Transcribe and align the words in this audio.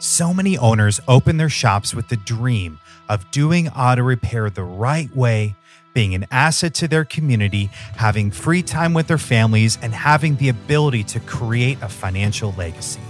So 0.00 0.32
many 0.32 0.56
owners 0.56 1.00
open 1.08 1.38
their 1.38 1.48
shops 1.48 1.92
with 1.92 2.06
the 2.06 2.16
dream 2.16 2.78
of 3.08 3.28
doing 3.32 3.68
auto 3.70 4.02
repair 4.02 4.48
the 4.48 4.62
right 4.62 5.14
way, 5.14 5.56
being 5.92 6.14
an 6.14 6.26
asset 6.30 6.74
to 6.74 6.86
their 6.86 7.04
community, 7.04 7.70
having 7.96 8.30
free 8.30 8.62
time 8.62 8.94
with 8.94 9.08
their 9.08 9.18
families, 9.18 9.76
and 9.82 9.92
having 9.92 10.36
the 10.36 10.50
ability 10.50 11.02
to 11.02 11.20
create 11.20 11.78
a 11.82 11.88
financial 11.88 12.54
legacy. 12.56 13.00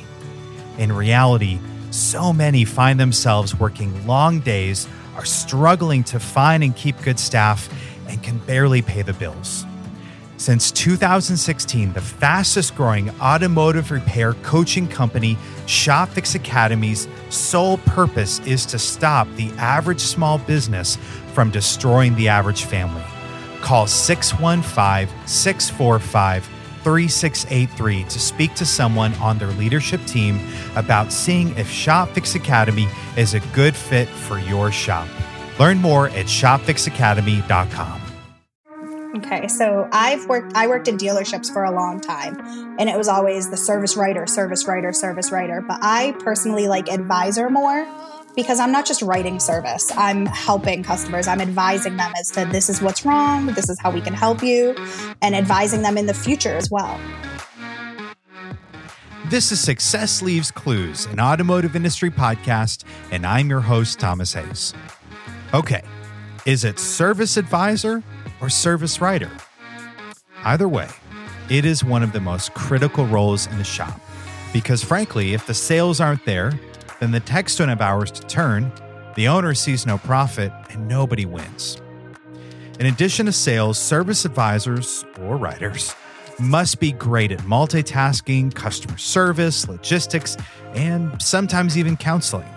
In 0.78 0.90
reality, 0.90 1.58
so 1.90 2.32
many 2.32 2.64
find 2.64 2.98
themselves 2.98 3.54
working 3.54 4.06
long 4.06 4.40
days, 4.40 4.88
are 5.14 5.26
struggling 5.26 6.04
to 6.04 6.18
find 6.18 6.62
and 6.62 6.74
keep 6.74 7.00
good 7.02 7.18
staff, 7.18 7.68
and 8.08 8.22
can 8.22 8.38
barely 8.38 8.80
pay 8.80 9.02
the 9.02 9.12
bills. 9.12 9.66
Since 10.38 10.70
2016, 10.70 11.94
the 11.94 12.00
fastest 12.00 12.76
growing 12.76 13.10
automotive 13.20 13.90
repair 13.90 14.34
coaching 14.34 14.86
company, 14.86 15.36
ShopFix 15.66 16.36
Academy's 16.36 17.08
sole 17.28 17.78
purpose 17.78 18.38
is 18.46 18.64
to 18.66 18.78
stop 18.78 19.26
the 19.34 19.50
average 19.58 19.98
small 19.98 20.38
business 20.38 20.96
from 21.32 21.50
destroying 21.50 22.14
the 22.14 22.28
average 22.28 22.62
family. 22.62 23.02
Call 23.62 23.88
615 23.88 25.08
645 25.26 26.44
3683 26.84 28.04
to 28.04 28.18
speak 28.20 28.54
to 28.54 28.64
someone 28.64 29.12
on 29.14 29.38
their 29.38 29.48
leadership 29.48 30.02
team 30.06 30.40
about 30.76 31.12
seeing 31.12 31.48
if 31.58 31.68
ShopFix 31.68 32.36
Academy 32.36 32.86
is 33.16 33.34
a 33.34 33.40
good 33.52 33.74
fit 33.74 34.06
for 34.06 34.38
your 34.38 34.70
shop. 34.70 35.08
Learn 35.58 35.78
more 35.78 36.06
at 36.10 36.26
shopfixacademy.com. 36.26 38.07
Okay, 39.18 39.48
so 39.48 39.88
I've 39.90 40.26
worked 40.28 40.52
I 40.54 40.68
worked 40.68 40.86
in 40.86 40.96
dealerships 40.96 41.52
for 41.52 41.64
a 41.64 41.72
long 41.72 42.00
time 42.00 42.38
and 42.78 42.88
it 42.88 42.96
was 42.96 43.08
always 43.08 43.50
the 43.50 43.56
service 43.56 43.96
writer, 43.96 44.28
service 44.28 44.68
writer, 44.68 44.92
service 44.92 45.32
writer, 45.32 45.60
but 45.60 45.78
I 45.82 46.14
personally 46.20 46.68
like 46.68 46.88
advisor 46.88 47.50
more 47.50 47.84
because 48.36 48.60
I'm 48.60 48.70
not 48.70 48.86
just 48.86 49.02
writing 49.02 49.40
service. 49.40 49.90
I'm 49.96 50.26
helping 50.26 50.84
customers. 50.84 51.26
I'm 51.26 51.40
advising 51.40 51.96
them 51.96 52.12
as 52.16 52.30
to 52.32 52.44
this 52.44 52.68
is 52.68 52.80
what's 52.80 53.04
wrong, 53.04 53.46
this 53.46 53.68
is 53.68 53.80
how 53.80 53.90
we 53.90 54.00
can 54.00 54.14
help 54.14 54.40
you 54.40 54.76
and 55.20 55.34
advising 55.34 55.82
them 55.82 55.98
in 55.98 56.06
the 56.06 56.14
future 56.14 56.56
as 56.56 56.70
well. 56.70 57.00
This 59.30 59.50
is 59.50 59.60
Success 59.60 60.22
Leaves 60.22 60.52
Clues, 60.52 61.06
an 61.06 61.18
automotive 61.18 61.74
industry 61.74 62.10
podcast, 62.10 62.84
and 63.10 63.26
I'm 63.26 63.50
your 63.50 63.60
host 63.62 63.98
Thomas 63.98 64.32
Hayes. 64.34 64.74
Okay, 65.52 65.82
is 66.46 66.62
it 66.62 66.78
service 66.78 67.36
advisor 67.36 68.04
or 68.40 68.48
service 68.48 69.00
writer? 69.00 69.30
Either 70.44 70.68
way, 70.68 70.88
it 71.50 71.64
is 71.64 71.82
one 71.82 72.02
of 72.02 72.12
the 72.12 72.20
most 72.20 72.54
critical 72.54 73.06
roles 73.06 73.46
in 73.46 73.58
the 73.58 73.64
shop 73.64 74.00
because, 74.52 74.82
frankly, 74.82 75.34
if 75.34 75.46
the 75.46 75.54
sales 75.54 76.00
aren't 76.00 76.24
there, 76.24 76.58
then 77.00 77.10
the 77.10 77.20
techs 77.20 77.56
don't 77.56 77.68
have 77.68 77.80
hours 77.80 78.10
to 78.10 78.22
turn, 78.26 78.72
the 79.14 79.28
owner 79.28 79.54
sees 79.54 79.86
no 79.86 79.98
profit, 79.98 80.52
and 80.70 80.86
nobody 80.88 81.26
wins. 81.26 81.80
In 82.78 82.86
addition 82.86 83.26
to 83.26 83.32
sales, 83.32 83.78
service 83.78 84.24
advisors 84.24 85.04
or 85.20 85.36
writers 85.36 85.94
must 86.38 86.78
be 86.78 86.92
great 86.92 87.32
at 87.32 87.40
multitasking, 87.40 88.54
customer 88.54 88.96
service, 88.96 89.68
logistics, 89.68 90.36
and 90.74 91.20
sometimes 91.20 91.76
even 91.76 91.96
counseling. 91.96 92.48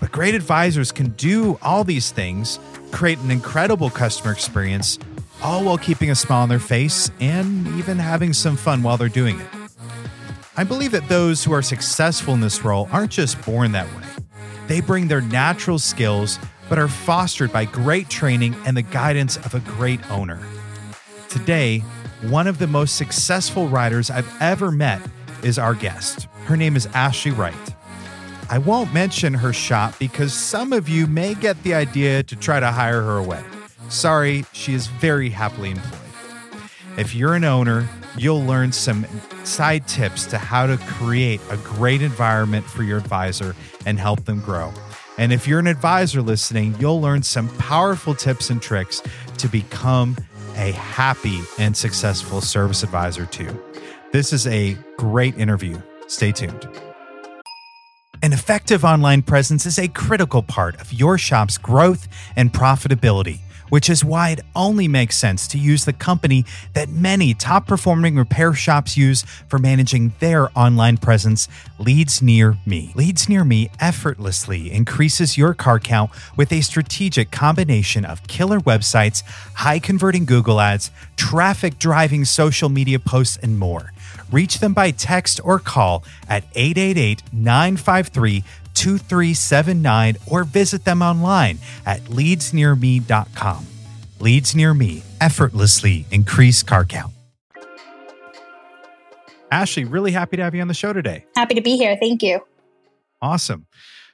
But 0.00 0.12
great 0.12 0.34
advisors 0.34 0.92
can 0.92 1.10
do 1.10 1.58
all 1.62 1.84
these 1.84 2.10
things, 2.10 2.58
create 2.92 3.18
an 3.18 3.30
incredible 3.30 3.90
customer 3.90 4.32
experience, 4.32 4.98
all 5.42 5.64
while 5.64 5.78
keeping 5.78 6.10
a 6.10 6.14
smile 6.14 6.42
on 6.42 6.48
their 6.48 6.60
face 6.60 7.10
and 7.20 7.66
even 7.78 7.98
having 7.98 8.32
some 8.32 8.56
fun 8.56 8.82
while 8.82 8.96
they're 8.96 9.08
doing 9.08 9.40
it. 9.40 9.46
I 10.56 10.64
believe 10.64 10.92
that 10.92 11.08
those 11.08 11.42
who 11.42 11.52
are 11.52 11.62
successful 11.62 12.34
in 12.34 12.40
this 12.40 12.64
role 12.64 12.88
aren't 12.92 13.10
just 13.10 13.42
born 13.44 13.72
that 13.72 13.86
way. 13.96 14.04
They 14.68 14.80
bring 14.80 15.08
their 15.08 15.22
natural 15.22 15.78
skills, 15.78 16.38
but 16.68 16.78
are 16.78 16.88
fostered 16.88 17.52
by 17.52 17.64
great 17.64 18.08
training 18.08 18.54
and 18.66 18.76
the 18.76 18.82
guidance 18.82 19.36
of 19.38 19.54
a 19.54 19.60
great 19.60 20.00
owner. 20.10 20.40
Today, 21.28 21.80
one 22.28 22.46
of 22.46 22.58
the 22.58 22.66
most 22.66 22.96
successful 22.96 23.66
writers 23.66 24.10
I've 24.10 24.30
ever 24.40 24.70
met 24.70 25.00
is 25.42 25.58
our 25.58 25.74
guest. 25.74 26.28
Her 26.44 26.56
name 26.56 26.76
is 26.76 26.86
Ashley 26.94 27.32
Wright. 27.32 27.74
I 28.52 28.58
won't 28.58 28.92
mention 28.92 29.32
her 29.32 29.54
shop 29.54 29.98
because 29.98 30.34
some 30.34 30.74
of 30.74 30.86
you 30.86 31.06
may 31.06 31.32
get 31.32 31.62
the 31.62 31.72
idea 31.72 32.22
to 32.24 32.36
try 32.36 32.60
to 32.60 32.70
hire 32.70 33.00
her 33.00 33.16
away. 33.16 33.42
Sorry, 33.88 34.44
she 34.52 34.74
is 34.74 34.88
very 34.88 35.30
happily 35.30 35.70
employed. 35.70 36.02
If 36.98 37.14
you're 37.14 37.34
an 37.34 37.44
owner, 37.44 37.88
you'll 38.18 38.44
learn 38.44 38.70
some 38.72 39.06
side 39.44 39.88
tips 39.88 40.26
to 40.26 40.36
how 40.36 40.66
to 40.66 40.76
create 40.76 41.40
a 41.48 41.56
great 41.56 42.02
environment 42.02 42.66
for 42.66 42.82
your 42.82 42.98
advisor 42.98 43.56
and 43.86 43.98
help 43.98 44.26
them 44.26 44.40
grow. 44.42 44.70
And 45.16 45.32
if 45.32 45.48
you're 45.48 45.60
an 45.60 45.66
advisor 45.66 46.20
listening, 46.20 46.74
you'll 46.78 47.00
learn 47.00 47.22
some 47.22 47.48
powerful 47.56 48.14
tips 48.14 48.50
and 48.50 48.60
tricks 48.60 49.02
to 49.38 49.48
become 49.48 50.14
a 50.56 50.72
happy 50.72 51.40
and 51.58 51.74
successful 51.74 52.42
service 52.42 52.82
advisor 52.82 53.24
too. 53.24 53.58
This 54.12 54.30
is 54.30 54.46
a 54.46 54.76
great 54.98 55.38
interview. 55.38 55.80
Stay 56.06 56.32
tuned. 56.32 56.68
An 58.24 58.32
effective 58.32 58.84
online 58.84 59.22
presence 59.22 59.66
is 59.66 59.80
a 59.80 59.88
critical 59.88 60.44
part 60.44 60.80
of 60.80 60.92
your 60.92 61.18
shop's 61.18 61.58
growth 61.58 62.06
and 62.36 62.52
profitability 62.52 63.40
which 63.72 63.88
is 63.88 64.04
why 64.04 64.28
it 64.28 64.40
only 64.54 64.86
makes 64.86 65.16
sense 65.16 65.48
to 65.48 65.56
use 65.56 65.86
the 65.86 65.94
company 65.94 66.44
that 66.74 66.90
many 66.90 67.32
top 67.32 67.66
performing 67.66 68.16
repair 68.16 68.52
shops 68.52 68.98
use 68.98 69.22
for 69.48 69.58
managing 69.58 70.12
their 70.20 70.50
online 70.54 70.98
presence, 70.98 71.48
Leads 71.78 72.20
Near 72.20 72.58
Me. 72.66 72.92
Leads 72.94 73.30
Near 73.30 73.44
Me 73.44 73.70
effortlessly 73.80 74.70
increases 74.70 75.38
your 75.38 75.54
car 75.54 75.78
count 75.78 76.10
with 76.36 76.52
a 76.52 76.60
strategic 76.60 77.30
combination 77.30 78.04
of 78.04 78.28
killer 78.28 78.60
websites, 78.60 79.22
high 79.54 79.78
converting 79.78 80.26
Google 80.26 80.60
ads, 80.60 80.90
traffic 81.16 81.78
driving 81.78 82.26
social 82.26 82.68
media 82.68 82.98
posts, 82.98 83.38
and 83.42 83.58
more. 83.58 83.90
Reach 84.32 84.58
them 84.58 84.72
by 84.72 84.90
text 84.90 85.40
or 85.44 85.58
call 85.58 86.04
at 86.28 86.44
888 86.54 87.22
953 87.32 88.44
2379 88.74 90.16
or 90.26 90.44
visit 90.44 90.84
them 90.84 91.02
online 91.02 91.58
at 91.86 92.00
leadsnearme.com. 92.02 93.66
Leads 94.18 94.54
Near 94.54 94.72
Me 94.72 95.02
effortlessly 95.20 96.06
increase 96.10 96.62
car 96.62 96.84
count. 96.84 97.12
Ashley, 99.50 99.84
really 99.84 100.12
happy 100.12 100.38
to 100.38 100.42
have 100.42 100.54
you 100.54 100.62
on 100.62 100.68
the 100.68 100.74
show 100.74 100.94
today. 100.94 101.26
Happy 101.36 101.54
to 101.54 101.60
be 101.60 101.76
here. 101.76 101.96
Thank 102.00 102.22
you. 102.22 102.40
Awesome. 103.20 103.66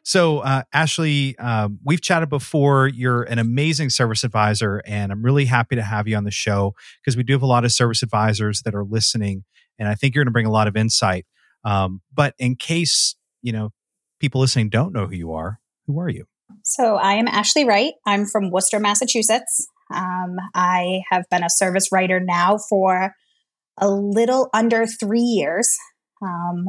So, 0.03 0.39
uh, 0.39 0.63
Ashley, 0.73 1.39
um, 1.39 1.79
we've 1.85 2.01
chatted 2.01 2.29
before. 2.29 2.89
You're 2.89 3.25
an 3.25 3.39
amazing 3.39 3.91
service 3.91 4.25
advisor, 4.25 4.83
and 4.87 5.13
I'm 5.13 5.23
really 5.23 5.45
happy 5.45 5.77
to 5.77 5.83
have 5.83 6.09
you 6.09 6.17
on 6.17 6.25
the 6.25 6.31
show 6.31 6.75
because 7.01 7.17
we 7.17 7.23
do 7.23 7.35
have 7.35 7.43
a 7.43 7.47
lot 7.47 7.65
of 7.65 7.73
service 7.73 8.03
advisors 8.03 8.63
that 8.63 8.75
are 8.75 8.85
listening, 8.85 9.45
and 9.79 9.89
I 9.89 9.95
think 9.95 10.15
you're 10.15 10.25
going 10.25 10.31
to 10.31 10.33
bring 10.33 10.47
a 10.47 10.53
lot 10.53 10.69
of 10.69 10.77
insight. 10.77 11.27
Um, 11.65 12.03
but 12.13 12.35
in 12.39 12.57
case 12.57 13.17
you 13.43 13.53
know 13.53 13.71
people 14.21 14.41
listening 14.41 14.69
don't 14.69 14.93
know 14.93 15.07
who 15.07 15.15
you 15.15 15.33
are, 15.33 15.61
who 15.87 16.01
are 16.01 16.09
you? 16.09 16.25
So, 16.65 16.97
I 16.97 17.15
am 17.15 17.29
Ashley 17.29 17.65
Wright. 17.65 17.95
I'm 18.07 18.27
from 18.27 18.51
Worcester, 18.51 18.81
Massachusetts. 18.81 19.67
Um, 19.95 20.37
I 20.55 21.03
have 21.11 21.25
been 21.31 21.43
a 21.43 21.51
service 21.51 21.91
writer 21.93 22.21
now 22.21 22.59
for 22.69 23.15
a 23.79 23.89
little 23.89 24.49
under 24.53 24.87
three 24.87 25.21
years. 25.21 25.77
Um, 26.23 26.67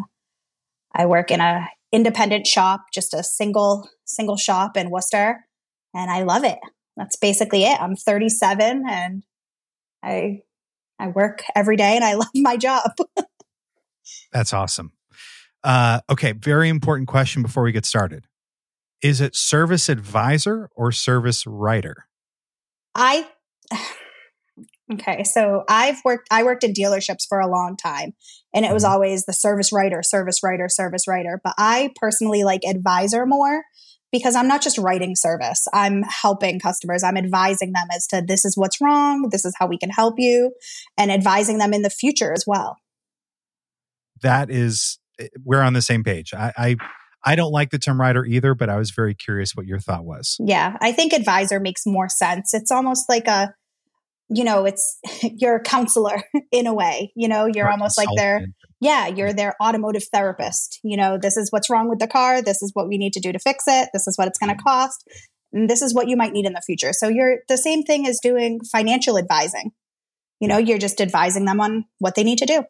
I 0.94 1.06
work 1.06 1.32
in 1.32 1.42
a 1.42 1.68
independent 1.92 2.46
shop, 2.46 2.86
just 2.94 3.14
a 3.14 3.24
single 3.24 3.90
single 4.06 4.38
shop 4.38 4.78
in 4.78 4.90
Worcester, 4.90 5.46
and 5.94 6.12
I 6.12 6.24
love 6.24 6.44
it. 6.44 6.60
That's 6.98 7.16
basically 7.16 7.64
it. 7.64 7.80
I'm 7.82 7.96
37 7.96 8.84
and 8.90 9.24
I 10.04 10.42
I 11.00 11.08
work 11.08 11.44
every 11.56 11.78
day 11.78 11.96
and 11.96 12.04
I 12.04 12.14
love 12.16 12.30
my 12.36 12.58
job. 12.58 12.92
That's 14.32 14.54
awesome. 14.54 14.92
Uh, 15.64 16.02
okay, 16.10 16.32
very 16.32 16.70
important 16.70 17.08
question 17.08 17.42
before 17.42 17.64
we 17.64 17.72
get 17.72 17.86
started. 17.86 18.26
Is 19.02 19.22
it 19.22 19.36
service 19.36 19.90
advisor 19.90 20.70
or 20.76 20.92
service 20.92 21.46
writer? 21.48 22.06
I 22.96 23.28
okay, 24.94 25.24
so 25.24 25.64
I've 25.70 26.02
worked 26.04 26.28
I 26.32 26.44
worked 26.44 26.64
in 26.64 26.74
dealerships 26.74 27.26
for 27.28 27.40
a 27.40 27.50
long 27.50 27.78
time 27.78 28.14
and 28.54 28.66
it 28.66 28.74
was 28.74 28.84
Mhm. 28.84 28.90
always 28.90 29.26
the 29.26 29.34
service 29.34 29.72
writer, 29.72 30.02
service 30.04 30.42
writer, 30.44 30.68
service 30.70 31.08
writer, 31.08 31.40
but 31.44 31.54
I 31.58 31.92
personally 31.96 32.44
like 32.44 32.62
advisor 32.68 33.26
more 33.26 33.64
because 34.12 34.36
I'm 34.36 34.48
not 34.48 34.62
just 34.62 34.78
writing 34.78 35.16
service. 35.16 35.68
I'm 35.74 36.04
helping 36.04 36.60
customers. 36.60 37.04
I'm 37.04 37.18
advising 37.18 37.74
them 37.74 37.88
as 37.96 38.08
to 38.08 38.24
this 38.26 38.46
is 38.46 38.58
what's 38.58 38.82
wrong, 38.82 39.30
this 39.32 39.46
is 39.46 39.54
how 39.58 39.68
we 39.68 39.78
can 39.78 39.90
help 39.90 40.16
you 40.18 40.52
and 40.98 41.12
advising 41.12 41.58
them 41.58 41.74
in 41.74 41.82
the 41.82 41.90
future 41.90 42.34
as 42.34 42.44
well. 42.48 42.78
That 44.22 44.50
is, 44.50 45.00
eh, 45.20 45.28
we're 45.44 45.62
on 45.62 45.74
the 45.74 45.82
same 45.82 46.04
page. 46.04 46.34
I, 46.34 46.52
I, 46.58 46.76
I 47.26 47.36
don't 47.36 47.52
like 47.52 47.70
the 47.70 47.80
term 47.80 48.00
writer 48.00 48.26
either, 48.26 48.56
but 48.56 48.70
I 48.70 48.78
was 48.78 48.92
very 48.92 49.14
curious 49.14 49.56
what 49.56 49.66
your 49.66 49.80
thought 49.80 50.06
was. 50.06 50.38
Yeah, 50.40 50.78
I 50.82 50.92
think 50.92 51.14
advisor 51.14 51.60
makes 51.60 51.86
more 51.86 52.10
sense. 52.10 52.54
It's 52.54 52.72
almost 52.72 53.10
like 53.10 53.28
a 53.28 53.54
you 54.30 54.44
know, 54.44 54.66
it's 54.66 55.00
you're 55.24 55.58
a 55.58 55.64
counselor 55.64 56.22
in 56.52 56.68
a 56.68 56.74
way. 56.74 57.12
You 57.16 57.28
know, 57.28 57.48
you're 57.48 57.70
almost 57.70 57.98
like 57.98 58.08
their 58.16 58.46
yeah, 58.80 59.08
you're 59.08 59.34
their 59.34 59.56
automotive 59.62 60.04
therapist. 60.14 60.80
You 60.84 60.98
know, 60.98 61.18
this 61.18 61.38
is 61.38 61.52
what's 61.52 61.70
wrong 61.70 61.90
with 61.90 62.00
the 62.00 62.08
car. 62.08 62.42
This 62.42 62.62
is 62.62 62.72
what 62.74 62.88
we 62.88 62.98
need 62.98 63.14
to 63.14 63.20
do 63.20 63.32
to 63.32 63.40
fix 63.40 63.66
it. 63.68 63.90
This 63.94 64.08
is 64.08 64.18
what 64.18 64.28
it's 64.28 64.38
going 64.38 64.56
to 64.56 64.62
mm. 64.62 64.64
cost. 64.64 65.08
And 65.52 65.70
this 65.70 65.82
is 65.82 65.94
what 65.94 66.08
you 66.08 66.16
might 66.16 66.32
need 66.32 66.46
in 66.46 66.54
the 66.54 66.62
future. 66.62 66.94
So 66.94 67.08
you're 67.08 67.40
the 67.48 67.58
same 67.58 67.84
thing 67.84 68.08
as 68.08 68.20
doing 68.22 68.60
financial 68.72 69.18
advising. 69.18 69.72
You 70.40 70.48
know, 70.48 70.58
you're 70.58 70.78
just 70.78 71.02
advising 71.02 71.46
them 71.46 71.60
on 71.60 71.86
what 71.98 72.16
they 72.16 72.24
need 72.24 72.38
to 72.38 72.46
do. 72.46 72.64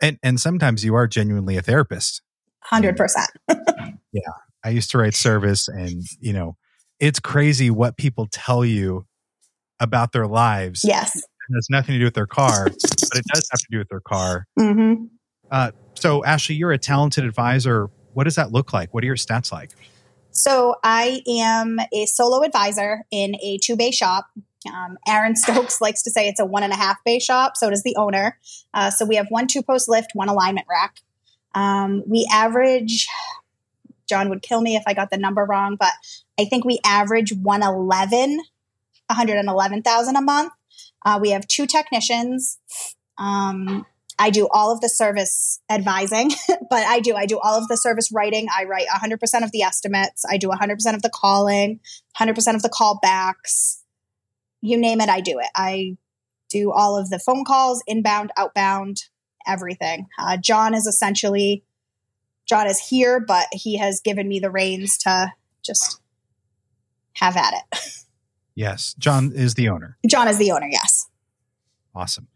And 0.00 0.18
and 0.22 0.40
sometimes 0.40 0.84
you 0.84 0.94
are 0.94 1.06
genuinely 1.06 1.56
a 1.56 1.62
therapist. 1.62 2.22
Hundred 2.60 2.96
percent. 2.96 3.30
Yeah, 4.12 4.32
I 4.62 4.68
used 4.68 4.90
to 4.90 4.98
write 4.98 5.14
service, 5.14 5.68
and 5.68 6.02
you 6.20 6.34
know, 6.34 6.56
it's 7.00 7.18
crazy 7.18 7.70
what 7.70 7.96
people 7.96 8.28
tell 8.30 8.64
you 8.64 9.06
about 9.80 10.12
their 10.12 10.26
lives. 10.26 10.84
Yes, 10.84 11.22
it 11.52 11.56
has 11.56 11.68
nothing 11.70 11.94
to 11.94 11.98
do 11.98 12.04
with 12.04 12.14
their 12.14 12.26
car, 12.26 12.64
but 12.64 13.18
it 13.18 13.24
does 13.32 13.48
have 13.50 13.60
to 13.60 13.66
do 13.70 13.78
with 13.78 13.88
their 13.88 14.00
car. 14.00 14.46
Mm-hmm. 14.58 15.04
Uh, 15.50 15.70
so, 15.94 16.24
Ashley, 16.24 16.54
you're 16.54 16.72
a 16.72 16.78
talented 16.78 17.24
advisor. 17.24 17.90
What 18.14 18.24
does 18.24 18.36
that 18.36 18.52
look 18.52 18.72
like? 18.72 18.92
What 18.94 19.04
are 19.04 19.06
your 19.06 19.16
stats 19.16 19.52
like? 19.52 19.70
So, 20.30 20.76
I 20.82 21.22
am 21.28 21.78
a 21.92 22.06
solo 22.06 22.42
advisor 22.42 23.04
in 23.10 23.36
a 23.42 23.58
two 23.62 23.76
bay 23.76 23.90
shop. 23.90 24.26
Um, 24.66 24.96
Aaron 25.06 25.36
Stokes 25.36 25.80
likes 25.80 26.02
to 26.02 26.10
say 26.10 26.28
it's 26.28 26.40
a 26.40 26.46
one 26.46 26.62
and 26.62 26.72
a 26.72 26.76
half 26.76 27.02
bay 27.04 27.18
shop. 27.18 27.56
So 27.56 27.70
does 27.70 27.82
the 27.82 27.96
owner. 27.96 28.38
Uh, 28.72 28.90
so 28.90 29.04
we 29.04 29.16
have 29.16 29.26
one 29.28 29.46
two 29.46 29.62
post 29.62 29.88
lift, 29.88 30.12
one 30.14 30.28
alignment 30.28 30.66
rack. 30.70 30.96
Um, 31.54 32.02
we 32.06 32.26
average, 32.32 33.08
John 34.08 34.30
would 34.30 34.42
kill 34.42 34.62
me 34.62 34.76
if 34.76 34.82
I 34.86 34.94
got 34.94 35.10
the 35.10 35.18
number 35.18 35.44
wrong, 35.44 35.76
but 35.78 35.92
I 36.38 36.46
think 36.46 36.64
we 36.64 36.78
average 36.84 37.32
111, 37.32 38.36
111,000 39.08 40.16
a 40.16 40.20
month. 40.22 40.52
Uh, 41.04 41.18
we 41.20 41.30
have 41.30 41.46
two 41.46 41.66
technicians. 41.66 42.58
Um, 43.18 43.86
I 44.18 44.30
do 44.30 44.48
all 44.50 44.72
of 44.72 44.80
the 44.80 44.88
service 44.88 45.60
advising, 45.70 46.30
but 46.70 46.86
I 46.86 47.00
do, 47.00 47.14
I 47.14 47.26
do 47.26 47.38
all 47.42 47.58
of 47.58 47.68
the 47.68 47.76
service 47.76 48.10
writing. 48.12 48.46
I 48.56 48.64
write 48.64 48.86
100% 48.88 49.42
of 49.42 49.52
the 49.52 49.62
estimates. 49.62 50.24
I 50.28 50.36
do 50.36 50.48
100% 50.48 50.94
of 50.94 51.02
the 51.02 51.10
calling, 51.12 51.80
100% 52.18 52.54
of 52.54 52.62
the 52.62 52.68
callbacks. 52.68 53.80
You 54.60 54.76
name 54.76 55.00
it, 55.00 55.08
I 55.08 55.20
do 55.20 55.38
it. 55.40 55.48
I 55.56 55.96
do 56.50 56.70
all 56.70 56.96
of 56.96 57.10
the 57.10 57.18
phone 57.18 57.44
calls, 57.44 57.82
inbound, 57.86 58.30
outbound, 58.36 59.04
everything. 59.46 60.06
Uh, 60.18 60.36
John 60.36 60.74
is 60.74 60.86
essentially 60.86 61.64
John 62.46 62.66
is 62.66 62.78
here, 62.78 63.18
but 63.18 63.46
he 63.52 63.78
has 63.78 64.00
given 64.00 64.28
me 64.28 64.38
the 64.38 64.50
reins 64.50 64.98
to 64.98 65.32
just 65.64 66.00
have 67.14 67.36
at 67.36 67.54
it. 67.54 67.78
Yes, 68.54 68.94
John 68.98 69.32
is 69.34 69.54
the 69.54 69.68
owner. 69.68 69.98
John 70.06 70.28
is 70.28 70.38
the 70.38 70.52
owner. 70.52 70.68
Yes. 70.70 71.08
Awesome. 71.94 72.28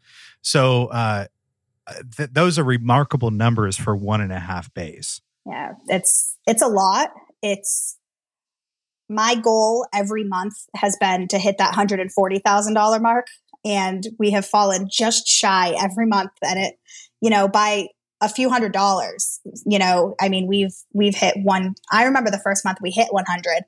So 0.43 0.87
uh, 0.87 1.27
th- 2.17 2.31
those 2.33 2.59
are 2.59 2.65
remarkable 2.65 3.31
numbers 3.31 3.77
for 3.77 3.97
one 3.97 4.21
and 4.21 4.33
a 4.33 4.39
half 4.39 4.73
bays. 4.75 5.21
Yeah, 5.47 5.73
it's 5.89 6.37
it's 6.47 6.63
a 6.63 6.69
lot. 6.69 7.11
It's 7.43 7.99
my 9.09 9.35
goal 9.37 9.87
every 9.95 10.25
month 10.25 10.55
has 10.75 10.97
been 10.99 11.29
to 11.29 11.39
hit 11.39 11.59
that 11.59 11.75
hundred 11.75 12.01
and 12.01 12.13
forty 12.13 12.39
thousand 12.39 12.75
dollar 12.75 12.99
mark, 12.99 13.27
and 13.65 14.05
we 14.19 14.31
have 14.33 14.47
fallen 14.47 14.89
just 14.91 15.27
shy 15.27 15.75
every 15.81 16.07
month. 16.07 16.33
And 16.43 16.59
it, 16.59 16.75
you 17.21 17.31
know, 17.31 17.49
by 17.49 17.89
a 18.21 18.29
few 18.29 18.49
hundred 18.49 18.73
dollars. 18.73 19.41
You 19.65 19.79
know, 19.79 20.15
I 20.21 20.29
mean, 20.29 20.47
we've 20.47 20.75
we've 20.93 21.15
hit 21.15 21.37
one. 21.43 21.75
I 21.93 22.05
remember 22.05 22.31
the 22.31 22.41
first 22.43 22.65
month 22.65 22.79
we 22.81 22.91
hit 22.91 23.09
100, 23.11 23.65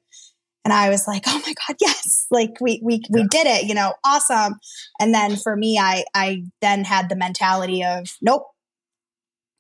and 0.65 0.73
I 0.73 0.91
was 0.91 1.07
like, 1.07 1.23
oh 1.27 1.43
my 1.47 1.55
god, 1.67 1.77
yes! 1.81 2.27
Like 2.31 2.61
we 2.61 2.81
we 2.83 3.03
we 3.11 3.25
did 3.25 3.47
it. 3.47 3.65
You 3.65 3.75
know, 3.75 3.95
awesome. 4.05 4.55
And 5.01 5.15
then 5.15 5.37
for 5.37 5.57
me, 5.57 5.79
I 5.79 6.05
I 6.15 6.45
then 6.61 6.85
had 6.85 7.09
the 7.09 7.17
mentality 7.17 7.85
of 7.85 8.09
nope. 8.21 8.45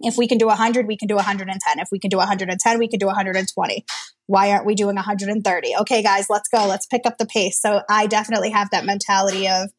If 0.01 0.17
we 0.17 0.29
can 0.29 0.39
do 0.39 0.45
a 0.45 0.49
100, 0.49 0.87
we 0.87 0.97
can 0.97 1.09
do 1.09 1.17
110. 1.17 1.81
If 1.81 1.89
we 1.91 1.99
can 1.99 2.09
do 2.09 2.19
110, 2.19 2.79
we 2.79 2.87
can 2.87 3.01
do 3.01 3.07
120. 3.07 3.85
Why 4.27 4.53
aren't 4.53 4.65
we 4.65 4.77
doing 4.77 4.95
130? 4.95 5.75
Okay, 5.81 6.03
guys, 6.05 6.27
let's 6.31 6.49
go. 6.49 6.67
Let's 6.67 6.87
pick 6.87 7.03
up 7.05 7.19
the 7.19 7.27
pace. 7.27 7.61
So 7.61 7.83
I 7.91 8.07
definitely 8.07 8.51
have 8.51 8.71
that 8.71 8.85
mentality 8.85 9.49
of, 9.49 9.71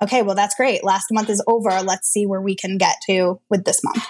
okay, 0.00 0.22
well, 0.22 0.36
that's 0.36 0.54
great. 0.54 0.84
Last 0.84 1.06
month 1.10 1.30
is 1.30 1.42
over. 1.48 1.82
Let's 1.82 2.06
see 2.06 2.26
where 2.26 2.40
we 2.40 2.54
can 2.54 2.78
get 2.78 2.98
to 3.08 3.40
with 3.50 3.64
this 3.64 3.82
month 3.82 4.04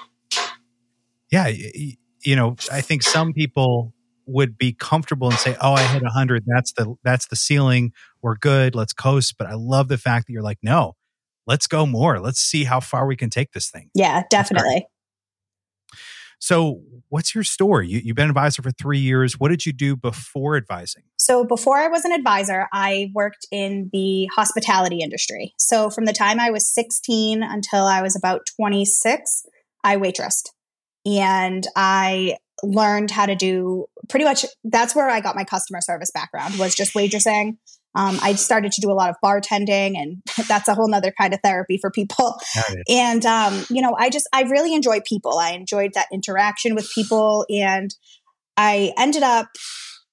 yeah, 1.30 1.48
you 1.48 2.36
know, 2.36 2.56
I 2.72 2.80
think 2.80 3.02
some 3.02 3.32
people 3.32 3.92
would 4.26 4.58
be 4.58 4.72
comfortable 4.72 5.28
and 5.28 5.38
say, 5.38 5.56
"Oh, 5.60 5.74
I 5.74 5.82
hit 5.82 6.02
100. 6.02 6.44
That's 6.46 6.72
the 6.72 6.94
that's 7.04 7.26
the 7.26 7.36
ceiling. 7.36 7.92
We're 8.22 8.36
good. 8.36 8.74
Let's 8.74 8.92
coast." 8.92 9.36
But 9.38 9.46
I 9.48 9.54
love 9.54 9.88
the 9.88 9.98
fact 9.98 10.26
that 10.26 10.32
you're 10.32 10.42
like, 10.42 10.58
"No, 10.62 10.96
let's 11.46 11.66
go 11.66 11.86
more. 11.86 12.20
Let's 12.20 12.40
see 12.40 12.64
how 12.64 12.80
far 12.80 13.06
we 13.06 13.16
can 13.16 13.30
take 13.30 13.52
this 13.52 13.70
thing." 13.70 13.90
Yeah, 13.94 14.22
definitely. 14.30 14.86
So, 16.38 16.82
what's 17.08 17.34
your 17.34 17.44
story? 17.44 17.88
You, 17.88 18.02
have 18.08 18.16
been 18.16 18.24
an 18.24 18.30
advisor 18.30 18.62
for 18.62 18.70
three 18.70 18.98
years. 18.98 19.40
What 19.40 19.48
did 19.48 19.64
you 19.64 19.72
do 19.72 19.96
before 19.96 20.56
advising? 20.56 21.04
So, 21.16 21.44
before 21.44 21.78
I 21.78 21.88
was 21.88 22.04
an 22.04 22.12
advisor, 22.12 22.68
I 22.72 23.10
worked 23.14 23.46
in 23.50 23.88
the 23.92 24.26
hospitality 24.34 25.00
industry. 25.00 25.54
So, 25.56 25.88
from 25.88 26.04
the 26.04 26.12
time 26.12 26.38
I 26.38 26.50
was 26.50 26.72
16 26.72 27.42
until 27.42 27.84
I 27.84 28.02
was 28.02 28.16
about 28.16 28.42
26, 28.56 29.46
I 29.82 29.96
waitressed 29.96 30.50
and 31.06 31.66
I 31.74 32.36
learned 32.62 33.10
how 33.10 33.26
to 33.26 33.34
do 33.34 33.86
pretty 34.08 34.24
much 34.24 34.46
that's 34.64 34.94
where 34.94 35.08
I 35.08 35.20
got 35.20 35.36
my 35.36 35.44
customer 35.44 35.80
service 35.80 36.10
background 36.12 36.58
was 36.58 36.74
just 36.74 36.94
waitressing. 36.94 37.56
Um, 37.94 38.18
I 38.22 38.34
started 38.34 38.72
to 38.72 38.80
do 38.82 38.90
a 38.90 38.94
lot 38.94 39.08
of 39.08 39.16
bartending, 39.24 39.96
and 39.96 40.22
that's 40.48 40.68
a 40.68 40.74
whole 40.74 40.88
nother 40.88 41.12
kind 41.18 41.32
of 41.32 41.40
therapy 41.42 41.78
for 41.80 41.90
people. 41.90 42.38
And 42.88 43.24
um, 43.24 43.64
you 43.70 43.80
know, 43.80 43.96
I 43.98 44.10
just 44.10 44.28
I 44.32 44.42
really 44.42 44.74
enjoy 44.74 45.00
people. 45.00 45.38
I 45.38 45.52
enjoyed 45.52 45.92
that 45.94 46.08
interaction 46.12 46.74
with 46.74 46.90
people, 46.94 47.46
and 47.48 47.90
I 48.56 48.92
ended 48.98 49.22
up 49.22 49.48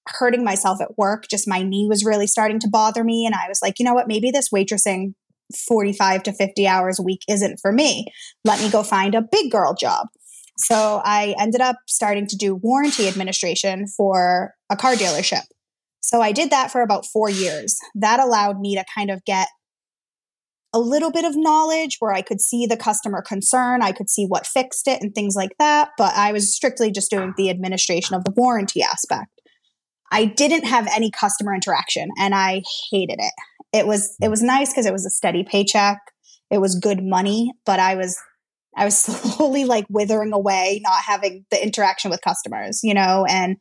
hurting 0.08 0.44
myself 0.44 0.82
at 0.82 0.98
work. 0.98 1.26
Just 1.30 1.48
my 1.48 1.62
knee 1.62 1.88
was 1.90 2.06
really 2.06 2.28
starting 2.28 2.60
to 2.60 2.70
bother 2.70 3.04
me, 3.04 3.26
and 3.26 3.36
I 3.36 3.48
was 3.50 3.60
like, 3.62 3.80
you 3.80 3.86
know 3.86 3.94
what? 3.94 4.08
Maybe 4.08 4.32
this 4.32 4.50
waitressing 4.50 5.14
45 5.68 6.24
to 6.24 6.34
50 6.34 6.68
hours 6.68 7.00
a 7.00 7.04
week 7.04 7.22
isn't 7.28 7.60
for 7.62 7.72
me. 7.72 8.06
Let 8.46 8.62
me 8.62 8.70
go 8.70 8.82
find 8.84 9.14
a 9.14 9.22
big 9.22 9.52
girl 9.52 9.76
job. 9.80 10.08
So 10.58 11.02
I 11.04 11.36
ended 11.40 11.62
up 11.62 11.78
starting 11.88 12.28
to 12.28 12.36
do 12.36 12.56
warranty 12.56 13.08
administration 13.08 13.88
for 13.88 14.54
a 14.70 14.76
car 14.76 14.94
dealership. 14.94 15.44
So 16.02 16.22
I 16.22 16.32
did 16.32 16.52
that 16.52 16.72
for 16.72 16.82
about 16.82 17.06
four 17.06 17.30
years. 17.30 17.78
That 17.96 18.20
allowed 18.20 18.60
me 18.60 18.76
to 18.76 18.84
kind 18.94 19.10
of 19.10 19.24
get 19.26 19.48
a 20.74 20.80
little 20.80 21.12
bit 21.12 21.24
of 21.24 21.34
knowledge 21.36 21.98
where 22.00 22.14
I 22.14 22.22
could 22.22 22.42
see 22.42 22.66
the 22.66 22.76
customer 22.76 23.22
concern, 23.22 23.82
I 23.82 23.92
could 23.92 24.10
see 24.10 24.26
what 24.26 24.48
fixed 24.48 24.88
it 24.88 25.02
and 25.02 25.14
things 25.14 25.36
like 25.36 25.56
that. 25.60 25.90
But 25.98 26.16
I 26.16 26.32
was 26.32 26.54
strictly 26.54 26.92
just 26.92 27.12
doing 27.12 27.34
the 27.38 27.50
administration 27.50 28.16
of 28.16 28.24
the 28.24 28.34
warranty 28.36 28.82
aspect. 28.82 29.30
I 30.12 30.26
didn't 30.26 30.66
have 30.66 30.88
any 30.94 31.10
customer 31.10 31.54
interaction 31.54 32.10
and 32.18 32.36
I 32.36 32.64
hated 32.92 33.20
it. 33.20 33.34
It 33.72 33.88
was 33.88 34.16
it 34.22 34.30
was 34.30 34.44
nice 34.44 34.72
because 34.72 34.86
it 34.86 34.94
was 34.94 35.06
a 35.06 35.10
steady 35.10 35.44
paycheck. 35.44 36.00
It 36.52 36.60
was 36.60 36.76
good 36.76 37.04
money, 37.04 37.52
but 37.66 37.80
I 37.80 37.96
was 37.96 38.20
I 38.76 38.86
was 38.86 38.98
slowly 39.04 39.66
like 39.66 39.86
withering 39.90 40.34
away, 40.34 40.82
not 40.84 41.02
having 41.06 41.46
the 41.52 41.62
interaction 41.64 42.12
with 42.12 42.22
customers, 42.22 42.82
you 42.84 42.94
know, 42.94 43.26
and 43.28 43.58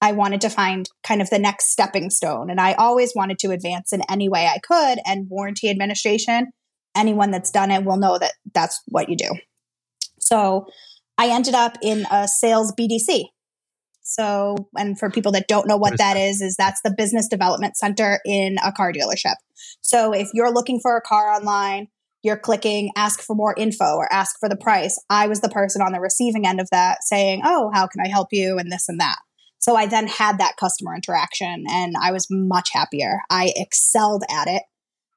I 0.00 0.12
wanted 0.12 0.42
to 0.42 0.50
find 0.50 0.88
kind 1.02 1.22
of 1.22 1.30
the 1.30 1.38
next 1.38 1.70
stepping 1.70 2.10
stone. 2.10 2.50
And 2.50 2.60
I 2.60 2.74
always 2.74 3.12
wanted 3.14 3.38
to 3.38 3.52
advance 3.52 3.92
in 3.92 4.02
any 4.10 4.28
way 4.28 4.46
I 4.46 4.58
could. 4.58 4.98
And 5.06 5.28
warranty 5.30 5.70
administration, 5.70 6.48
anyone 6.94 7.30
that's 7.30 7.50
done 7.50 7.70
it 7.70 7.84
will 7.84 7.96
know 7.96 8.18
that 8.18 8.32
that's 8.52 8.82
what 8.86 9.08
you 9.08 9.16
do. 9.16 9.30
So 10.20 10.66
I 11.16 11.28
ended 11.28 11.54
up 11.54 11.78
in 11.82 12.06
a 12.10 12.28
sales 12.28 12.72
BDC. 12.78 13.24
So, 14.02 14.56
and 14.76 14.98
for 14.98 15.08
people 15.08 15.32
that 15.32 15.48
don't 15.48 15.66
know 15.66 15.76
what, 15.76 15.92
what 15.92 15.92
is 15.94 15.98
that, 15.98 16.14
that 16.14 16.20
is, 16.20 16.42
is 16.42 16.56
that's 16.56 16.82
the 16.84 16.94
business 16.94 17.26
development 17.26 17.78
center 17.78 18.20
in 18.26 18.58
a 18.62 18.72
car 18.72 18.92
dealership. 18.92 19.36
So 19.80 20.12
if 20.12 20.28
you're 20.34 20.52
looking 20.52 20.80
for 20.80 20.96
a 20.96 21.00
car 21.00 21.30
online, 21.30 21.88
you're 22.24 22.38
clicking 22.38 22.90
ask 22.96 23.20
for 23.20 23.36
more 23.36 23.54
info 23.56 23.96
or 23.96 24.12
ask 24.12 24.40
for 24.40 24.48
the 24.48 24.56
price. 24.56 24.98
I 25.10 25.28
was 25.28 25.40
the 25.40 25.48
person 25.48 25.82
on 25.82 25.92
the 25.92 26.00
receiving 26.00 26.46
end 26.46 26.58
of 26.58 26.68
that 26.72 26.98
saying, 27.04 27.42
Oh, 27.44 27.70
how 27.72 27.86
can 27.86 28.00
I 28.04 28.08
help 28.08 28.28
you? 28.32 28.58
And 28.58 28.72
this 28.72 28.88
and 28.88 28.98
that. 28.98 29.18
So 29.58 29.76
I 29.76 29.86
then 29.86 30.08
had 30.08 30.38
that 30.38 30.56
customer 30.58 30.94
interaction 30.94 31.64
and 31.70 31.94
I 32.02 32.12
was 32.12 32.26
much 32.30 32.70
happier. 32.72 33.20
I 33.30 33.52
excelled 33.54 34.24
at 34.30 34.48
it. 34.48 34.62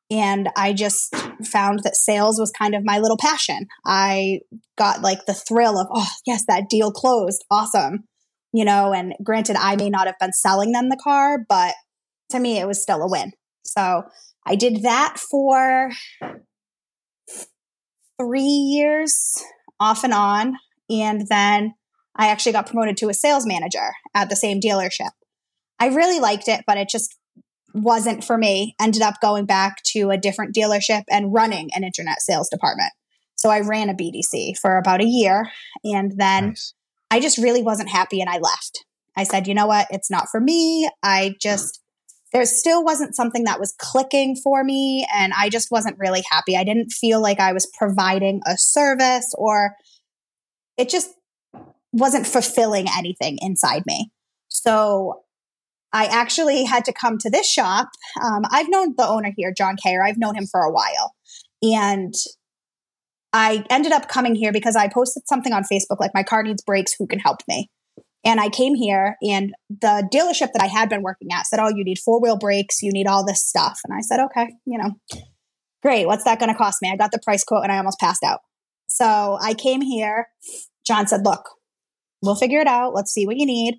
And 0.09 0.49
I 0.55 0.71
just 0.71 1.13
found 1.45 1.83
that 1.83 1.97
sales 1.97 2.39
was 2.39 2.51
kind 2.51 2.73
of 2.75 2.85
my 2.85 2.99
little 2.99 3.17
passion. 3.17 3.67
I 3.85 4.39
got 4.77 5.01
like 5.01 5.25
the 5.25 5.33
thrill 5.33 5.77
of, 5.77 5.87
oh, 5.93 6.07
yes, 6.25 6.45
that 6.47 6.69
deal 6.69 6.91
closed. 6.91 7.43
Awesome. 7.51 8.05
You 8.53 8.63
know, 8.63 8.93
and 8.93 9.15
granted, 9.21 9.57
I 9.57 9.75
may 9.75 9.89
not 9.89 10.07
have 10.07 10.19
been 10.19 10.31
selling 10.31 10.71
them 10.71 10.87
the 10.87 10.99
car, 11.01 11.39
but 11.47 11.75
to 12.31 12.39
me, 12.39 12.57
it 12.57 12.67
was 12.67 12.81
still 12.81 13.01
a 13.01 13.09
win. 13.09 13.33
So 13.65 14.03
I 14.45 14.55
did 14.55 14.83
that 14.83 15.19
for 15.19 15.91
three 18.19 18.41
years 18.41 19.43
off 19.79 20.03
and 20.03 20.13
on. 20.13 20.55
And 20.89 21.27
then 21.27 21.75
I 22.15 22.27
actually 22.27 22.53
got 22.53 22.67
promoted 22.67 22.97
to 22.97 23.09
a 23.09 23.13
sales 23.13 23.45
manager 23.45 23.93
at 24.13 24.29
the 24.29 24.35
same 24.35 24.59
dealership. 24.59 25.11
I 25.79 25.87
really 25.87 26.19
liked 26.19 26.47
it, 26.47 26.63
but 26.65 26.77
it 26.77 26.89
just, 26.89 27.15
wasn't 27.73 28.23
for 28.23 28.37
me. 28.37 28.75
Ended 28.79 29.01
up 29.01 29.21
going 29.21 29.45
back 29.45 29.81
to 29.83 30.09
a 30.09 30.17
different 30.17 30.55
dealership 30.55 31.03
and 31.09 31.33
running 31.33 31.69
an 31.73 31.83
internet 31.83 32.21
sales 32.21 32.49
department. 32.49 32.91
So 33.35 33.49
I 33.49 33.59
ran 33.59 33.89
a 33.89 33.93
BDC 33.93 34.57
for 34.57 34.77
about 34.77 35.01
a 35.01 35.05
year 35.05 35.49
and 35.83 36.13
then 36.17 36.49
nice. 36.49 36.73
I 37.11 37.19
just 37.19 37.37
really 37.37 37.61
wasn't 37.61 37.89
happy 37.89 38.19
and 38.19 38.29
I 38.29 38.39
left. 38.39 38.83
I 39.15 39.23
said, 39.23 39.47
you 39.47 39.53
know 39.53 39.67
what? 39.67 39.87
It's 39.89 40.11
not 40.11 40.29
for 40.29 40.39
me. 40.39 40.89
I 41.03 41.35
just, 41.39 41.81
there 42.33 42.45
still 42.45 42.83
wasn't 42.83 43.15
something 43.15 43.45
that 43.45 43.59
was 43.59 43.73
clicking 43.79 44.35
for 44.35 44.63
me 44.63 45.07
and 45.13 45.33
I 45.37 45.49
just 45.49 45.71
wasn't 45.71 45.97
really 45.97 46.23
happy. 46.29 46.57
I 46.57 46.63
didn't 46.63 46.91
feel 46.91 47.21
like 47.21 47.39
I 47.39 47.53
was 47.53 47.65
providing 47.77 48.41
a 48.45 48.57
service 48.57 49.33
or 49.37 49.75
it 50.77 50.89
just 50.89 51.09
wasn't 51.93 52.27
fulfilling 52.27 52.87
anything 52.97 53.37
inside 53.41 53.83
me. 53.85 54.11
So 54.49 55.23
I 55.93 56.05
actually 56.05 56.65
had 56.65 56.85
to 56.85 56.93
come 56.93 57.17
to 57.19 57.29
this 57.29 57.49
shop. 57.49 57.89
Um, 58.21 58.43
I've 58.51 58.69
known 58.69 58.93
the 58.97 59.07
owner 59.07 59.31
here, 59.35 59.53
John 59.55 59.77
Kayer. 59.77 60.05
I've 60.05 60.17
known 60.17 60.35
him 60.35 60.45
for 60.45 60.61
a 60.61 60.71
while. 60.71 61.15
And 61.63 62.13
I 63.33 63.65
ended 63.69 63.93
up 63.93 64.07
coming 64.07 64.35
here 64.35 64.51
because 64.51 64.75
I 64.75 64.89
posted 64.89 65.23
something 65.27 65.53
on 65.53 65.63
Facebook 65.63 65.99
like, 65.99 66.11
my 66.13 66.23
car 66.23 66.43
needs 66.43 66.61
brakes. 66.61 66.93
Who 66.97 67.07
can 67.07 67.19
help 67.19 67.39
me? 67.47 67.69
And 68.27 68.41
I 68.41 68.49
came 68.49 68.75
here, 68.75 69.15
and 69.21 69.53
the 69.69 70.05
dealership 70.13 70.51
that 70.51 70.61
I 70.61 70.67
had 70.67 70.89
been 70.89 71.01
working 71.01 71.29
at 71.31 71.47
said, 71.47 71.61
Oh, 71.61 71.69
you 71.73 71.85
need 71.85 71.97
four 71.97 72.21
wheel 72.21 72.37
brakes. 72.37 72.83
You 72.83 72.91
need 72.91 73.07
all 73.07 73.25
this 73.25 73.41
stuff. 73.41 73.79
And 73.85 73.97
I 73.97 74.01
said, 74.01 74.19
Okay, 74.25 74.53
you 74.65 74.77
know, 74.77 74.91
great. 75.81 76.07
What's 76.07 76.25
that 76.25 76.37
going 76.37 76.51
to 76.51 76.57
cost 76.57 76.81
me? 76.81 76.91
I 76.91 76.97
got 76.97 77.13
the 77.13 77.21
price 77.23 77.45
quote 77.45 77.63
and 77.63 77.71
I 77.71 77.77
almost 77.77 78.01
passed 78.01 78.23
out. 78.23 78.41
So 78.89 79.37
I 79.41 79.53
came 79.53 79.79
here. 79.79 80.27
John 80.85 81.07
said, 81.07 81.23
Look, 81.23 81.49
we'll 82.21 82.35
figure 82.35 82.59
it 82.59 82.67
out. 82.67 82.93
Let's 82.93 83.13
see 83.13 83.25
what 83.25 83.37
you 83.37 83.45
need. 83.45 83.75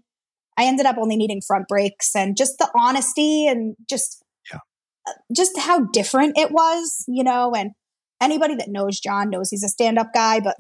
I 0.56 0.64
ended 0.64 0.86
up 0.86 0.96
only 0.96 1.18
needing 1.18 1.42
front 1.46 1.68
brakes 1.68 2.16
and 2.16 2.34
just 2.34 2.56
the 2.58 2.70
honesty 2.74 3.46
and 3.46 3.76
just 3.88 4.24
yeah. 4.50 4.60
Uh, 5.06 5.12
just 5.36 5.58
how 5.58 5.80
different 5.92 6.38
it 6.38 6.50
was, 6.50 7.04
you 7.06 7.22
know, 7.22 7.52
and 7.54 7.72
anybody 8.18 8.54
that 8.54 8.70
knows 8.70 8.98
John 8.98 9.28
knows 9.28 9.50
he's 9.50 9.62
a 9.62 9.68
stand-up 9.68 10.14
guy, 10.14 10.40
but 10.40 10.56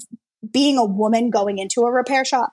being 0.52 0.76
a 0.76 0.84
woman 0.84 1.30
going 1.30 1.56
into 1.56 1.80
a 1.80 1.90
repair 1.90 2.26
shop 2.26 2.50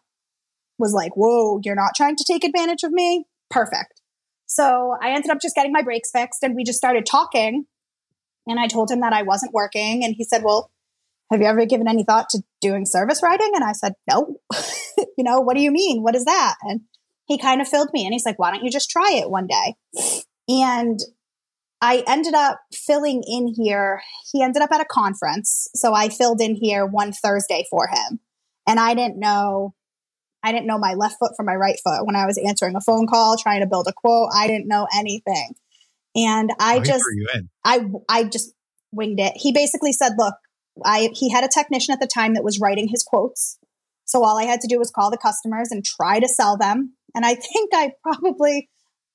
was 0.77 0.94
like, 0.94 1.15
"Whoa, 1.15 1.60
you're 1.63 1.75
not 1.75 1.96
trying 1.96 2.15
to 2.17 2.25
take 2.27 2.44
advantage 2.44 2.84
of 2.84 2.91
me?" 2.91 3.25
Perfect. 3.50 4.01
So, 4.46 4.96
I 5.01 5.12
ended 5.12 5.32
up 5.32 5.41
just 5.41 5.55
getting 5.55 5.72
my 5.72 5.82
brakes 5.82 6.12
fixed 6.12 6.44
and 6.44 6.55
we 6.55 6.63
just 6.63 6.77
started 6.77 7.05
talking 7.05 7.65
and 8.48 8.60
I 8.60 8.67
told 8.67 8.91
him 8.91 9.01
that 9.01 9.13
I 9.13 9.24
wasn't 9.24 9.53
working 9.53 10.03
and 10.03 10.15
he 10.15 10.24
said, 10.24 10.44
"Well, 10.44 10.72
have 11.32 11.41
you 11.41 11.48
ever 11.48 11.65
given 11.65 11.88
any 11.88 12.03
thought 12.03 12.29
to 12.29 12.44
doing 12.62 12.86
service 12.86 13.22
writing?" 13.24 13.51
And 13.55 13.63
I 13.63 13.72
said, 13.72 13.94
"No." 14.10 14.38
you 15.17 15.24
know, 15.24 15.39
what 15.41 15.55
do 15.55 15.62
you 15.62 15.72
mean? 15.72 16.03
What 16.03 16.15
is 16.15 16.25
that? 16.25 16.55
And 16.63 16.82
he 17.25 17.38
kind 17.38 17.62
of 17.62 17.67
filled 17.67 17.89
me 17.94 18.05
and 18.05 18.13
he's 18.13 18.25
like, 18.25 18.39
why 18.39 18.51
don't 18.51 18.63
you 18.63 18.72
just 18.72 18.89
try 18.89 19.13
it 19.13 19.29
one 19.29 19.48
day? 19.48 19.75
And 20.48 21.00
I 21.82 22.03
ended 22.08 22.34
up 22.34 22.60
filling 22.74 23.24
in 23.27 23.48
here. 23.48 24.01
He 24.32 24.41
ended 24.41 24.62
up 24.62 24.72
at 24.72 24.82
a 24.82 24.86
conference. 24.86 25.67
So 25.75 25.94
I 25.94 26.10
filled 26.10 26.41
in 26.41 26.55
here 26.55 26.86
one 26.86 27.12
Thursday 27.12 27.65
for 27.70 27.88
him. 27.88 28.20
And 28.67 28.79
I 28.79 28.94
didn't 28.94 29.20
know, 29.20 29.75
I 30.46 30.52
didn't 30.52 30.68
know 30.68 30.78
my 30.78 30.94
left 30.94 31.18
foot 31.20 31.32
from 31.36 31.48
my 31.48 31.56
right 31.56 31.80
foot 31.84 32.06
when 32.06 32.16
I 32.16 32.28
was 32.28 32.38
answering 32.38 32.75
a 32.75 32.82
phone 32.82 33.08
call, 33.08 33.36
trying 33.36 33.62
to 33.62 33.66
build 33.66 33.88
a 33.88 33.94
quote. 33.94 34.30
I 34.32 34.46
didn't 34.46 34.68
know 34.68 34.88
anything. 34.96 35.56
And 36.16 36.52
I 36.60 36.78
oh, 36.78 36.84
just, 36.84 37.04
I, 37.66 37.86
I 38.08 38.24
just 38.25 38.54
winged 38.92 39.20
it. 39.20 39.34
He 39.36 39.52
basically 39.52 39.92
said, 39.92 40.12
look, 40.20 40.36
I, 40.86 41.10
he 41.14 41.32
had 41.32 41.44
a 41.44 41.50
technician 41.52 41.94
at 41.94 42.00
the 42.00 42.08
time 42.08 42.36
that 42.36 42.44
was 42.44 42.60
writing 42.60 42.88
his 42.88 43.02
quotes. 43.02 43.58
So 44.06 44.24
all 44.24 44.38
I 44.38 44.44
had 44.44 44.62
to 44.62 44.68
do 44.68 44.78
was 44.78 44.92
call 44.92 45.10
the 45.10 45.18
customers 45.18 45.70
and 45.72 45.84
try 45.84 46.20
to 46.20 46.28
sell 46.28 46.58
them. 46.58 46.94
And 47.16 47.25
I 47.25 47.34
think 47.54 47.72
I 47.74 47.94
probably, 48.04 48.70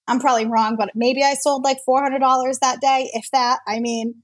I'm 0.08 0.18
probably 0.18 0.46
wrong, 0.46 0.74
but 0.76 0.90
maybe 0.96 1.22
I 1.22 1.34
sold 1.34 1.62
like 1.62 1.78
$400 1.88 2.58
that 2.58 2.80
day, 2.80 3.08
if 3.12 3.30
that. 3.32 3.60
I 3.68 3.78
mean, 3.78 4.22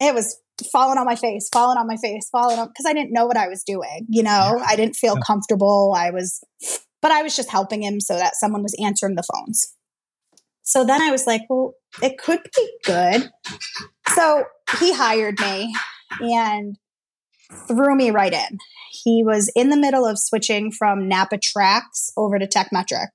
it 0.00 0.14
was 0.14 0.40
falling 0.72 0.98
on 0.98 1.06
my 1.06 1.16
face, 1.16 1.48
falling 1.52 1.78
on 1.78 1.86
my 1.86 1.96
face, 1.96 2.28
falling 2.30 2.58
on, 2.58 2.68
because 2.68 2.86
I 2.86 2.92
didn't 2.92 3.12
know 3.12 3.26
what 3.26 3.36
I 3.36 3.48
was 3.48 3.62
doing. 3.62 4.06
You 4.08 4.22
know, 4.22 4.62
I 4.66 4.76
didn't 4.76 4.96
feel 4.96 5.16
comfortable. 5.16 5.94
I 5.96 6.10
was, 6.10 6.42
but 7.02 7.10
I 7.10 7.22
was 7.22 7.36
just 7.36 7.50
helping 7.50 7.82
him 7.82 8.00
so 8.00 8.16
that 8.16 8.36
someone 8.36 8.62
was 8.62 8.76
answering 8.82 9.14
the 9.14 9.24
phones. 9.34 9.74
So 10.62 10.84
then 10.84 11.00
I 11.00 11.10
was 11.10 11.26
like, 11.26 11.42
well, 11.48 11.74
it 12.02 12.18
could 12.18 12.40
be 12.56 12.70
good. 12.84 13.30
So 14.14 14.44
he 14.78 14.92
hired 14.92 15.38
me 15.40 15.74
and 16.20 16.76
threw 17.68 17.94
me 17.94 18.10
right 18.10 18.32
in 18.32 18.58
he 19.04 19.22
was 19.22 19.50
in 19.54 19.70
the 19.70 19.76
middle 19.76 20.06
of 20.06 20.18
switching 20.18 20.72
from 20.72 21.08
Napa 21.08 21.38
TRACS 21.38 22.10
over 22.16 22.38
to 22.38 22.46
Tekmetric. 22.46 23.08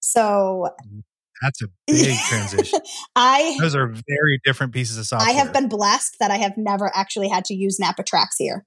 So 0.00 0.68
mm-hmm. 0.86 1.00
That's 1.42 1.62
a 1.62 1.66
big 1.86 2.18
transition. 2.28 2.80
I 3.16 3.56
those 3.60 3.74
are 3.74 3.86
very 3.88 4.40
different 4.44 4.72
pieces 4.72 4.98
of 4.98 5.06
software. 5.06 5.28
I 5.28 5.32
have 5.32 5.52
been 5.52 5.68
blessed 5.68 6.16
that 6.20 6.30
I 6.30 6.36
have 6.38 6.56
never 6.56 6.90
actually 6.94 7.28
had 7.28 7.44
to 7.46 7.54
use 7.54 7.78
Napa 7.78 8.02
TRACS 8.02 8.36
here. 8.38 8.64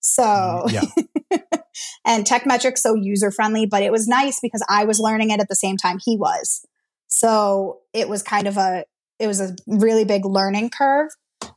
So 0.00 0.22
mm, 0.22 0.72
yeah. 0.72 1.38
and 2.04 2.24
Tekmetric 2.24 2.78
so 2.78 2.94
user 2.94 3.30
friendly, 3.30 3.66
but 3.66 3.82
it 3.82 3.92
was 3.92 4.06
nice 4.06 4.40
because 4.40 4.64
I 4.68 4.84
was 4.84 4.98
learning 5.00 5.30
it 5.30 5.40
at 5.40 5.48
the 5.48 5.54
same 5.54 5.76
time 5.76 5.98
he 6.04 6.16
was. 6.16 6.64
So 7.08 7.80
it 7.92 8.08
was 8.08 8.22
kind 8.22 8.46
of 8.46 8.56
a 8.56 8.84
it 9.18 9.26
was 9.26 9.40
a 9.40 9.56
really 9.66 10.04
big 10.04 10.24
learning 10.24 10.70
curve. 10.70 11.08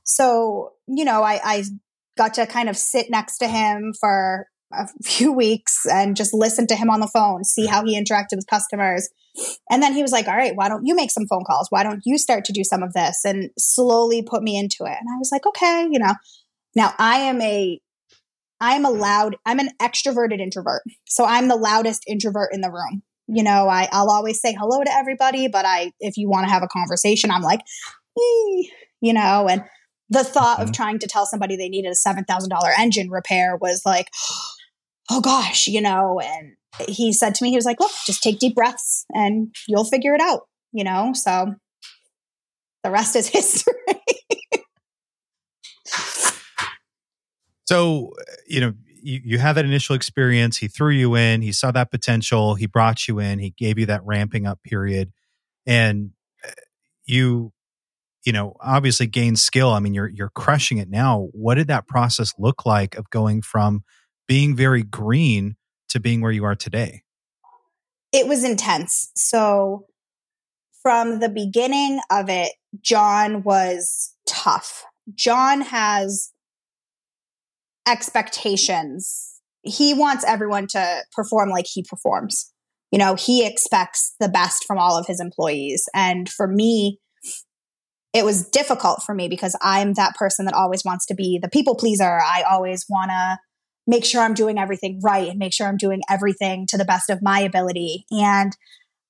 So, 0.03 0.73
you 0.87 1.05
know, 1.05 1.23
I, 1.23 1.39
I 1.43 1.63
got 2.17 2.33
to 2.35 2.45
kind 2.47 2.69
of 2.69 2.77
sit 2.77 3.09
next 3.09 3.37
to 3.39 3.47
him 3.47 3.93
for 3.99 4.47
a 4.73 4.87
few 5.03 5.31
weeks 5.31 5.85
and 5.85 6.15
just 6.15 6.33
listen 6.33 6.67
to 6.67 6.75
him 6.75 6.89
on 6.89 6.99
the 6.99 7.07
phone, 7.07 7.43
see 7.43 7.65
how 7.65 7.85
he 7.85 7.99
interacted 7.99 8.35
with 8.35 8.47
customers. 8.47 9.09
And 9.69 9.81
then 9.81 9.93
he 9.93 10.01
was 10.01 10.11
like, 10.11 10.27
All 10.27 10.35
right, 10.35 10.55
why 10.55 10.69
don't 10.69 10.85
you 10.85 10.95
make 10.95 11.11
some 11.11 11.27
phone 11.27 11.43
calls? 11.45 11.67
Why 11.69 11.83
don't 11.83 12.01
you 12.05 12.17
start 12.17 12.45
to 12.45 12.53
do 12.53 12.63
some 12.63 12.83
of 12.83 12.93
this? 12.93 13.21
And 13.23 13.49
slowly 13.57 14.23
put 14.23 14.43
me 14.43 14.57
into 14.57 14.83
it. 14.83 14.97
And 14.99 15.07
I 15.13 15.17
was 15.17 15.29
like, 15.31 15.45
Okay, 15.45 15.87
you 15.89 15.99
know, 15.99 16.13
now 16.75 16.93
I 16.97 17.17
am 17.17 17.41
a 17.41 17.79
I 18.59 18.75
am 18.75 18.85
a 18.85 18.91
loud, 18.91 19.37
I'm 19.45 19.59
an 19.59 19.69
extroverted 19.81 20.39
introvert. 20.39 20.83
So 21.07 21.25
I'm 21.25 21.47
the 21.47 21.55
loudest 21.55 22.03
introvert 22.07 22.53
in 22.53 22.61
the 22.61 22.69
room. 22.69 23.01
You 23.27 23.43
know, 23.43 23.67
I, 23.67 23.89
I'll 23.91 24.11
always 24.11 24.39
say 24.39 24.53
hello 24.53 24.83
to 24.83 24.91
everybody, 24.91 25.47
but 25.47 25.65
I 25.65 25.91
if 25.99 26.17
you 26.17 26.29
want 26.29 26.45
to 26.45 26.51
have 26.51 26.63
a 26.63 26.67
conversation, 26.67 27.31
I'm 27.31 27.41
like, 27.41 27.61
you 29.01 29.13
know, 29.13 29.47
and 29.49 29.63
the 30.09 30.23
thought 30.23 30.59
mm-hmm. 30.59 30.69
of 30.69 30.73
trying 30.73 30.99
to 30.99 31.07
tell 31.07 31.25
somebody 31.25 31.55
they 31.55 31.69
needed 31.69 31.91
a 31.91 32.09
$7,000 32.09 32.25
engine 32.77 33.09
repair 33.09 33.57
was 33.59 33.81
like, 33.85 34.07
oh 35.09 35.21
gosh, 35.21 35.67
you 35.67 35.81
know, 35.81 36.19
and 36.19 36.53
he 36.87 37.13
said 37.13 37.35
to 37.35 37.43
me, 37.43 37.49
he 37.49 37.55
was 37.55 37.65
like, 37.65 37.79
look, 37.79 37.91
just 38.05 38.23
take 38.23 38.39
deep 38.39 38.55
breaths 38.55 39.05
and 39.13 39.53
you'll 39.67 39.85
figure 39.85 40.13
it 40.13 40.21
out, 40.21 40.41
you 40.71 40.83
know? 40.83 41.11
So 41.13 41.55
the 42.83 42.91
rest 42.91 43.15
is 43.15 43.27
history. 43.29 43.73
so, 47.65 48.11
you 48.47 48.61
know, 48.61 48.73
you, 49.03 49.19
you 49.23 49.37
had 49.39 49.53
that 49.53 49.65
initial 49.65 49.95
experience. 49.95 50.57
He 50.57 50.67
threw 50.67 50.91
you 50.91 51.15
in, 51.15 51.41
he 51.41 51.51
saw 51.51 51.71
that 51.71 51.91
potential, 51.91 52.55
he 52.55 52.67
brought 52.67 53.07
you 53.07 53.19
in, 53.19 53.39
he 53.39 53.51
gave 53.51 53.77
you 53.77 53.87
that 53.87 54.01
ramping 54.05 54.45
up 54.45 54.61
period. 54.63 55.11
And 55.65 56.11
uh, 56.45 56.51
you 57.05 57.51
you 58.25 58.31
know 58.31 58.55
obviously 58.61 59.07
gain 59.07 59.35
skill 59.35 59.69
i 59.71 59.79
mean 59.79 59.93
you're 59.93 60.07
you're 60.07 60.29
crushing 60.29 60.77
it 60.77 60.89
now 60.89 61.27
what 61.31 61.55
did 61.55 61.67
that 61.67 61.87
process 61.87 62.33
look 62.37 62.65
like 62.65 62.95
of 62.95 63.09
going 63.09 63.41
from 63.41 63.83
being 64.27 64.55
very 64.55 64.83
green 64.83 65.55
to 65.91 65.99
being 65.99 66.21
where 66.21 66.31
you 66.31 66.43
are 66.43 66.55
today? 66.55 67.03
It 68.11 68.27
was 68.27 68.43
intense. 68.43 69.11
So 69.15 69.85
from 70.81 71.19
the 71.19 71.29
beginning 71.29 71.99
of 72.09 72.29
it 72.29 72.53
john 72.81 73.43
was 73.43 74.15
tough. 74.27 74.83
John 75.13 75.61
has 75.61 76.31
expectations. 77.87 79.39
He 79.63 79.93
wants 79.93 80.23
everyone 80.25 80.67
to 80.67 81.03
perform 81.13 81.49
like 81.49 81.65
he 81.67 81.83
performs. 81.83 82.51
You 82.91 82.99
know 82.99 83.15
he 83.15 83.45
expects 83.45 84.15
the 84.19 84.29
best 84.29 84.65
from 84.65 84.77
all 84.77 84.97
of 84.97 85.07
his 85.07 85.19
employees. 85.19 85.87
And 85.93 86.29
for 86.29 86.47
me 86.47 86.99
it 88.13 88.25
was 88.25 88.49
difficult 88.49 89.03
for 89.05 89.15
me 89.15 89.29
because 89.29 89.57
I'm 89.61 89.93
that 89.93 90.15
person 90.15 90.45
that 90.45 90.53
always 90.53 90.83
wants 90.83 91.05
to 91.05 91.15
be 91.15 91.39
the 91.41 91.49
people 91.49 91.75
pleaser. 91.75 92.19
I 92.19 92.43
always 92.49 92.85
want 92.89 93.09
to 93.11 93.39
make 93.87 94.05
sure 94.05 94.21
I'm 94.21 94.33
doing 94.33 94.57
everything 94.57 94.99
right 95.03 95.29
and 95.29 95.39
make 95.39 95.53
sure 95.53 95.67
I'm 95.67 95.77
doing 95.77 96.01
everything 96.09 96.65
to 96.67 96.77
the 96.77 96.85
best 96.85 97.09
of 97.09 97.21
my 97.21 97.39
ability. 97.39 98.05
And 98.11 98.55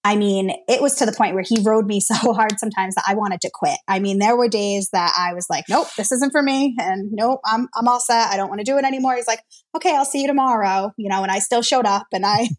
I 0.03 0.15
mean, 0.15 0.51
it 0.67 0.81
was 0.81 0.95
to 0.95 1.05
the 1.05 1.11
point 1.11 1.35
where 1.35 1.43
he 1.47 1.61
rode 1.61 1.85
me 1.85 1.99
so 1.99 2.15
hard 2.33 2.59
sometimes 2.59 2.95
that 2.95 3.03
I 3.07 3.13
wanted 3.15 3.41
to 3.41 3.51
quit. 3.53 3.77
I 3.87 3.99
mean, 3.99 4.17
there 4.17 4.35
were 4.35 4.47
days 4.47 4.89
that 4.93 5.13
I 5.17 5.33
was 5.33 5.47
like, 5.49 5.65
nope, 5.69 5.87
this 5.97 6.11
isn't 6.11 6.31
for 6.31 6.41
me. 6.41 6.75
And 6.79 7.11
nope, 7.11 7.39
I'm, 7.45 7.67
I'm 7.75 7.87
all 7.87 7.99
set. 7.99 8.31
I 8.31 8.37
don't 8.37 8.49
want 8.49 8.59
to 8.59 8.65
do 8.65 8.77
it 8.77 8.85
anymore. 8.85 9.15
He's 9.15 9.27
like, 9.27 9.41
okay, 9.75 9.95
I'll 9.95 10.05
see 10.05 10.21
you 10.21 10.27
tomorrow. 10.27 10.91
You 10.97 11.09
know, 11.09 11.21
and 11.21 11.31
I 11.31 11.39
still 11.39 11.61
showed 11.61 11.85
up 11.85 12.07
and 12.11 12.25
I, 12.25 12.49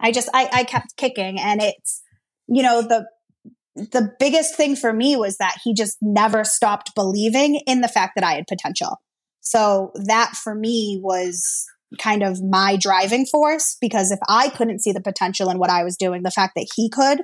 I 0.00 0.12
just, 0.12 0.28
I, 0.34 0.48
I 0.52 0.64
kept 0.64 0.96
kicking 0.96 1.38
and 1.38 1.62
it's, 1.62 2.02
you 2.48 2.62
know, 2.62 2.82
the, 2.82 3.06
the 3.76 4.10
biggest 4.18 4.56
thing 4.56 4.76
for 4.76 4.92
me 4.92 5.16
was 5.16 5.38
that 5.38 5.56
he 5.64 5.72
just 5.72 5.96
never 6.02 6.44
stopped 6.44 6.94
believing 6.94 7.60
in 7.66 7.80
the 7.80 7.88
fact 7.88 8.12
that 8.16 8.24
I 8.24 8.34
had 8.34 8.46
potential. 8.48 8.98
So 9.40 9.92
that 10.06 10.36
for 10.36 10.54
me 10.54 11.00
was 11.02 11.66
kind 11.98 12.22
of 12.22 12.42
my 12.42 12.76
driving 12.76 13.26
force 13.26 13.76
because 13.80 14.10
if 14.10 14.18
I 14.28 14.48
couldn't 14.48 14.80
see 14.80 14.92
the 14.92 15.00
potential 15.00 15.50
in 15.50 15.58
what 15.58 15.70
I 15.70 15.82
was 15.82 15.96
doing, 15.96 16.22
the 16.22 16.30
fact 16.30 16.54
that 16.56 16.68
he 16.76 16.88
could 16.88 17.22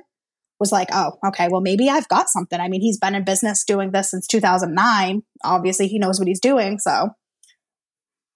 was 0.59 0.71
like, 0.71 0.89
oh, 0.91 1.13
okay, 1.27 1.47
well, 1.49 1.61
maybe 1.61 1.89
I've 1.89 2.07
got 2.07 2.29
something. 2.29 2.59
I 2.59 2.67
mean, 2.67 2.81
he's 2.81 2.97
been 2.97 3.15
in 3.15 3.23
business 3.23 3.63
doing 3.63 3.91
this 3.91 4.11
since 4.11 4.27
2009. 4.27 5.21
Obviously, 5.43 5.87
he 5.87 5.99
knows 5.99 6.19
what 6.19 6.27
he's 6.27 6.39
doing. 6.39 6.79
So 6.79 7.09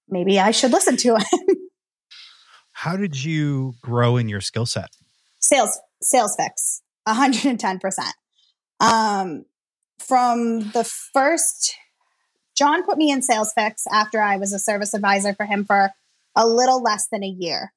maybe 0.08 0.40
I 0.40 0.52
should 0.52 0.72
listen 0.72 0.98
to 0.98 1.16
him. 1.16 1.26
How 2.72 2.96
did 2.96 3.24
you 3.24 3.74
grow 3.82 4.18
in 4.18 4.30
your 4.30 4.42
skill 4.42 4.66
set? 4.66 4.90
Sales, 5.40 5.80
sales 6.02 6.36
fix, 6.38 6.82
110%. 7.08 7.80
Um, 8.80 9.46
from 10.00 10.72
the 10.72 10.84
first, 11.14 11.76
John 12.62 12.84
put 12.84 12.98
me 12.98 13.12
in 13.12 13.22
sales 13.22 13.52
fix 13.54 13.86
after 13.92 14.22
I 14.22 14.38
was 14.38 14.54
a 14.54 14.60
service 14.60 14.94
advisor 14.94 15.34
for 15.34 15.46
him 15.46 15.66
for 15.66 15.90
a 16.36 16.48
little 16.48 16.82
less 16.82 17.08
than 17.12 17.24
a 17.24 17.28
year 17.28 17.72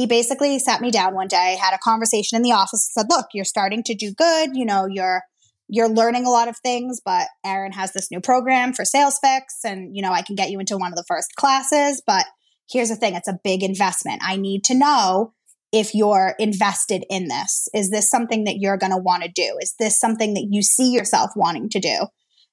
he 0.00 0.06
basically 0.06 0.58
sat 0.58 0.80
me 0.80 0.90
down 0.90 1.14
one 1.14 1.28
day, 1.28 1.58
had 1.60 1.74
a 1.74 1.78
conversation 1.78 2.36
in 2.36 2.42
the 2.42 2.52
office, 2.52 2.88
said, 2.90 3.06
"Look, 3.10 3.26
you're 3.34 3.44
starting 3.44 3.82
to 3.84 3.94
do 3.94 4.12
good. 4.12 4.56
You 4.56 4.64
know, 4.64 4.86
you're 4.86 5.22
you're 5.68 5.88
learning 5.88 6.24
a 6.26 6.30
lot 6.30 6.48
of 6.48 6.56
things, 6.58 7.00
but 7.04 7.28
Aaron 7.44 7.72
has 7.72 7.92
this 7.92 8.10
new 8.10 8.20
program 8.20 8.72
for 8.72 8.84
sales 8.84 9.18
fix, 9.22 9.58
and 9.64 9.94
you 9.94 10.02
know, 10.02 10.12
I 10.12 10.22
can 10.22 10.36
get 10.36 10.50
you 10.50 10.58
into 10.58 10.78
one 10.78 10.90
of 10.92 10.96
the 10.96 11.04
first 11.06 11.34
classes. 11.36 12.02
But 12.06 12.24
here's 12.70 12.88
the 12.88 12.96
thing: 12.96 13.14
it's 13.14 13.28
a 13.28 13.38
big 13.44 13.62
investment. 13.62 14.22
I 14.24 14.36
need 14.36 14.64
to 14.64 14.74
know." 14.74 15.34
If 15.72 15.94
you're 15.94 16.34
invested 16.40 17.04
in 17.08 17.28
this, 17.28 17.68
is 17.72 17.90
this 17.90 18.10
something 18.10 18.42
that 18.42 18.56
you're 18.58 18.76
going 18.76 18.90
to 18.90 18.98
want 18.98 19.22
to 19.22 19.30
do? 19.32 19.56
Is 19.60 19.76
this 19.78 20.00
something 20.00 20.34
that 20.34 20.48
you 20.50 20.62
see 20.62 20.90
yourself 20.90 21.30
wanting 21.36 21.68
to 21.68 21.78
do? 21.78 22.08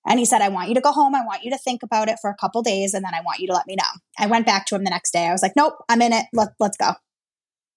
And 0.08 0.20
he 0.20 0.26
said, 0.26 0.42
I 0.42 0.50
want 0.50 0.70
you 0.70 0.76
to 0.76 0.82
go 0.82 0.94
home. 0.94 1.14
I 1.14 1.26
want 1.26 1.44
you 1.44 1.52
to 1.52 1.58
think 1.58 1.84
about 1.84 2.08
it 2.08 2.18
for 2.22 2.30
a 2.30 2.36
couple 2.36 2.64
days 2.64 2.94
and 2.94 3.04
then 3.04 3.14
I 3.14 3.22
want 3.22 3.40
you 3.40 3.48
to 3.48 3.54
let 3.54 3.68
me 3.68 3.76
know. 3.76 4.00
I 4.18 4.28
went 4.28 4.46
back 4.46 4.66
to 4.68 4.76
him 4.76 4.84
the 4.84 4.90
next 4.90 5.12
day. 5.12 5.28
I 5.28 5.32
was 5.32 5.42
like, 5.42 5.54
nope, 5.56 5.74
I'm 5.90 6.02
in 6.02 6.14
it. 6.14 6.26
Let, 6.34 6.50
let's 6.60 6.78
go. 6.78 6.94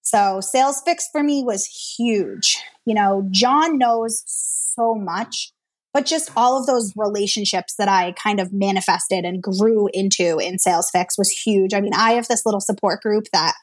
So 0.03 0.41
sales 0.41 0.81
fix 0.85 1.09
for 1.11 1.23
me 1.23 1.43
was 1.43 1.67
huge. 1.97 2.59
You 2.87 2.95
know, 2.95 3.27
John 3.31 3.79
knows 3.79 4.23
so 4.27 4.95
much, 4.95 5.53
but 5.93 6.07
just 6.07 6.31
all 6.37 6.59
of 6.59 6.67
those 6.67 6.93
relationships 6.97 7.75
that 7.79 7.89
I 7.89 8.13
kind 8.13 8.41
of 8.41 8.53
manifested 8.53 9.25
and 9.25 9.43
grew 9.43 9.89
into 9.93 10.39
in 10.39 10.59
sales 10.59 10.89
fix 10.91 11.19
was 11.19 11.31
huge. 11.31 11.75
I 11.75 11.81
mean, 11.81 11.95
I 11.95 12.13
have 12.13 12.29
this 12.29 12.47
little 12.47 12.61
support 12.61 13.03
group 13.03 13.27
that 13.33 13.55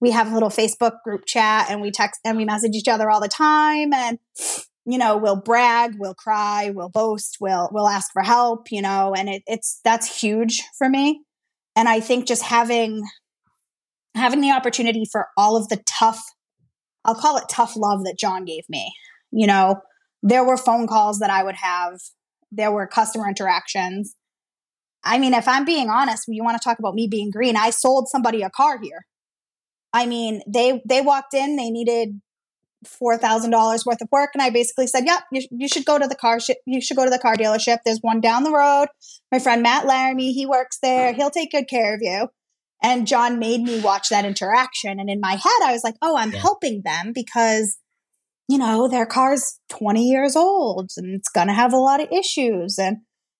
we 0.00 0.10
have 0.10 0.30
a 0.30 0.34
little 0.34 0.50
Facebook 0.50 1.02
group 1.04 1.24
chat 1.26 1.70
and 1.70 1.80
we 1.80 1.90
text 1.90 2.20
and 2.24 2.36
we 2.36 2.44
message 2.44 2.74
each 2.74 2.88
other 2.88 3.10
all 3.10 3.20
the 3.20 3.28
time 3.28 3.92
and 3.92 4.18
you 4.86 4.98
know, 4.98 5.16
we'll 5.16 5.36
brag, 5.36 5.96
we'll 5.98 6.14
cry, 6.14 6.70
we'll 6.70 6.88
boast, 6.88 7.38
we'll 7.40 7.68
we'll 7.72 7.88
ask 7.88 8.12
for 8.12 8.22
help, 8.22 8.70
you 8.70 8.80
know, 8.80 9.14
and 9.14 9.28
it, 9.28 9.42
it's 9.46 9.80
that's 9.84 10.20
huge 10.20 10.62
for 10.78 10.88
me. 10.88 11.22
And 11.74 11.88
I 11.88 11.98
think 12.00 12.26
just 12.26 12.42
having 12.42 13.02
having 14.14 14.40
the 14.40 14.52
opportunity 14.52 15.04
for 15.10 15.26
all 15.36 15.56
of 15.56 15.68
the 15.68 15.82
tough, 15.86 16.22
I'll 17.04 17.16
call 17.16 17.36
it 17.36 17.44
tough 17.50 17.74
love 17.76 18.04
that 18.04 18.16
John 18.18 18.44
gave 18.44 18.62
me. 18.68 18.92
You 19.32 19.48
know, 19.48 19.80
there 20.22 20.44
were 20.44 20.56
phone 20.56 20.86
calls 20.86 21.18
that 21.18 21.30
I 21.30 21.42
would 21.42 21.56
have, 21.56 21.98
there 22.52 22.70
were 22.70 22.86
customer 22.86 23.28
interactions. 23.28 24.14
I 25.04 25.18
mean, 25.18 25.34
if 25.34 25.48
I'm 25.48 25.64
being 25.64 25.90
honest, 25.90 26.24
you 26.28 26.44
want 26.44 26.60
to 26.60 26.64
talk 26.64 26.78
about 26.78 26.94
me 26.94 27.08
being 27.10 27.30
green, 27.30 27.56
I 27.56 27.70
sold 27.70 28.08
somebody 28.08 28.42
a 28.42 28.50
car 28.50 28.78
here. 28.80 29.04
I 29.92 30.06
mean, 30.06 30.42
they 30.46 30.80
they 30.88 31.00
walked 31.00 31.34
in, 31.34 31.56
they 31.56 31.70
needed 31.70 32.20
four 32.84 33.16
thousand 33.16 33.50
dollars 33.50 33.84
worth 33.86 34.00
of 34.00 34.08
work, 34.10 34.30
and 34.34 34.42
I 34.42 34.50
basically 34.50 34.86
said, 34.86 35.04
"Yep, 35.06 35.22
you, 35.32 35.46
you 35.50 35.68
should 35.68 35.84
go 35.84 35.98
to 35.98 36.06
the 36.06 36.14
car. 36.14 36.40
Sh- 36.40 36.50
you 36.66 36.80
should 36.80 36.96
go 36.96 37.04
to 37.04 37.10
the 37.10 37.18
car 37.18 37.36
dealership. 37.36 37.78
There's 37.84 38.00
one 38.00 38.20
down 38.20 38.44
the 38.44 38.52
road. 38.52 38.88
My 39.30 39.38
friend 39.38 39.62
Matt 39.62 39.86
Laramie, 39.86 40.32
he 40.32 40.46
works 40.46 40.78
there. 40.82 41.12
He'll 41.12 41.30
take 41.30 41.52
good 41.52 41.68
care 41.68 41.94
of 41.94 42.00
you." 42.02 42.28
And 42.82 43.06
John 43.06 43.38
made 43.38 43.62
me 43.62 43.80
watch 43.80 44.08
that 44.10 44.24
interaction. 44.24 45.00
And 45.00 45.08
in 45.08 45.20
my 45.20 45.32
head, 45.32 45.60
I 45.64 45.72
was 45.72 45.82
like, 45.82 45.96
oh, 46.02 46.16
I'm 46.16 46.32
yeah. 46.32 46.40
helping 46.40 46.82
them 46.84 47.12
because, 47.14 47.78
you 48.48 48.58
know, 48.58 48.88
their 48.88 49.06
car's 49.06 49.58
20 49.70 50.04
years 50.04 50.36
old 50.36 50.90
and 50.96 51.14
it's 51.14 51.30
going 51.30 51.48
to 51.48 51.54
have 51.54 51.72
a 51.72 51.78
lot 51.78 52.00
of 52.00 52.12
issues. 52.12 52.78
And, 52.78 52.98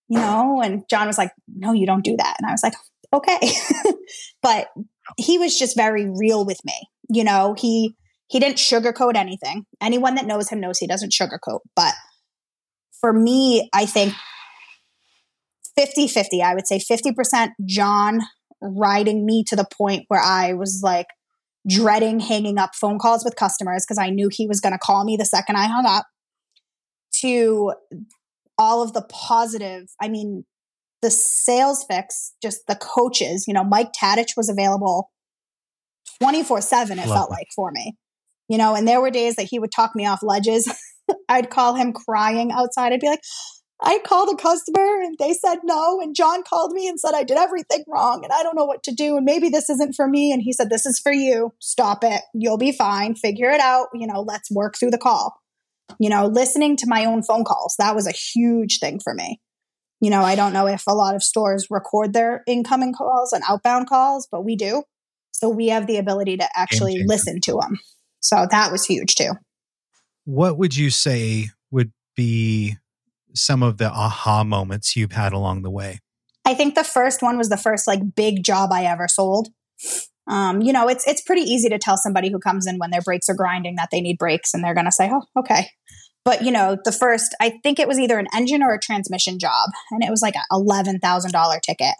you 0.08 0.18
know, 0.18 0.60
and 0.62 0.84
John 0.88 1.06
was 1.06 1.18
like, 1.18 1.32
no, 1.54 1.72
you 1.72 1.86
don't 1.86 2.04
do 2.04 2.16
that. 2.16 2.36
And 2.38 2.48
I 2.48 2.52
was 2.52 2.62
like, 2.62 2.74
okay. 3.12 3.38
but 4.42 4.68
he 5.18 5.38
was 5.38 5.58
just 5.58 5.76
very 5.76 6.10
real 6.10 6.44
with 6.44 6.58
me. 6.64 6.88
You 7.10 7.24
know, 7.24 7.54
he, 7.56 7.94
he 8.28 8.40
didn't 8.40 8.56
sugarcoat 8.56 9.14
anything. 9.14 9.66
Anyone 9.80 10.14
that 10.16 10.26
knows 10.26 10.48
him 10.48 10.60
knows 10.60 10.78
he 10.78 10.86
doesn't 10.86 11.12
sugarcoat. 11.12 11.60
But 11.74 11.94
for 13.00 13.12
me, 13.12 13.68
I 13.72 13.86
think 13.86 14.14
50 15.76 16.08
50, 16.08 16.42
I 16.42 16.54
would 16.54 16.66
say 16.66 16.78
50% 16.78 17.50
John, 17.66 18.20
riding 18.60 19.24
me 19.24 19.44
to 19.48 19.56
the 19.56 19.66
point 19.76 20.04
where 20.08 20.20
I 20.20 20.54
was 20.54 20.80
like 20.82 21.06
dreading 21.68 22.20
hanging 22.20 22.58
up 22.58 22.70
phone 22.74 22.98
calls 22.98 23.24
with 23.24 23.36
customers 23.36 23.84
because 23.84 23.98
I 23.98 24.10
knew 24.10 24.28
he 24.30 24.46
was 24.46 24.60
going 24.60 24.72
to 24.72 24.78
call 24.78 25.04
me 25.04 25.16
the 25.16 25.24
second 25.24 25.56
I 25.56 25.66
hung 25.66 25.86
up, 25.86 26.06
to 27.20 27.74
all 28.58 28.82
of 28.82 28.92
the 28.92 29.02
positive. 29.02 29.88
I 30.00 30.08
mean, 30.08 30.44
the 31.02 31.10
sales 31.10 31.84
fix, 31.88 32.34
just 32.42 32.66
the 32.66 32.76
coaches, 32.76 33.44
you 33.46 33.54
know, 33.54 33.64
Mike 33.64 33.90
Tadich 33.92 34.36
was 34.36 34.48
available 34.48 35.10
24 36.20 36.60
7, 36.62 36.98
it 36.98 37.06
Love 37.06 37.16
felt 37.16 37.30
like 37.30 37.48
for 37.54 37.70
me. 37.70 37.96
You 38.48 38.58
know, 38.58 38.74
and 38.74 38.86
there 38.86 39.00
were 39.00 39.10
days 39.10 39.36
that 39.36 39.48
he 39.50 39.58
would 39.58 39.72
talk 39.72 39.94
me 39.94 40.06
off 40.06 40.22
ledges. 40.22 40.72
I'd 41.28 41.50
call 41.50 41.74
him 41.74 41.92
crying 41.92 42.52
outside. 42.52 42.92
I'd 42.92 43.00
be 43.00 43.08
like, 43.08 43.22
I 43.82 43.98
called 43.98 44.30
a 44.30 44.42
customer 44.42 45.02
and 45.02 45.16
they 45.18 45.34
said 45.34 45.58
no. 45.62 46.00
And 46.00 46.14
John 46.14 46.42
called 46.42 46.72
me 46.72 46.88
and 46.88 46.98
said 46.98 47.12
I 47.14 47.24
did 47.24 47.36
everything 47.36 47.84
wrong 47.86 48.24
and 48.24 48.32
I 48.32 48.42
don't 48.42 48.56
know 48.56 48.64
what 48.64 48.82
to 48.84 48.94
do. 48.94 49.16
And 49.16 49.24
maybe 49.24 49.48
this 49.48 49.68
isn't 49.68 49.94
for 49.94 50.08
me. 50.08 50.32
And 50.32 50.42
he 50.42 50.52
said, 50.52 50.70
This 50.70 50.86
is 50.86 50.98
for 50.98 51.12
you. 51.12 51.52
Stop 51.60 52.02
it. 52.02 52.22
You'll 52.32 52.58
be 52.58 52.72
fine. 52.72 53.14
Figure 53.14 53.50
it 53.50 53.60
out. 53.60 53.88
You 53.92 54.06
know, 54.06 54.22
let's 54.22 54.50
work 54.50 54.76
through 54.78 54.92
the 54.92 54.98
call. 54.98 55.36
You 56.00 56.08
know, 56.08 56.26
listening 56.26 56.76
to 56.78 56.86
my 56.88 57.04
own 57.04 57.22
phone 57.22 57.44
calls, 57.44 57.76
that 57.78 57.94
was 57.94 58.06
a 58.06 58.12
huge 58.12 58.78
thing 58.80 58.98
for 59.02 59.14
me. 59.14 59.40
You 60.00 60.10
know, 60.10 60.22
I 60.22 60.34
don't 60.34 60.52
know 60.52 60.66
if 60.66 60.82
a 60.86 60.94
lot 60.94 61.14
of 61.14 61.22
stores 61.22 61.68
record 61.70 62.12
their 62.12 62.42
incoming 62.46 62.92
calls 62.92 63.32
and 63.32 63.42
outbound 63.48 63.88
calls, 63.88 64.28
but 64.30 64.44
we 64.44 64.56
do. 64.56 64.82
So 65.32 65.48
we 65.48 65.68
have 65.68 65.86
the 65.86 65.98
ability 65.98 66.38
to 66.38 66.48
actually 66.54 67.04
listen 67.06 67.40
to 67.42 67.60
them. 67.60 67.78
So 68.20 68.46
that 68.50 68.72
was 68.72 68.86
huge 68.86 69.14
too. 69.14 69.32
What 70.24 70.58
would 70.58 70.76
you 70.76 70.90
say 70.90 71.50
would 71.70 71.92
be 72.16 72.76
some 73.34 73.62
of 73.62 73.78
the 73.78 73.90
aha 73.90 74.42
moments 74.44 74.96
you've 74.96 75.12
had 75.12 75.32
along 75.32 75.62
the 75.62 75.70
way? 75.70 76.00
I 76.44 76.54
think 76.54 76.74
the 76.74 76.84
first 76.84 77.22
one 77.22 77.38
was 77.38 77.48
the 77.48 77.56
first 77.56 77.86
like 77.86 78.14
big 78.14 78.44
job 78.44 78.70
I 78.72 78.84
ever 78.84 79.08
sold. 79.08 79.48
Um, 80.28 80.60
you 80.60 80.72
know, 80.72 80.88
it's 80.88 81.06
it's 81.06 81.20
pretty 81.20 81.42
easy 81.42 81.68
to 81.68 81.78
tell 81.78 81.96
somebody 81.96 82.30
who 82.30 82.38
comes 82.38 82.66
in 82.66 82.78
when 82.78 82.90
their 82.90 83.00
brakes 83.00 83.28
are 83.28 83.34
grinding 83.34 83.76
that 83.76 83.88
they 83.92 84.00
need 84.00 84.18
brakes, 84.18 84.54
and 84.54 84.64
they're 84.64 84.74
going 84.74 84.86
to 84.86 84.92
say, 84.92 85.10
"Oh, 85.12 85.22
okay." 85.38 85.68
But 86.24 86.42
you 86.42 86.50
know, 86.50 86.76
the 86.84 86.92
first, 86.92 87.36
I 87.40 87.58
think 87.62 87.78
it 87.78 87.86
was 87.86 88.00
either 88.00 88.18
an 88.18 88.26
engine 88.34 88.62
or 88.62 88.74
a 88.74 88.80
transmission 88.80 89.38
job, 89.38 89.70
and 89.92 90.02
it 90.02 90.10
was 90.10 90.22
like 90.22 90.34
a 90.34 90.42
eleven 90.50 90.98
thousand 90.98 91.32
dollar 91.32 91.60
ticket. 91.60 91.94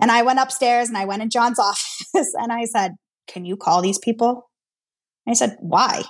And 0.00 0.10
I 0.12 0.22
went 0.22 0.38
upstairs 0.38 0.88
and 0.88 0.98
I 0.98 1.06
went 1.06 1.22
in 1.22 1.30
John's 1.30 1.58
office 1.58 2.34
and 2.34 2.52
I 2.52 2.64
said, 2.64 2.92
"Can 3.26 3.44
you 3.44 3.56
call 3.56 3.80
these 3.80 3.98
people?" 3.98 4.47
He 5.28 5.34
said, 5.34 5.56
"Why?" 5.60 6.02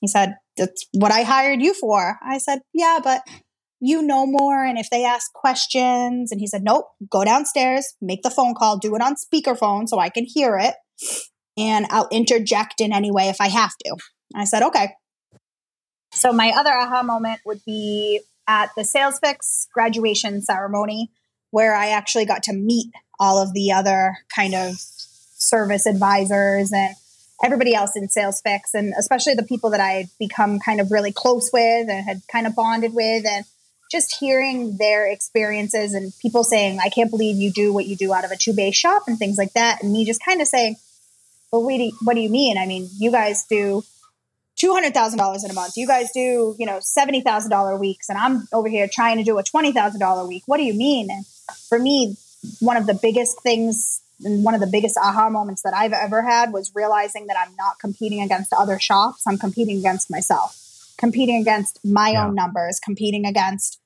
He 0.00 0.08
said, 0.08 0.36
"That's 0.56 0.86
what 0.92 1.12
I 1.12 1.22
hired 1.22 1.62
you 1.62 1.74
for." 1.74 2.18
I 2.22 2.38
said, 2.38 2.60
"Yeah, 2.72 3.00
but 3.02 3.22
you 3.80 4.02
know 4.02 4.26
more. 4.26 4.64
And 4.64 4.78
if 4.78 4.88
they 4.90 5.04
ask 5.04 5.32
questions, 5.32 6.32
and 6.32 6.40
he 6.40 6.46
said, 6.46 6.62
nope, 6.62 6.86
go 7.10 7.24
downstairs, 7.24 7.94
make 8.00 8.22
the 8.22 8.30
phone 8.30 8.54
call, 8.54 8.78
do 8.78 8.94
it 8.94 9.02
on 9.02 9.14
speakerphone 9.14 9.88
so 9.88 9.98
I 9.98 10.08
can 10.08 10.24
hear 10.26 10.58
it. 10.58 10.74
And 11.58 11.86
I'll 11.90 12.08
interject 12.10 12.80
in 12.80 12.92
any 12.92 13.10
way 13.10 13.28
if 13.28 13.40
I 13.40 13.48
have 13.48 13.72
to. 13.84 13.96
I 14.34 14.44
said, 14.44 14.62
okay. 14.62 14.90
So 16.12 16.32
my 16.32 16.52
other 16.56 16.72
aha 16.72 17.02
moment 17.02 17.40
would 17.44 17.60
be 17.66 18.20
at 18.48 18.70
the 18.76 18.84
Sales 18.84 19.18
Fix 19.22 19.66
graduation 19.72 20.40
ceremony, 20.40 21.10
where 21.50 21.74
I 21.74 21.88
actually 21.88 22.24
got 22.24 22.42
to 22.44 22.52
meet 22.52 22.92
all 23.18 23.40
of 23.42 23.52
the 23.52 23.72
other 23.72 24.16
kind 24.34 24.54
of 24.54 24.76
service 24.78 25.86
advisors 25.86 26.72
and 26.72 26.94
everybody 27.42 27.74
else 27.74 27.96
in 27.96 28.08
Sales 28.08 28.40
Fix, 28.40 28.74
and 28.74 28.94
especially 28.98 29.34
the 29.34 29.42
people 29.42 29.70
that 29.70 29.80
I 29.80 29.90
had 29.90 30.06
become 30.18 30.58
kind 30.58 30.80
of 30.80 30.90
really 30.90 31.12
close 31.12 31.50
with 31.52 31.88
and 31.88 32.04
had 32.04 32.22
kind 32.30 32.46
of 32.46 32.54
bonded 32.54 32.94
with. 32.94 33.26
And 33.26 33.44
just 33.90 34.16
hearing 34.18 34.76
their 34.78 35.06
experiences 35.06 35.94
and 35.94 36.12
people 36.20 36.42
saying, 36.42 36.78
I 36.82 36.88
can't 36.88 37.10
believe 37.10 37.36
you 37.36 37.52
do 37.52 37.72
what 37.72 37.86
you 37.86 37.96
do 37.96 38.12
out 38.12 38.24
of 38.24 38.30
a 38.30 38.36
two 38.36 38.52
bay 38.52 38.70
shop 38.72 39.04
and 39.06 39.18
things 39.18 39.38
like 39.38 39.52
that. 39.52 39.82
And 39.82 39.92
me 39.92 40.04
just 40.04 40.24
kind 40.24 40.40
of 40.40 40.48
saying, 40.48 40.76
well, 41.52 41.62
what 41.62 41.76
do, 41.76 41.84
you, 41.84 41.92
what 42.02 42.14
do 42.14 42.20
you 42.20 42.28
mean? 42.28 42.58
I 42.58 42.66
mean, 42.66 42.88
you 42.98 43.12
guys 43.12 43.44
do 43.48 43.84
$200,000 44.62 45.44
in 45.44 45.50
a 45.50 45.54
month. 45.54 45.76
You 45.76 45.86
guys 45.86 46.10
do, 46.12 46.56
you 46.58 46.66
know, 46.66 46.80
$70,000 46.80 47.78
weeks. 47.78 48.08
And 48.08 48.18
I'm 48.18 48.48
over 48.52 48.68
here 48.68 48.88
trying 48.90 49.18
to 49.18 49.24
do 49.24 49.38
a 49.38 49.44
$20,000 49.44 50.28
week. 50.28 50.42
What 50.46 50.56
do 50.56 50.64
you 50.64 50.74
mean? 50.74 51.10
And 51.10 51.26
for 51.68 51.78
me, 51.78 52.16
one 52.60 52.76
of 52.76 52.86
the 52.86 52.94
biggest 52.94 53.40
things 53.42 54.00
and 54.24 54.44
one 54.44 54.54
of 54.54 54.60
the 54.60 54.66
biggest 54.66 54.96
aha 54.96 55.28
moments 55.28 55.62
that 55.62 55.74
I've 55.74 55.92
ever 55.92 56.22
had 56.22 56.52
was 56.52 56.72
realizing 56.74 57.26
that 57.26 57.36
I'm 57.38 57.54
not 57.56 57.78
competing 57.78 58.22
against 58.22 58.52
other 58.52 58.78
shops. 58.78 59.26
I'm 59.26 59.38
competing 59.38 59.78
against 59.78 60.10
myself 60.10 60.62
competing 60.98 61.40
against 61.40 61.78
my 61.84 62.10
yeah. 62.10 62.26
own 62.26 62.34
numbers, 62.34 62.80
competing 62.80 63.26
against, 63.26 63.80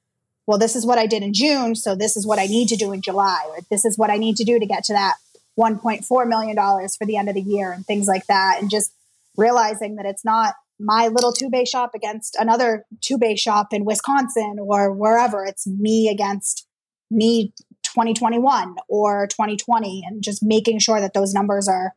well, 0.46 0.58
this 0.58 0.76
is 0.76 0.86
what 0.86 0.98
I 0.98 1.06
did 1.06 1.22
in 1.22 1.32
June, 1.32 1.74
so 1.74 1.94
this 1.94 2.16
is 2.16 2.26
what 2.26 2.38
I 2.38 2.46
need 2.46 2.68
to 2.68 2.76
do 2.76 2.92
in 2.92 3.02
July, 3.02 3.44
or 3.48 3.58
this 3.70 3.84
is 3.84 3.98
what 3.98 4.10
I 4.10 4.16
need 4.16 4.36
to 4.36 4.44
do 4.44 4.58
to 4.58 4.66
get 4.66 4.84
to 4.84 4.92
that 4.92 5.16
$1.4 5.58 6.28
million 6.28 6.56
for 6.56 7.06
the 7.06 7.16
end 7.16 7.28
of 7.28 7.34
the 7.34 7.42
year, 7.42 7.72
and 7.72 7.86
things 7.86 8.06
like 8.06 8.26
that. 8.26 8.58
And 8.60 8.70
just 8.70 8.92
realizing 9.36 9.96
that 9.96 10.06
it's 10.06 10.24
not 10.24 10.54
my 10.78 11.08
little 11.08 11.32
two 11.32 11.50
bay 11.50 11.64
shop 11.64 11.94
against 11.94 12.36
another 12.36 12.86
two 13.00 13.18
bay 13.18 13.36
shop 13.36 13.72
in 13.72 13.84
Wisconsin 13.84 14.56
or 14.58 14.90
wherever. 14.90 15.44
It's 15.44 15.66
me 15.66 16.08
against 16.08 16.66
me 17.10 17.52
2021 17.92 18.76
or 18.88 19.26
2020 19.26 20.04
and 20.06 20.22
just 20.22 20.42
making 20.42 20.78
sure 20.78 21.00
that 21.00 21.14
those 21.14 21.34
numbers 21.34 21.68
are 21.68 21.94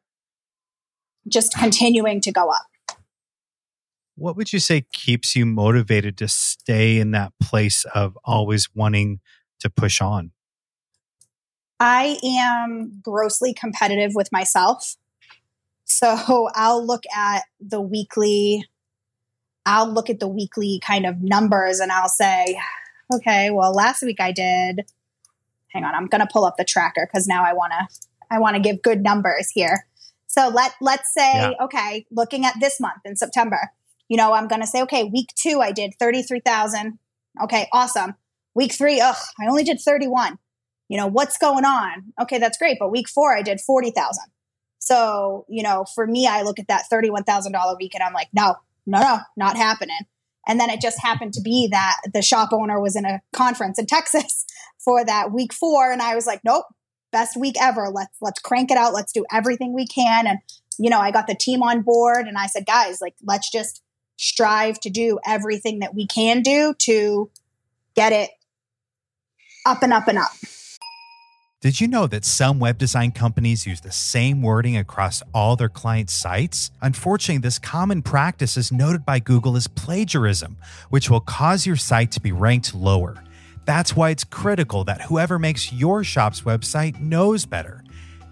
just 1.27 1.55
continuing 1.57 2.21
to 2.21 2.31
go 2.31 2.49
up. 2.49 2.65
What 4.15 4.35
would 4.35 4.53
you 4.53 4.59
say 4.59 4.85
keeps 4.93 5.35
you 5.35 5.45
motivated 5.45 6.17
to 6.19 6.27
stay 6.27 6.99
in 6.99 7.11
that 7.11 7.33
place 7.41 7.85
of 7.95 8.17
always 8.23 8.69
wanting 8.75 9.19
to 9.59 9.69
push 9.69 10.01
on? 10.01 10.31
I 11.79 12.17
am 12.23 12.99
grossly 13.01 13.53
competitive 13.53 14.11
with 14.13 14.31
myself. 14.31 14.95
So 15.85 16.49
I'll 16.55 16.85
look 16.85 17.03
at 17.15 17.43
the 17.59 17.81
weekly, 17.81 18.65
I'll 19.65 19.91
look 19.91 20.09
at 20.09 20.19
the 20.19 20.27
weekly 20.27 20.79
kind 20.83 21.05
of 21.05 21.21
numbers 21.21 21.79
and 21.79 21.91
I'll 21.91 22.09
say, 22.09 22.59
okay, 23.13 23.49
well, 23.51 23.73
last 23.73 24.03
week 24.03 24.19
I 24.19 24.31
did, 24.31 24.81
hang 25.73 25.83
on, 25.83 25.95
I'm 25.95 26.07
going 26.07 26.21
to 26.21 26.27
pull 26.31 26.45
up 26.45 26.55
the 26.57 26.63
tracker 26.63 27.07
because 27.11 27.27
now 27.27 27.43
I 27.43 27.53
want 27.53 27.73
to, 27.73 27.87
I 28.31 28.39
want 28.39 28.55
to 28.55 28.61
give 28.61 28.81
good 28.81 29.01
numbers 29.01 29.49
here. 29.49 29.87
So 30.27 30.49
let, 30.49 30.73
let's 30.81 31.13
say, 31.13 31.33
yeah. 31.33 31.51
okay, 31.61 32.05
looking 32.11 32.45
at 32.45 32.55
this 32.59 32.79
month 32.79 33.01
in 33.05 33.15
September, 33.15 33.71
you 34.09 34.17
know, 34.17 34.33
I'm 34.33 34.47
going 34.47 34.61
to 34.61 34.67
say, 34.67 34.81
okay, 34.83 35.03
week 35.03 35.29
two, 35.35 35.61
I 35.61 35.71
did 35.71 35.93
33,000. 35.99 36.97
Okay, 37.43 37.67
awesome. 37.71 38.15
Week 38.55 38.73
three, 38.73 38.99
ugh, 38.99 39.15
I 39.39 39.47
only 39.47 39.63
did 39.63 39.79
31. 39.79 40.37
You 40.89 40.97
know, 40.97 41.07
what's 41.07 41.37
going 41.37 41.65
on? 41.65 42.13
Okay, 42.21 42.37
that's 42.37 42.57
great. 42.57 42.77
But 42.79 42.91
week 42.91 43.09
four, 43.09 43.35
I 43.35 43.41
did 43.41 43.61
40,000. 43.61 44.23
So, 44.79 45.45
you 45.47 45.63
know, 45.63 45.85
for 45.95 46.05
me, 46.05 46.27
I 46.27 46.41
look 46.41 46.59
at 46.59 46.67
that 46.67 46.83
$31,000 46.91 47.77
week 47.79 47.95
and 47.95 48.03
I'm 48.03 48.13
like, 48.13 48.27
no, 48.33 48.55
no, 48.85 48.99
no, 48.99 49.19
not 49.37 49.55
happening. 49.55 50.01
And 50.47 50.59
then 50.59 50.69
it 50.69 50.81
just 50.81 51.01
happened 51.01 51.33
to 51.33 51.41
be 51.41 51.67
that 51.71 51.97
the 52.13 52.21
shop 52.21 52.49
owner 52.51 52.79
was 52.79 52.95
in 52.95 53.05
a 53.05 53.21
conference 53.31 53.79
in 53.79 53.85
Texas 53.85 54.45
for 54.77 55.05
that 55.05 55.31
week 55.31 55.53
four. 55.53 55.91
And 55.91 56.01
I 56.01 56.15
was 56.15 56.25
like, 56.25 56.41
nope, 56.43 56.65
best 57.11 57.37
week 57.37 57.55
ever. 57.61 57.89
Let's, 57.89 58.15
let's 58.21 58.41
crank 58.41 58.71
it 58.71 58.77
out. 58.77 58.93
Let's 58.93 59.13
do 59.13 59.25
everything 59.31 59.73
we 59.73 59.87
can. 59.87 60.27
And, 60.27 60.39
you 60.77 60.89
know, 60.89 60.99
I 60.99 61.11
got 61.11 61.27
the 61.27 61.35
team 61.35 61.63
on 61.63 61.81
board 61.81 62.27
and 62.27 62.37
I 62.37 62.47
said, 62.47 62.65
guys, 62.65 62.99
like, 63.01 63.15
let's 63.23 63.49
just 63.49 63.81
strive 64.17 64.79
to 64.81 64.89
do 64.89 65.19
everything 65.25 65.79
that 65.79 65.95
we 65.95 66.07
can 66.07 66.41
do 66.41 66.73
to 66.79 67.29
get 67.95 68.11
it 68.11 68.31
up 69.65 69.81
and 69.81 69.93
up 69.93 70.07
and 70.07 70.17
up. 70.17 70.31
Did 71.63 71.79
you 71.79 71.87
know 71.87 72.07
that 72.07 72.25
some 72.25 72.59
web 72.59 72.77
design 72.77 73.11
companies 73.11 73.65
use 73.65 73.79
the 73.79 73.89
same 73.89 74.41
wording 74.41 74.75
across 74.75 75.23
all 75.33 75.55
their 75.55 75.69
client 75.69 76.09
sites? 76.09 76.71
Unfortunately, 76.81 77.37
this 77.37 77.57
common 77.57 78.01
practice 78.01 78.57
is 78.57 78.69
noted 78.69 79.05
by 79.05 79.19
Google 79.19 79.55
as 79.55 79.69
plagiarism, 79.69 80.57
which 80.89 81.09
will 81.09 81.21
cause 81.21 81.65
your 81.65 81.77
site 81.77 82.11
to 82.11 82.19
be 82.19 82.33
ranked 82.33 82.75
lower. 82.75 83.15
That's 83.63 83.95
why 83.95 84.09
it's 84.09 84.25
critical 84.25 84.83
that 84.83 85.03
whoever 85.03 85.39
makes 85.39 85.71
your 85.71 86.03
shop's 86.03 86.41
website 86.41 86.99
knows 86.99 87.45
better. 87.45 87.81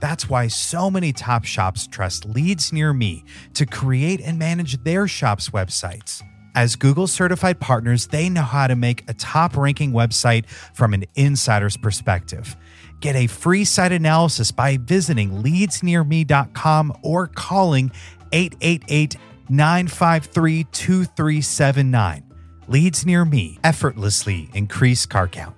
That's 0.02 0.30
why 0.30 0.50
so 0.50 0.92
many 0.92 1.14
top 1.14 1.46
shops 1.46 1.88
trust 1.88 2.26
Leads 2.26 2.74
Near 2.74 2.92
Me 2.92 3.24
to 3.54 3.66
create 3.66 4.20
and 4.20 4.38
manage 4.38 4.84
their 4.84 5.08
shop's 5.08 5.52
websites. 5.52 6.22
As 6.54 6.76
Google 6.76 7.08
certified 7.08 7.62
partners, 7.62 8.08
they 8.08 8.28
know 8.28 8.42
how 8.42 8.68
to 8.68 8.76
make 8.76 9.10
a 9.10 9.14
top 9.14 9.56
ranking 9.56 9.94
website 9.94 10.50
from 10.74 10.94
an 10.94 11.06
insider's 11.16 11.78
perspective. 11.78 12.58
Get 13.02 13.16
a 13.16 13.26
free 13.26 13.66
site 13.66 13.92
analysis 13.92 14.52
by 14.52 14.78
visiting 14.78 15.44
leadsnearme.com 15.44 16.98
or 17.02 17.28
calling 17.28 17.92
888 18.32 19.16
953 19.50 20.64
2379. 20.66 22.24
Leads 22.68 23.06
Near 23.06 23.26
Me 23.26 23.58
effortlessly 23.64 24.50
increase 24.54 25.08
car 25.08 25.28
count. 25.28 25.56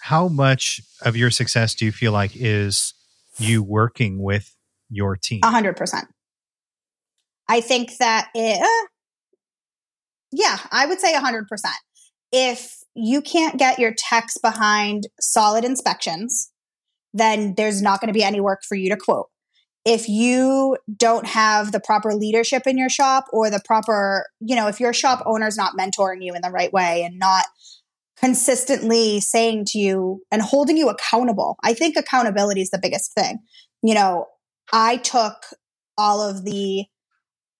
How 0.00 0.28
much 0.28 0.80
of 1.02 1.16
your 1.16 1.32
success 1.32 1.74
do 1.74 1.84
you 1.84 1.92
feel 1.92 2.12
like 2.12 2.30
is 2.34 2.94
you 3.38 3.64
working 3.64 4.22
with 4.22 4.54
your 4.88 5.16
team? 5.16 5.40
100%. 5.40 6.04
I 7.48 7.60
think 7.60 7.96
that 7.98 8.28
it, 8.34 8.62
uh, 8.62 8.86
yeah, 10.30 10.58
I 10.70 10.86
would 10.86 11.00
say 11.00 11.12
100%. 11.12 11.44
If 12.30 12.83
you 12.94 13.20
can't 13.20 13.58
get 13.58 13.78
your 13.78 13.92
techs 13.96 14.38
behind 14.38 15.08
solid 15.20 15.64
inspections, 15.64 16.50
then 17.12 17.54
there's 17.56 17.82
not 17.82 18.00
going 18.00 18.08
to 18.08 18.18
be 18.18 18.24
any 18.24 18.40
work 18.40 18.62
for 18.66 18.74
you 18.74 18.90
to 18.90 18.96
quote. 18.96 19.28
If 19.84 20.08
you 20.08 20.78
don't 20.96 21.26
have 21.26 21.72
the 21.72 21.80
proper 21.80 22.14
leadership 22.14 22.66
in 22.66 22.78
your 22.78 22.88
shop 22.88 23.26
or 23.32 23.50
the 23.50 23.60
proper, 23.64 24.26
you 24.40 24.56
know, 24.56 24.66
if 24.66 24.80
your 24.80 24.94
shop 24.94 25.22
owner 25.26 25.46
is 25.46 25.56
not 25.56 25.76
mentoring 25.78 26.18
you 26.20 26.34
in 26.34 26.40
the 26.40 26.50
right 26.50 26.72
way 26.72 27.02
and 27.02 27.18
not 27.18 27.44
consistently 28.18 29.20
saying 29.20 29.66
to 29.66 29.78
you 29.78 30.22
and 30.30 30.40
holding 30.40 30.76
you 30.76 30.88
accountable, 30.88 31.56
I 31.62 31.74
think 31.74 31.96
accountability 31.96 32.62
is 32.62 32.70
the 32.70 32.78
biggest 32.80 33.12
thing. 33.14 33.40
You 33.82 33.94
know, 33.94 34.26
I 34.72 34.96
took 34.96 35.36
all 35.98 36.22
of 36.22 36.44
the 36.44 36.86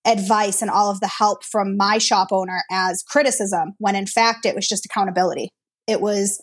advice 0.07 0.61
and 0.61 0.71
all 0.71 0.91
of 0.91 1.01
the 1.01 1.09
help 1.09 1.45
from 1.45 1.77
my 1.77 1.99
shop 1.99 2.29
owner 2.31 2.63
as 2.71 3.03
criticism 3.03 3.73
when 3.79 3.97
in 3.97 4.07
fact 4.07 4.45
it 4.45 4.55
was 4.55 4.69
just 4.69 4.85
accountability. 4.85 5.51
It 5.87 6.01
was, 6.01 6.43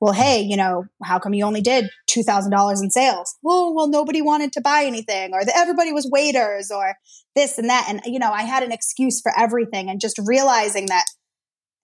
well, 0.00 0.14
hey, 0.14 0.40
you 0.40 0.56
know, 0.56 0.84
how 1.04 1.18
come 1.18 1.34
you 1.34 1.44
only 1.44 1.60
did 1.60 1.90
$2,000 2.10 2.82
in 2.82 2.90
sales? 2.90 3.36
Oh, 3.44 3.72
well, 3.74 3.88
nobody 3.88 4.22
wanted 4.22 4.52
to 4.52 4.62
buy 4.62 4.84
anything, 4.86 5.34
or 5.34 5.44
the, 5.44 5.54
everybody 5.54 5.92
was 5.92 6.08
waiters, 6.10 6.70
or 6.70 6.94
this 7.36 7.58
and 7.58 7.68
that. 7.68 7.86
And, 7.88 8.00
you 8.06 8.18
know, 8.18 8.30
I 8.30 8.42
had 8.42 8.62
an 8.62 8.72
excuse 8.72 9.20
for 9.20 9.30
everything 9.36 9.90
and 9.90 10.00
just 10.00 10.18
realizing 10.24 10.86
that, 10.86 11.04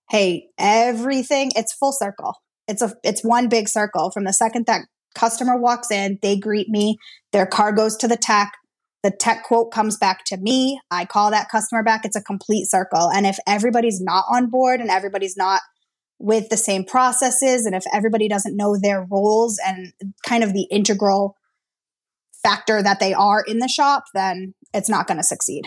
hey, 0.08 0.46
everything, 0.56 1.50
it's 1.54 1.74
full 1.74 1.92
circle. 1.92 2.36
It's 2.68 2.80
a, 2.80 2.94
it's 3.02 3.22
one 3.22 3.50
big 3.50 3.68
circle 3.68 4.10
from 4.10 4.24
the 4.24 4.32
second 4.32 4.64
that 4.66 4.86
customer 5.14 5.58
walks 5.58 5.90
in, 5.90 6.18
they 6.22 6.38
greet 6.38 6.68
me, 6.68 6.96
their 7.32 7.46
car 7.46 7.72
goes 7.72 7.96
to 7.98 8.08
the 8.08 8.16
tech, 8.16 8.52
the 9.04 9.10
tech 9.10 9.44
quote 9.44 9.70
comes 9.70 9.98
back 9.98 10.24
to 10.24 10.38
me. 10.38 10.80
I 10.90 11.04
call 11.04 11.30
that 11.30 11.50
customer 11.50 11.82
back. 11.82 12.06
It's 12.06 12.16
a 12.16 12.22
complete 12.22 12.70
circle. 12.70 13.10
And 13.10 13.26
if 13.26 13.36
everybody's 13.46 14.00
not 14.00 14.24
on 14.30 14.48
board 14.48 14.80
and 14.80 14.88
everybody's 14.88 15.36
not 15.36 15.60
with 16.18 16.48
the 16.48 16.56
same 16.56 16.84
processes, 16.84 17.66
and 17.66 17.74
if 17.74 17.84
everybody 17.92 18.28
doesn't 18.28 18.56
know 18.56 18.78
their 18.80 19.06
roles 19.10 19.60
and 19.64 19.92
kind 20.26 20.42
of 20.42 20.54
the 20.54 20.66
integral 20.70 21.36
factor 22.42 22.82
that 22.82 22.98
they 22.98 23.12
are 23.12 23.44
in 23.46 23.58
the 23.58 23.68
shop, 23.68 24.04
then 24.14 24.54
it's 24.72 24.88
not 24.88 25.06
going 25.06 25.18
to 25.18 25.22
succeed. 25.22 25.64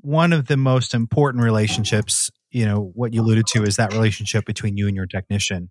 One 0.00 0.32
of 0.32 0.46
the 0.46 0.56
most 0.56 0.94
important 0.94 1.44
relationships, 1.44 2.30
you 2.50 2.64
know, 2.64 2.92
what 2.94 3.12
you 3.12 3.20
alluded 3.20 3.46
to 3.48 3.62
is 3.62 3.76
that 3.76 3.92
relationship 3.92 4.46
between 4.46 4.78
you 4.78 4.86
and 4.86 4.96
your 4.96 5.06
technician. 5.06 5.70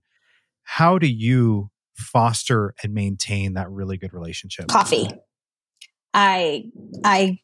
How 0.62 1.00
do 1.00 1.08
you 1.08 1.72
foster 1.96 2.76
and 2.84 2.94
maintain 2.94 3.54
that 3.54 3.68
really 3.72 3.98
good 3.98 4.14
relationship? 4.14 4.68
Coffee. 4.68 5.10
I 6.14 6.66
I 7.04 7.40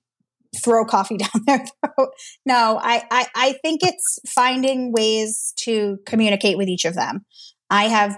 throw 0.64 0.86
coffee 0.86 1.18
down 1.18 1.44
their 1.46 1.60
throat. 1.60 2.10
No, 2.46 2.80
I, 2.82 3.04
I 3.12 3.28
I 3.36 3.56
think 3.62 3.82
it's 3.84 4.20
finding 4.28 4.92
ways 4.92 5.54
to 5.58 6.00
communicate 6.06 6.58
with 6.58 6.68
each 6.68 6.86
of 6.86 6.96
them. 6.96 7.26
I 7.70 7.86
have 7.86 8.18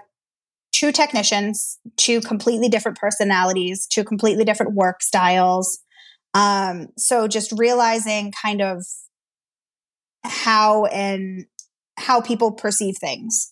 two 0.71 0.91
technicians, 0.91 1.79
two 1.97 2.21
completely 2.21 2.69
different 2.69 2.97
personalities, 2.97 3.88
two 3.88 4.03
completely 4.03 4.45
different 4.45 4.75
work 4.75 5.01
styles. 5.01 5.79
Um, 6.33 6.88
so 6.97 7.27
just 7.27 7.51
realizing 7.57 8.31
kind 8.31 8.62
of 8.62 8.85
how 10.23 10.85
and 10.85 11.45
how 11.97 12.21
people 12.21 12.51
perceive 12.51 12.95
things. 12.99 13.51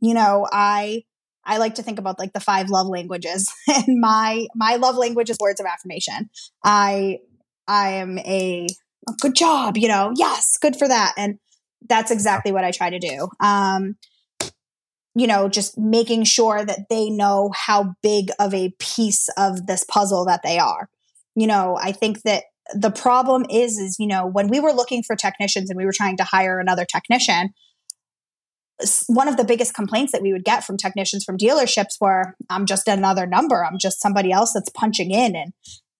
You 0.00 0.14
know, 0.14 0.46
I 0.52 1.04
I 1.46 1.58
like 1.58 1.74
to 1.76 1.82
think 1.82 1.98
about 1.98 2.18
like 2.18 2.32
the 2.32 2.40
five 2.40 2.68
love 2.68 2.86
languages 2.86 3.52
and 3.68 4.00
my 4.00 4.46
my 4.54 4.76
love 4.76 4.96
language 4.96 5.30
is 5.30 5.38
words 5.40 5.60
of 5.60 5.66
affirmation. 5.66 6.30
I 6.64 7.18
I 7.66 7.92
am 7.92 8.18
a, 8.18 8.66
a 9.08 9.12
good 9.20 9.34
job, 9.34 9.76
you 9.76 9.88
know. 9.88 10.12
Yes, 10.16 10.56
good 10.60 10.76
for 10.76 10.88
that. 10.88 11.14
And 11.16 11.38
that's 11.88 12.10
exactly 12.10 12.52
what 12.52 12.64
I 12.64 12.70
try 12.70 12.90
to 12.90 12.98
do. 12.98 13.28
Um 13.40 13.96
you 15.16 15.28
know, 15.28 15.48
just 15.48 15.78
making 15.78 16.24
sure 16.24 16.64
that 16.64 16.88
they 16.90 17.08
know 17.08 17.52
how 17.54 17.94
big 18.02 18.30
of 18.40 18.52
a 18.52 18.74
piece 18.80 19.28
of 19.38 19.66
this 19.66 19.84
puzzle 19.84 20.24
that 20.24 20.40
they 20.42 20.58
are. 20.58 20.88
You 21.36 21.46
know, 21.46 21.78
I 21.80 21.92
think 21.92 22.22
that 22.22 22.44
the 22.74 22.90
problem 22.90 23.44
is 23.50 23.78
is 23.78 23.96
you 23.98 24.06
know 24.06 24.26
when 24.26 24.48
we 24.48 24.60
were 24.60 24.72
looking 24.72 25.02
for 25.02 25.14
technicians 25.14 25.68
and 25.68 25.76
we 25.76 25.84
were 25.84 25.92
trying 25.92 26.16
to 26.16 26.24
hire 26.24 26.58
another 26.58 26.84
technician 26.84 27.50
one 29.06 29.28
of 29.28 29.36
the 29.36 29.44
biggest 29.44 29.74
complaints 29.74 30.12
that 30.12 30.22
we 30.22 30.32
would 30.32 30.44
get 30.44 30.64
from 30.64 30.76
technicians 30.76 31.24
from 31.24 31.38
dealerships 31.38 32.00
were 32.00 32.34
i'm 32.50 32.66
just 32.66 32.88
another 32.88 33.26
number. 33.26 33.64
I'm 33.64 33.78
just 33.78 34.00
somebody 34.00 34.32
else 34.32 34.52
that's 34.52 34.70
punching 34.70 35.10
in 35.10 35.36
and 35.36 35.52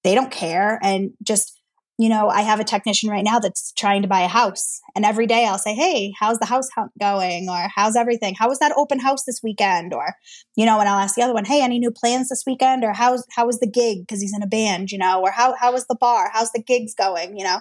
they 0.02 0.14
don't 0.14 0.30
care. 0.30 0.78
And 0.82 1.12
just 1.22 1.58
you 1.96 2.08
know 2.08 2.28
i 2.28 2.42
have 2.42 2.58
a 2.58 2.64
technician 2.64 3.08
right 3.08 3.22
now 3.24 3.38
that's 3.38 3.72
trying 3.78 4.02
to 4.02 4.08
buy 4.08 4.22
a 4.22 4.28
house 4.28 4.80
and 4.96 5.04
every 5.04 5.28
day 5.28 5.46
i'll 5.46 5.58
say 5.58 5.76
hey 5.76 6.12
how's 6.18 6.40
the 6.40 6.46
house 6.46 6.68
going? 6.98 7.48
Or 7.48 7.68
how's 7.74 7.94
everything? 7.94 8.34
How 8.37 8.48
was 8.48 8.58
that 8.58 8.74
open 8.76 8.98
house 8.98 9.22
this 9.24 9.40
weekend? 9.44 9.94
Or 9.94 10.14
you 10.56 10.66
know 10.66 10.80
and 10.80 10.88
i'll 10.88 10.98
ask 10.98 11.14
the 11.14 11.22
other 11.22 11.34
one 11.34 11.44
hey 11.44 11.62
any 11.62 11.78
new 11.78 11.92
plans 11.92 12.28
this 12.28 12.42
weekend? 12.46 12.82
Or 12.82 12.92
how's 12.92 13.24
how 13.37 13.46
was 13.46 13.60
the 13.60 13.70
gig? 13.70 14.00
Because 14.00 14.20
he's 14.20 14.34
in 14.34 14.42
a 14.42 14.48
band 14.48 14.90
you 14.90 14.98
know? 14.98 15.20
Or 15.20 15.30
how 15.30 15.54
how 15.54 15.72
was 15.72 15.87
the 15.87 15.96
bar? 15.98 16.30
How's 16.32 16.50
the 16.50 16.62
gigs 16.62 16.94
going? 16.94 17.38
You 17.38 17.44
know 17.44 17.58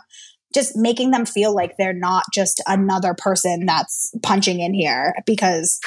just 0.53 0.75
making 0.75 1.11
them 1.11 1.25
feel 1.25 1.53
like 1.53 1.75
they're 1.77 1.93
not 1.93 2.23
just 2.33 2.61
another 2.67 3.15
person 3.17 3.65
that's 3.65 4.13
punching 4.21 4.59
in 4.59 4.73
here 4.73 5.15
because 5.25 5.79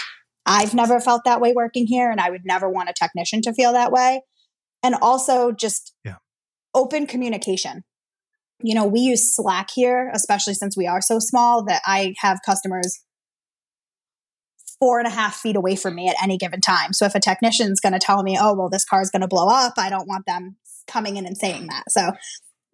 I've 0.44 0.74
never 0.74 1.00
felt 1.00 1.22
that 1.24 1.40
way 1.40 1.52
working 1.55 1.87
here 1.87 2.11
and 2.11 2.20
I 2.20 2.31
would 2.31 2.44
never 2.44 2.68
want 2.68 2.88
a 2.88 2.92
technician 2.92 3.42
to 3.42 3.52
feel 3.52 3.72
that 3.72 3.92
way. 3.92 4.22
And 4.83 4.94
also 4.94 5.52
just 5.52 5.92
yeah. 6.05 6.16
open 6.74 7.07
communication. 7.07 7.85
You 8.62 8.74
know, 8.74 8.87
we 8.87 9.00
use 9.00 9.35
Slack 9.35 9.70
here, 9.74 10.11
especially 10.14 10.55
since 10.55 10.76
we 10.76 10.87
are 10.87 11.00
so 11.00 11.18
small 11.18 11.64
that 11.64 11.83
I 11.85 12.14
have 12.20 12.38
customers 12.46 13.00
four 14.79 14.98
and 14.98 15.09
a 15.09 15.11
half 15.11 15.37
feet 15.37 15.57
away 15.57 15.76
from 15.76 15.94
me 15.94 16.09
at 16.09 16.22
any 16.22 16.37
given 16.38 16.61
time. 16.61 16.92
So 16.92 17.07
if 17.07 17.14
a 17.14 17.20
technician's 17.20 17.81
going 17.81 17.92
to 17.92 17.98
tell 17.98 18.22
me, 18.22 18.38
oh, 18.40 18.55
well, 18.55 18.68
this 18.68 18.85
car 18.85 19.00
is 19.00 19.11
going 19.11 19.22
to 19.22 19.29
blow 19.29 19.48
up, 19.48 19.74
I 19.79 19.90
don't 19.90 20.09
want 20.09 20.26
them 20.26 20.57
coming 20.87 21.16
in 21.16 21.26
and 21.26 21.37
saying 21.37 21.66
that. 21.68 21.85
So, 21.88 22.12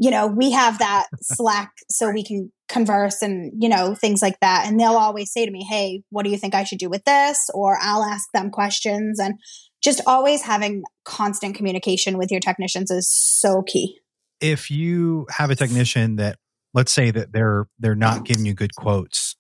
you 0.03 0.11
know, 0.11 0.27
we 0.27 0.51
have 0.53 0.79
that 0.79 1.07
Slack 1.21 1.71
so 1.89 2.11
we 2.11 2.25
can 2.25 2.51
converse 2.69 3.23
and, 3.23 3.53
you 3.59 3.69
know, 3.69 3.95
things 3.95 4.23
like 4.23 4.39
that. 4.41 4.67
And 4.67 4.79
they'll 4.79 4.97
always 4.97 5.33
say 5.33 5.47
to 5.47 5.53
me, 5.53 5.65
hey, 5.69 6.03
what 6.11 6.25
do 6.25 6.31
you 6.31 6.37
think 6.37 6.55
I 6.55 6.65
should 6.65 6.79
do 6.79 6.89
with 6.89 7.05
this? 7.05 7.49
Or 7.55 7.79
I'll 7.81 8.03
ask 8.03 8.27
them 8.33 8.51
questions. 8.51 9.21
And 9.21 9.35
just 9.83 10.01
always 10.07 10.43
having 10.43 10.83
constant 11.05 11.55
communication 11.55 12.19
with 12.19 12.31
your 12.31 12.41
technicians 12.41 12.91
is 12.91 13.09
so 13.11 13.63
key. 13.63 13.99
If 14.41 14.71
you 14.71 15.27
have 15.31 15.51
a 15.51 15.57
technician 15.57 16.17
that, 16.17 16.37
let's 16.75 16.93
say 16.93 17.11
that 17.11 17.33
they're 17.33 17.67
they're 17.79 17.95
not 17.95 18.25
giving 18.25 18.47
you 18.47 18.55
good 18.55 18.75
quotes 18.75 19.37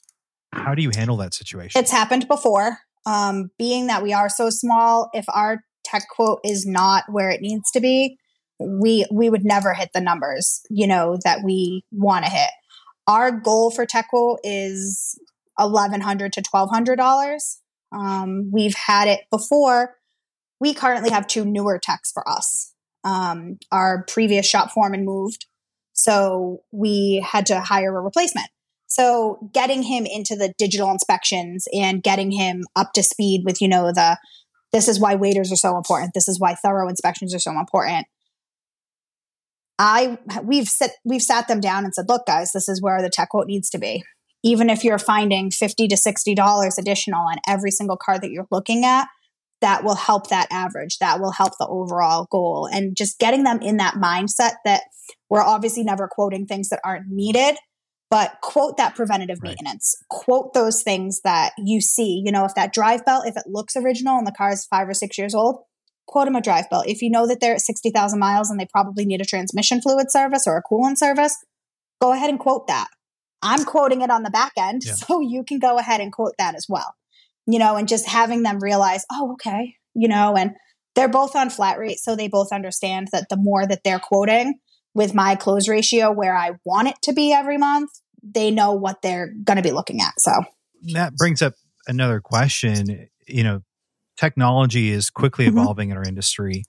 how 0.53 0.75
do 0.75 0.83
you 0.83 0.90
handle 0.94 1.16
that 1.18 1.35
situation? 1.35 1.81
It's 1.81 1.90
happened 1.90 2.29
before. 2.29 2.79
Um, 3.07 3.51
being 3.59 3.87
that 3.88 4.03
we 4.03 4.12
are 4.12 4.29
so 4.29 4.51
small, 4.51 5.11
if 5.12 5.25
our 5.29 5.62
tech 5.85 6.05
quote 6.14 6.40
is 6.44 6.66
not 6.66 7.05
where 7.09 7.31
it 7.31 7.40
needs 7.40 7.70
to 7.72 7.81
be, 7.81 8.16
we 8.66 9.07
we 9.11 9.29
would 9.31 9.44
never 9.44 9.75
hit 9.75 9.90
the 9.92 10.01
numbers, 10.01 10.61
you 10.70 10.87
know, 10.87 11.18
that 11.25 11.40
we 11.44 11.85
want 11.90 12.25
to 12.25 12.31
hit. 12.31 12.51
Our 13.07 13.31
goal 13.31 13.70
for 13.70 13.87
tech 13.87 14.09
is 14.44 15.18
eleven 15.59 16.01
hundred 16.01 16.33
to 16.35 16.42
twelve 16.42 16.70
hundred 16.70 16.96
dollars. 16.96 17.61
Um, 17.92 18.51
we've 18.53 18.75
had 18.75 19.09
it 19.09 19.20
before. 19.31 19.96
We 20.61 20.75
currently 20.75 21.11
have 21.11 21.27
two 21.27 21.44
newer 21.44 21.79
techs 21.79 22.12
for 22.12 22.27
us. 22.29 22.72
Um, 23.05 23.59
our 23.70 24.05
previous 24.07 24.46
shop 24.46 24.70
foreman 24.70 25.05
moved, 25.05 25.46
so 25.92 26.62
we 26.70 27.25
had 27.27 27.46
to 27.46 27.61
hire 27.61 27.96
a 27.96 28.01
replacement. 28.01 28.48
So 28.87 29.51
getting 29.55 29.83
him 29.83 30.05
into 30.07 30.37
the 30.37 30.53
digital 30.59 30.90
inspections 30.90 31.66
and 31.72 32.03
getting 32.03 32.31
him 32.31 32.64
up 32.77 32.92
to 32.92 33.03
speed 33.03 33.42
with, 33.42 33.62
you 33.62 33.66
know, 33.66 33.87
the 33.87 34.18
this 34.70 34.87
is 34.87 35.01
why 35.01 35.14
waiters 35.14 35.51
are 35.51 35.57
so 35.57 35.77
important. 35.77 36.12
This 36.14 36.29
is 36.29 36.38
why 36.38 36.55
thorough 36.55 36.88
inspections 36.88 37.35
are 37.35 37.38
so 37.38 37.59
important. 37.59 38.07
I 39.83 40.16
we've 40.45 40.68
set 40.68 40.92
we've 41.05 41.21
sat 41.21 41.49
them 41.49 41.61
down 41.61 41.85
and 41.85 41.92
said, 41.92 42.05
look, 42.09 42.25
guys, 42.25 42.53
this 42.53 42.68
is 42.68 42.81
where 42.81 43.03
the 43.03 43.11
tech 43.11 43.31
quote 43.31 43.49
needs 43.49 43.68
to 43.71 43.79
be. 43.79 44.05
Even 44.45 44.71
if 44.71 44.85
you're 44.85 44.99
finding 44.99 45.51
fifty 45.51 45.88
to 45.88 45.97
sixty 45.97 46.37
dollars 46.37 46.79
additional 46.79 47.27
on 47.27 47.38
every 47.49 47.73
single 47.73 47.97
car 47.97 48.18
that 48.18 48.31
you're 48.31 48.47
looking 48.53 48.85
at, 48.85 49.09
that 49.61 49.83
will 49.83 49.97
help 49.97 50.29
that 50.29 50.47
average. 50.53 50.99
That 50.99 51.21
will 51.21 51.33
help 51.33 51.55
the 51.59 51.66
overall 51.66 52.29
goal. 52.31 52.68
And 52.73 52.97
just 52.97 53.18
getting 53.18 53.42
them 53.42 53.61
in 53.61 53.79
that 53.79 53.95
mindset 53.95 54.53
that 54.64 54.83
we're 55.29 55.42
obviously 55.42 55.83
never 55.83 56.07
quoting 56.09 56.47
things 56.47 56.68
that 56.68 56.81
aren't 56.85 57.09
needed 57.09 57.57
but 58.09 58.37
quote 58.42 58.77
that 58.77 58.95
preventative 58.95 59.38
right. 59.42 59.49
maintenance 59.49 59.97
quote 60.11 60.53
those 60.53 60.83
things 60.83 61.23
that 61.25 61.53
you 61.59 61.81
see 61.81 62.23
you 62.25 62.31
know 62.31 62.45
if 62.45 62.55
that 62.55 62.73
drive 62.73 63.05
belt 63.05 63.27
if 63.27 63.37
it 63.37 63.45
looks 63.47 63.75
original 63.75 64.18
and 64.18 64.27
the 64.27 64.33
car 64.33 64.53
is 64.53 64.66
five 64.66 64.87
or 64.87 64.95
six 64.95 65.16
years 65.18 65.35
old 65.35 65.64
quote 66.07 66.27
them 66.27 66.37
a 66.37 66.41
drive 66.41 66.69
belt 66.71 66.87
if 66.87 67.03
you 67.03 67.11
know 67.11 67.27
that 67.27 67.41
they're 67.41 67.55
at 67.55 67.61
60000 67.61 68.19
miles 68.19 68.51
and 68.51 68.59
they 68.59 68.67
probably 68.67 69.05
need 69.05 69.21
a 69.21 69.25
transmission 69.25 69.81
fluid 69.81 70.11
service 70.11 70.47
or 70.47 70.57
a 70.57 70.62
coolant 70.62 70.99
service 70.99 71.37
go 72.01 72.12
ahead 72.12 72.31
and 72.31 72.38
quote 72.38 72.67
that 72.67 72.88
i'm 73.43 73.65
quoting 73.65 74.03
it 74.03 74.11
on 74.11 74.23
the 74.23 74.31
back 74.31 74.53
end 74.59 74.83
yeah. 74.85 74.93
so 74.95 75.21
you 75.21 75.45
can 75.45 75.59
go 75.59 75.79
ahead 75.79 76.01
and 76.01 76.12
quote 76.12 76.35
that 76.38 76.55
as 76.55 76.67
well 76.69 76.95
you 77.47 77.59
know 77.59 77.77
and 77.77 77.88
just 77.88 78.09
having 78.09 78.43
them 78.43 78.59
realize 78.61 79.05
oh 79.12 79.33
okay 79.33 79.75
you 79.95 80.09
know 80.09 80.37
and 80.37 80.53
they're 80.95 81.09
both 81.09 81.35
on 81.35 81.49
flat 81.49 81.79
rate 81.79 81.99
so 81.99 82.15
they 82.15 82.29
both 82.29 82.53
understand 82.53 83.09
that 83.12 83.29
the 83.31 83.37
more 83.37 83.67
that 83.67 83.81
they're 83.85 83.99
quoting 83.99 84.59
with 84.95 85.15
my 85.15 85.35
close 85.35 85.69
ratio 85.69 86.11
where 86.11 86.37
I 86.37 86.53
want 86.65 86.88
it 86.88 86.97
to 87.03 87.12
be 87.12 87.33
every 87.33 87.59
month, 87.59 87.91
they 88.23 88.51
know 88.51 88.73
what 88.73 89.03
they're 89.03 89.33
going 89.45 89.57
to 89.57 89.62
be 89.62 89.73
looking 89.73 90.01
at. 90.01 90.12
So 90.19 90.33
that 90.93 91.17
brings 91.17 91.43
up 91.43 91.55
another 91.87 92.21
question. 92.21 93.09
You 93.27 93.45
know, 93.45 93.62
technology 94.16 94.90
is 94.90 95.11
quickly 95.11 95.46
mm-hmm. 95.46 95.59
evolving 95.59 95.90
in 95.90 95.96
our 95.96 96.03
industry. 96.03 96.64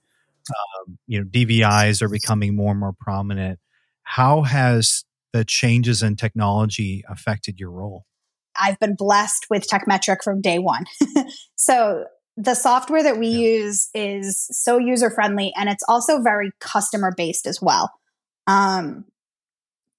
Um, 0.49 0.97
you 1.07 1.19
know, 1.19 1.25
DVIs 1.25 2.01
are 2.01 2.09
becoming 2.09 2.55
more 2.55 2.71
and 2.71 2.79
more 2.79 2.93
prominent. 2.99 3.59
How 4.03 4.41
has 4.41 5.05
the 5.31 5.45
changes 5.45 6.03
in 6.03 6.15
technology 6.15 7.03
affected 7.09 7.59
your 7.59 7.71
role? 7.71 8.05
I've 8.55 8.79
been 8.79 8.95
blessed 8.95 9.47
with 9.49 9.67
Tekmetric 9.67 10.23
from 10.23 10.41
day 10.41 10.59
one. 10.59 10.85
so 11.55 12.05
the 12.37 12.55
software 12.55 13.03
that 13.03 13.17
we 13.17 13.27
yeah. 13.27 13.37
use 13.37 13.89
is 13.93 14.47
so 14.51 14.77
user 14.77 15.09
friendly 15.09 15.53
and 15.55 15.69
it's 15.69 15.83
also 15.87 16.21
very 16.21 16.51
customer 16.59 17.13
based 17.15 17.47
as 17.47 17.59
well. 17.61 17.91
Um, 18.47 19.05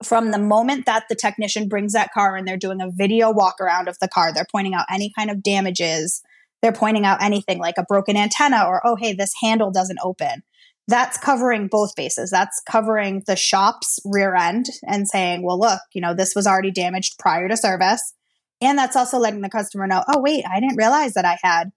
from 0.03 0.31
the 0.33 0.39
moment 0.39 0.87
that 0.87 1.05
the 1.09 1.15
technician 1.15 1.69
brings 1.69 1.93
that 1.93 2.13
car 2.13 2.37
and 2.37 2.47
they're 2.47 2.57
doing 2.57 2.81
a 2.81 2.91
video 2.91 3.31
walk 3.31 3.61
around 3.61 3.89
of 3.89 3.99
the 4.01 4.09
car, 4.09 4.33
they're 4.33 4.47
pointing 4.51 4.75
out 4.75 4.87
any 4.93 5.13
kind 5.17 5.31
of 5.31 5.43
damages. 5.43 6.23
They're 6.65 6.73
pointing 6.73 7.05
out 7.05 7.23
anything 7.23 7.59
like 7.59 7.75
a 7.77 7.85
broken 7.85 8.17
antenna 8.17 8.65
or, 8.67 8.81
oh, 8.87 8.97
hey, 8.99 9.13
this 9.13 9.35
handle 9.43 9.71
doesn't 9.71 9.99
open. 10.03 10.43
That's 10.89 11.19
covering 11.19 11.69
both 11.69 11.95
bases. 11.95 12.31
That's 12.31 12.63
covering 12.67 13.23
the 13.27 13.37
shop's 13.37 13.99
rear 14.03 14.35
end 14.35 14.71
and 14.89 15.07
saying, 15.07 15.45
well, 15.45 15.61
look, 15.61 15.81
you 15.93 16.01
know, 16.01 16.15
this 16.15 16.35
was 16.35 16.47
already 16.47 16.71
damaged 16.71 17.19
prior 17.19 17.49
to 17.49 17.57
service. 17.59 18.15
And 18.63 18.79
that's 18.79 18.97
also 18.97 19.19
letting 19.19 19.43
the 19.43 19.51
customer 19.51 19.87
know, 19.87 20.03
oh, 20.09 20.23
wait, 20.23 20.43
I 20.51 20.59
didn't 20.59 20.79
realize 20.79 21.13
that 21.13 21.27
I 21.27 21.37
had, 21.43 21.71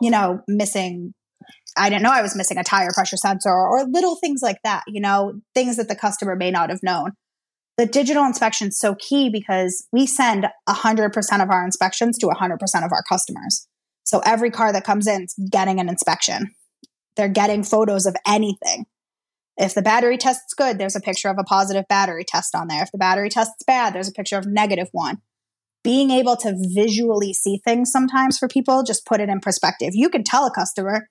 you 0.00 0.10
know, 0.10 0.40
missing 0.48 1.14
I 1.76 1.88
didn't 1.88 2.02
know 2.02 2.10
I 2.12 2.22
was 2.22 2.36
missing 2.36 2.58
a 2.58 2.64
tire 2.64 2.90
pressure 2.92 3.16
sensor 3.16 3.48
or 3.48 3.84
little 3.84 4.16
things 4.16 4.40
like 4.42 4.58
that, 4.64 4.82
you 4.88 5.00
know, 5.00 5.40
things 5.54 5.76
that 5.76 5.86
the 5.86 5.94
customer 5.94 6.34
may 6.34 6.50
not 6.50 6.70
have 6.70 6.82
known 6.82 7.12
the 7.78 7.86
digital 7.86 8.24
inspection 8.24 8.68
is 8.68 8.78
so 8.78 8.94
key 8.94 9.30
because 9.30 9.86
we 9.92 10.06
send 10.06 10.46
100% 10.68 11.42
of 11.42 11.50
our 11.50 11.64
inspections 11.64 12.18
to 12.18 12.26
100% 12.26 12.54
of 12.84 12.92
our 12.92 13.02
customers. 13.08 13.66
So 14.04 14.20
every 14.24 14.50
car 14.50 14.72
that 14.72 14.84
comes 14.84 15.06
in 15.06 15.24
is 15.24 15.34
getting 15.50 15.80
an 15.80 15.88
inspection. 15.88 16.54
They're 17.16 17.28
getting 17.28 17.62
photos 17.62 18.06
of 18.06 18.16
anything. 18.26 18.86
If 19.56 19.74
the 19.74 19.82
battery 19.82 20.16
test's 20.16 20.54
good, 20.54 20.78
there's 20.78 20.96
a 20.96 21.00
picture 21.00 21.28
of 21.28 21.36
a 21.38 21.44
positive 21.44 21.84
battery 21.88 22.24
test 22.24 22.54
on 22.54 22.68
there. 22.68 22.82
If 22.82 22.90
the 22.90 22.98
battery 22.98 23.28
test's 23.28 23.62
bad, 23.66 23.94
there's 23.94 24.08
a 24.08 24.12
picture 24.12 24.38
of 24.38 24.46
negative 24.46 24.88
one. 24.92 25.18
Being 25.84 26.10
able 26.10 26.36
to 26.38 26.56
visually 26.74 27.32
see 27.32 27.60
things 27.64 27.90
sometimes 27.90 28.38
for 28.38 28.48
people, 28.48 28.82
just 28.82 29.04
put 29.04 29.20
it 29.20 29.28
in 29.28 29.40
perspective. 29.40 29.90
You 29.92 30.08
can 30.08 30.24
tell 30.24 30.46
a 30.46 30.50
customer, 30.50 31.08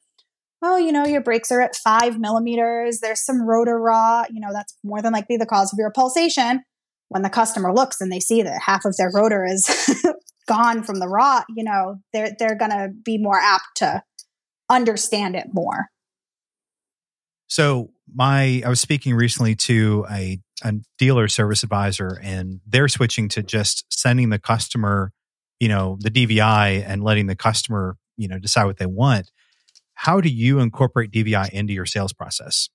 oh, 0.62 0.78
you 0.78 0.92
know, 0.92 1.06
your 1.06 1.22
brakes 1.22 1.52
are 1.52 1.62
at 1.62 1.76
five 1.76 2.20
millimeters. 2.20 3.00
There's 3.00 3.24
some 3.24 3.42
rotor 3.42 3.80
rot. 3.80 4.30
You 4.32 4.40
know, 4.40 4.54
that's 4.54 4.76
more 4.84 5.02
than 5.02 5.14
likely 5.14 5.38
the 5.38 5.46
cause 5.46 5.74
of 5.74 5.78
your 5.80 5.92
pulsation. 5.92 6.64
When 7.10 7.24
the 7.24 7.30
customer 7.30 7.74
looks 7.74 8.00
and 8.00 8.12
they 8.12 8.22
see 8.22 8.42
that 8.42 8.62
half 8.66 8.86
of 8.86 8.96
their 8.98 9.12
rotor 9.14 9.46
is 9.46 9.66
gone 10.48 10.84
from 10.84 11.00
the 11.00 11.08
rot, 11.08 11.46
you 11.50 11.64
know, 11.64 11.98
they're 12.14 12.32
they're 12.38 12.56
gonna 12.56 12.90
be 12.90 13.18
more 13.18 13.40
apt 13.40 13.78
to 13.78 14.04
understand 14.70 15.36
it 15.36 15.48
more. 15.54 15.88
So 17.48 17.92
my 18.14 18.62
I 18.66 18.70
was 18.70 18.80
speaking 18.80 19.16
recently 19.16 19.56
to 19.56 20.06
a, 20.10 20.40
a 20.64 20.74
dealer 20.98 21.28
service 21.28 21.64
advisor 21.64 22.20
and 22.24 22.62
they're 22.66 22.88
switching 22.88 23.28
to 23.30 23.44
just 23.44 23.86
sending 23.90 24.30
the 24.30 24.40
customer, 24.40 25.12
you 25.60 25.68
know, 25.68 25.98
the 26.00 26.10
DVI 26.10 26.84
and 26.88 27.04
letting 27.04 27.28
the 27.28 27.36
customer, 27.36 27.98
you 28.16 28.28
know, 28.28 28.40
decide 28.40 28.66
what 28.66 28.78
they 28.78 28.86
want 28.86 29.30
how 30.02 30.20
do 30.20 30.30
you 30.30 30.60
incorporate 30.60 31.12
DVI 31.12 31.52
into 31.52 31.74
your 31.74 31.86
sales 31.86 32.12
process? 32.12 32.70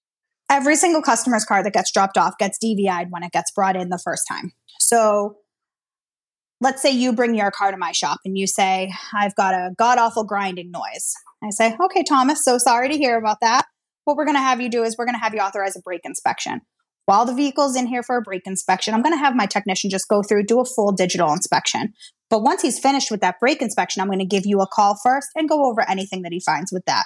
Every 0.48 0.76
single 0.76 1.02
customer's 1.02 1.44
car 1.44 1.60
that 1.64 1.72
gets 1.72 1.90
dropped 1.90 2.16
off 2.16 2.38
gets 2.38 2.56
DVI'd 2.56 3.10
when 3.10 3.24
it 3.24 3.32
gets 3.32 3.50
brought 3.50 3.74
in 3.74 3.88
the 3.88 3.98
first 3.98 4.28
time. 4.30 4.52
So 4.78 5.38
let's 6.60 6.82
say 6.82 6.90
you 6.90 7.12
bring 7.12 7.34
your 7.34 7.50
car 7.50 7.70
to 7.70 7.76
my 7.76 7.92
shop 7.92 8.18
and 8.24 8.36
you 8.36 8.46
say, 8.46 8.92
I've 9.14 9.34
got 9.34 9.54
a 9.54 9.70
god 9.76 9.98
awful 9.98 10.24
grinding 10.24 10.70
noise. 10.70 11.12
I 11.42 11.50
say, 11.50 11.76
okay, 11.80 12.02
Thomas, 12.02 12.44
so 12.44 12.58
sorry 12.58 12.88
to 12.88 12.96
hear 12.96 13.18
about 13.18 13.38
that. 13.42 13.66
What 14.04 14.16
we're 14.16 14.24
going 14.24 14.36
to 14.36 14.42
have 14.42 14.60
you 14.60 14.70
do 14.70 14.82
is 14.82 14.96
we're 14.96 15.04
going 15.04 15.16
to 15.16 15.22
have 15.22 15.34
you 15.34 15.40
authorize 15.40 15.76
a 15.76 15.80
brake 15.80 16.02
inspection. 16.04 16.60
While 17.04 17.24
the 17.24 17.34
vehicle's 17.34 17.76
in 17.76 17.86
here 17.86 18.02
for 18.02 18.16
a 18.16 18.22
brake 18.22 18.46
inspection, 18.46 18.94
I'm 18.94 19.02
going 19.02 19.14
to 19.14 19.22
have 19.22 19.36
my 19.36 19.46
technician 19.46 19.90
just 19.90 20.08
go 20.08 20.22
through, 20.22 20.44
do 20.44 20.60
a 20.60 20.64
full 20.64 20.92
digital 20.92 21.32
inspection. 21.32 21.92
But 22.30 22.42
once 22.42 22.62
he's 22.62 22.80
finished 22.80 23.10
with 23.10 23.20
that 23.20 23.38
brake 23.38 23.62
inspection, 23.62 24.00
I'm 24.00 24.08
going 24.08 24.18
to 24.18 24.24
give 24.24 24.44
you 24.44 24.60
a 24.60 24.66
call 24.66 24.98
first 25.02 25.28
and 25.36 25.48
go 25.48 25.66
over 25.70 25.88
anything 25.88 26.22
that 26.22 26.32
he 26.32 26.40
finds 26.40 26.72
with 26.72 26.84
that. 26.86 27.04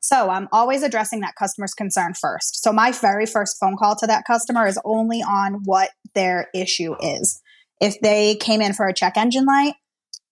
So 0.00 0.30
I'm 0.30 0.48
always 0.52 0.82
addressing 0.82 1.20
that 1.20 1.34
customer's 1.38 1.74
concern 1.74 2.14
first. 2.14 2.62
So 2.62 2.72
my 2.72 2.92
very 2.92 3.26
first 3.26 3.58
phone 3.60 3.76
call 3.76 3.94
to 3.96 4.06
that 4.06 4.24
customer 4.26 4.66
is 4.66 4.78
only 4.84 5.22
on 5.22 5.60
what 5.64 5.90
their 6.14 6.48
issue 6.54 6.94
is. 7.00 7.40
If 7.82 8.00
they 8.00 8.36
came 8.36 8.62
in 8.62 8.74
for 8.74 8.86
a 8.86 8.94
check 8.94 9.16
engine 9.16 9.44
light, 9.44 9.74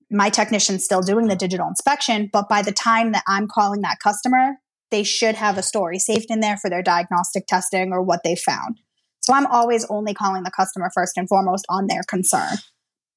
my 0.09 0.31
technician's 0.31 0.85
still 0.85 1.03
doing 1.03 1.27
the 1.27 1.35
digital 1.35 1.67
inspection, 1.67 2.31
but 2.33 2.49
by 2.49 2.63
the 2.63 2.71
time 2.71 3.11
that 3.11 3.25
I'm 3.27 3.49
calling 3.49 3.81
that 3.81 3.99
customer, 4.01 4.59
they 4.93 5.03
should 5.03 5.35
have 5.35 5.59
a 5.59 5.63
story 5.63 5.99
saved 5.99 6.27
in 6.31 6.39
there 6.39 6.57
for 6.57 6.71
their 6.71 6.81
diagnostic 6.81 7.49
testing 7.49 7.93
or 7.93 8.03
what 8.03 8.21
they 8.23 8.37
found. 8.37 8.79
So 9.19 9.35
I'm 9.35 9.47
always 9.47 9.85
only 9.91 10.15
calling 10.15 10.45
the 10.45 10.53
customer 10.53 10.93
first 10.95 11.17
and 11.17 11.29
foremost 11.29 11.67
on 11.69 11.89
their 11.89 12.03
concern. 12.09 12.59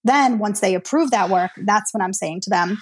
Then 0.04 0.39
once 0.39 0.62
they 0.62 0.74
approve 0.74 1.12
that 1.12 1.30
work, 1.30 1.52
that's 1.56 1.93
when 1.93 2.02
I'm 2.02 2.13
saying 2.13 2.41
to 2.41 2.50
them, 2.50 2.82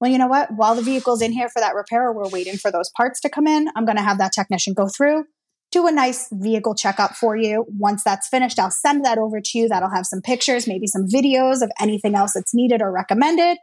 well, 0.00 0.10
you 0.10 0.16
know 0.16 0.28
what? 0.28 0.50
While 0.50 0.76
the 0.76 0.82
vehicle's 0.82 1.20
in 1.20 1.32
here 1.32 1.50
for 1.50 1.60
that 1.60 1.74
repair, 1.74 2.10
we're 2.10 2.30
waiting 2.30 2.56
for 2.56 2.72
those 2.72 2.90
parts 2.96 3.20
to 3.20 3.28
come 3.28 3.46
in. 3.46 3.68
I'm 3.76 3.84
going 3.84 3.98
to 3.98 4.02
have 4.02 4.18
that 4.18 4.32
technician 4.32 4.72
go 4.72 4.88
through, 4.88 5.26
do 5.72 5.86
a 5.86 5.92
nice 5.92 6.28
vehicle 6.32 6.74
checkup 6.74 7.14
for 7.16 7.36
you. 7.36 7.66
Once 7.68 8.02
that's 8.04 8.28
finished, 8.28 8.58
I'll 8.58 8.70
send 8.70 9.04
that 9.04 9.18
over 9.18 9.40
to 9.40 9.58
you. 9.58 9.68
That'll 9.68 9.90
have 9.90 10.06
some 10.06 10.22
pictures, 10.22 10.66
maybe 10.66 10.86
some 10.86 11.06
videos 11.06 11.62
of 11.62 11.70
anything 11.80 12.14
else 12.14 12.32
that's 12.34 12.54
needed 12.54 12.82
or 12.82 12.92
recommended. 12.92 13.58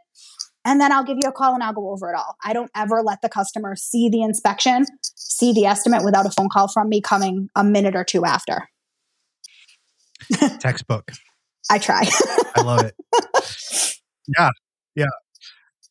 And 0.66 0.80
then 0.80 0.92
I'll 0.92 1.04
give 1.04 1.18
you 1.22 1.28
a 1.28 1.32
call 1.32 1.54
and 1.54 1.62
I'll 1.62 1.74
go 1.74 1.90
over 1.90 2.10
it 2.10 2.16
all. 2.16 2.36
I 2.42 2.52
don't 2.52 2.70
ever 2.74 3.02
let 3.02 3.20
the 3.20 3.28
customer 3.28 3.76
see 3.76 4.08
the 4.08 4.22
inspection, 4.22 4.86
see 5.02 5.52
the 5.52 5.66
estimate 5.66 6.04
without 6.04 6.26
a 6.26 6.30
phone 6.30 6.48
call 6.50 6.68
from 6.68 6.88
me 6.88 7.00
coming 7.00 7.48
a 7.54 7.62
minute 7.62 7.94
or 7.94 8.04
two 8.04 8.24
after. 8.24 8.68
Textbook. 10.60 11.10
I 11.70 11.78
try. 11.78 12.08
I 12.56 12.62
love 12.62 12.84
it. 12.84 12.94
Yeah. 14.38 14.50
Yeah. 14.94 15.06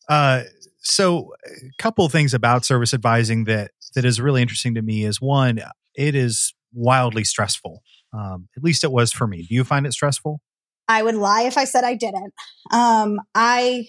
Uh, 0.08 0.42
so 0.80 1.32
a 1.46 1.82
couple 1.82 2.08
things 2.08 2.34
about 2.34 2.64
service 2.64 2.92
advising 2.92 3.44
that 3.44 3.70
that 3.94 4.04
is 4.04 4.20
really 4.20 4.42
interesting 4.42 4.74
to 4.74 4.82
me 4.82 5.04
is 5.04 5.20
one, 5.20 5.60
it 5.94 6.14
is 6.14 6.54
wildly 6.72 7.24
stressful. 7.24 7.82
Um, 8.12 8.48
at 8.56 8.62
least 8.62 8.84
it 8.84 8.92
was 8.92 9.12
for 9.12 9.26
me. 9.26 9.46
Do 9.48 9.54
you 9.54 9.64
find 9.64 9.86
it 9.86 9.92
stressful? 9.92 10.40
I 10.88 11.02
would 11.02 11.14
lie 11.14 11.42
if 11.42 11.56
I 11.56 11.64
said 11.64 11.84
I 11.84 11.94
didn't. 11.94 12.32
Um, 12.72 13.20
I 13.34 13.86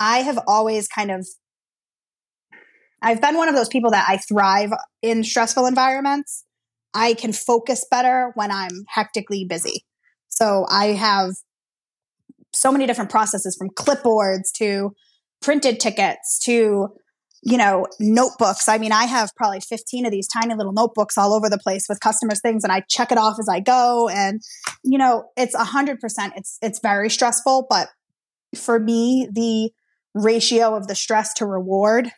I 0.00 0.18
have 0.18 0.38
always 0.46 0.88
kind 0.88 1.10
of 1.10 1.26
I've 3.02 3.20
been 3.20 3.36
one 3.36 3.48
of 3.48 3.54
those 3.54 3.68
people 3.68 3.90
that 3.92 4.06
I 4.08 4.16
thrive 4.16 4.72
in 5.02 5.22
stressful 5.22 5.66
environments. 5.66 6.44
I 6.94 7.14
can 7.14 7.32
focus 7.32 7.84
better 7.88 8.32
when 8.34 8.50
I'm 8.50 8.84
hectically 8.88 9.44
busy. 9.44 9.84
So 10.28 10.66
I 10.68 10.86
have 10.86 11.32
so 12.52 12.72
many 12.72 12.86
different 12.86 13.10
processes 13.10 13.56
from 13.56 13.70
clipboards 13.70 14.50
to 14.56 14.94
printed 15.40 15.78
tickets 15.78 16.40
to 16.44 16.88
you 17.42 17.56
know 17.56 17.86
notebooks 18.00 18.68
i 18.68 18.78
mean 18.78 18.92
i 18.92 19.04
have 19.04 19.30
probably 19.36 19.60
15 19.60 20.06
of 20.06 20.12
these 20.12 20.26
tiny 20.28 20.54
little 20.54 20.72
notebooks 20.72 21.16
all 21.16 21.32
over 21.32 21.48
the 21.48 21.58
place 21.58 21.86
with 21.88 22.00
customers 22.00 22.40
things 22.40 22.64
and 22.64 22.72
i 22.72 22.80
check 22.88 23.12
it 23.12 23.18
off 23.18 23.36
as 23.38 23.48
i 23.48 23.60
go 23.60 24.08
and 24.08 24.40
you 24.82 24.98
know 24.98 25.24
it's 25.36 25.54
a 25.54 25.64
100% 25.64 25.98
it's 26.36 26.58
it's 26.62 26.80
very 26.80 27.08
stressful 27.08 27.66
but 27.70 27.88
for 28.56 28.78
me 28.78 29.28
the 29.32 29.70
ratio 30.14 30.74
of 30.74 30.88
the 30.88 30.94
stress 30.94 31.32
to 31.34 31.46
reward 31.46 32.10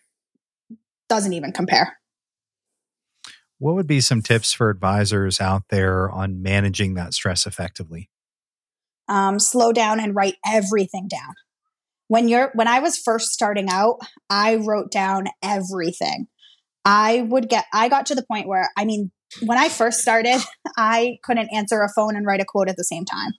doesn't 1.08 1.32
even 1.32 1.52
compare 1.52 2.00
what 3.60 3.74
would 3.74 3.86
be 3.86 4.00
some 4.00 4.22
tips 4.22 4.54
for 4.54 4.70
advisors 4.70 5.38
out 5.38 5.64
there 5.68 6.10
on 6.10 6.40
managing 6.40 6.94
that 6.94 7.12
stress 7.12 7.46
effectively? 7.46 8.08
Um, 9.06 9.38
slow 9.38 9.70
down 9.70 10.00
and 10.00 10.16
write 10.16 10.36
everything 10.46 11.08
down. 11.08 11.34
When 12.10 12.26
you're 12.26 12.50
when 12.54 12.66
I 12.66 12.80
was 12.80 12.98
first 12.98 13.26
starting 13.26 13.68
out, 13.70 14.00
I 14.28 14.56
wrote 14.56 14.90
down 14.90 15.28
everything. 15.44 16.26
I 16.84 17.20
would 17.20 17.48
get 17.48 17.66
I 17.72 17.88
got 17.88 18.06
to 18.06 18.16
the 18.16 18.26
point 18.28 18.48
where 18.48 18.68
I 18.76 18.84
mean, 18.84 19.12
when 19.44 19.56
I 19.56 19.68
first 19.68 20.00
started, 20.00 20.40
I 20.76 21.18
couldn't 21.22 21.50
answer 21.54 21.80
a 21.82 21.88
phone 21.94 22.16
and 22.16 22.26
write 22.26 22.40
a 22.40 22.44
quote 22.44 22.68
at 22.68 22.76
the 22.76 22.82
same 22.82 23.04
time. 23.04 23.34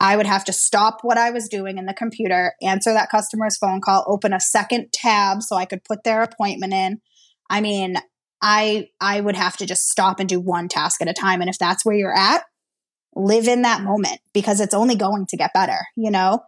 I 0.00 0.18
would 0.18 0.26
have 0.26 0.44
to 0.44 0.52
stop 0.52 0.98
what 1.00 1.16
I 1.16 1.30
was 1.30 1.48
doing 1.48 1.78
in 1.78 1.86
the 1.86 1.94
computer, 1.94 2.52
answer 2.60 2.92
that 2.92 3.08
customer's 3.10 3.56
phone 3.56 3.80
call, 3.80 4.04
open 4.06 4.34
a 4.34 4.40
second 4.40 4.92
tab 4.92 5.40
so 5.40 5.56
I 5.56 5.64
could 5.64 5.82
put 5.82 6.04
their 6.04 6.20
appointment 6.20 6.74
in. 6.74 7.00
I 7.48 7.62
mean, 7.62 7.96
I 8.42 8.88
I 9.00 9.22
would 9.22 9.36
have 9.36 9.56
to 9.56 9.66
just 9.66 9.88
stop 9.88 10.20
and 10.20 10.28
do 10.28 10.40
one 10.40 10.68
task 10.68 11.00
at 11.00 11.08
a 11.08 11.14
time. 11.14 11.40
And 11.40 11.48
if 11.48 11.56
that's 11.56 11.86
where 11.86 11.96
you're 11.96 12.14
at, 12.14 12.42
live 13.16 13.48
in 13.48 13.62
that 13.62 13.80
moment 13.80 14.20
because 14.34 14.60
it's 14.60 14.74
only 14.74 14.94
going 14.94 15.24
to 15.30 15.38
get 15.38 15.54
better, 15.54 15.86
you 15.96 16.10
know? 16.10 16.40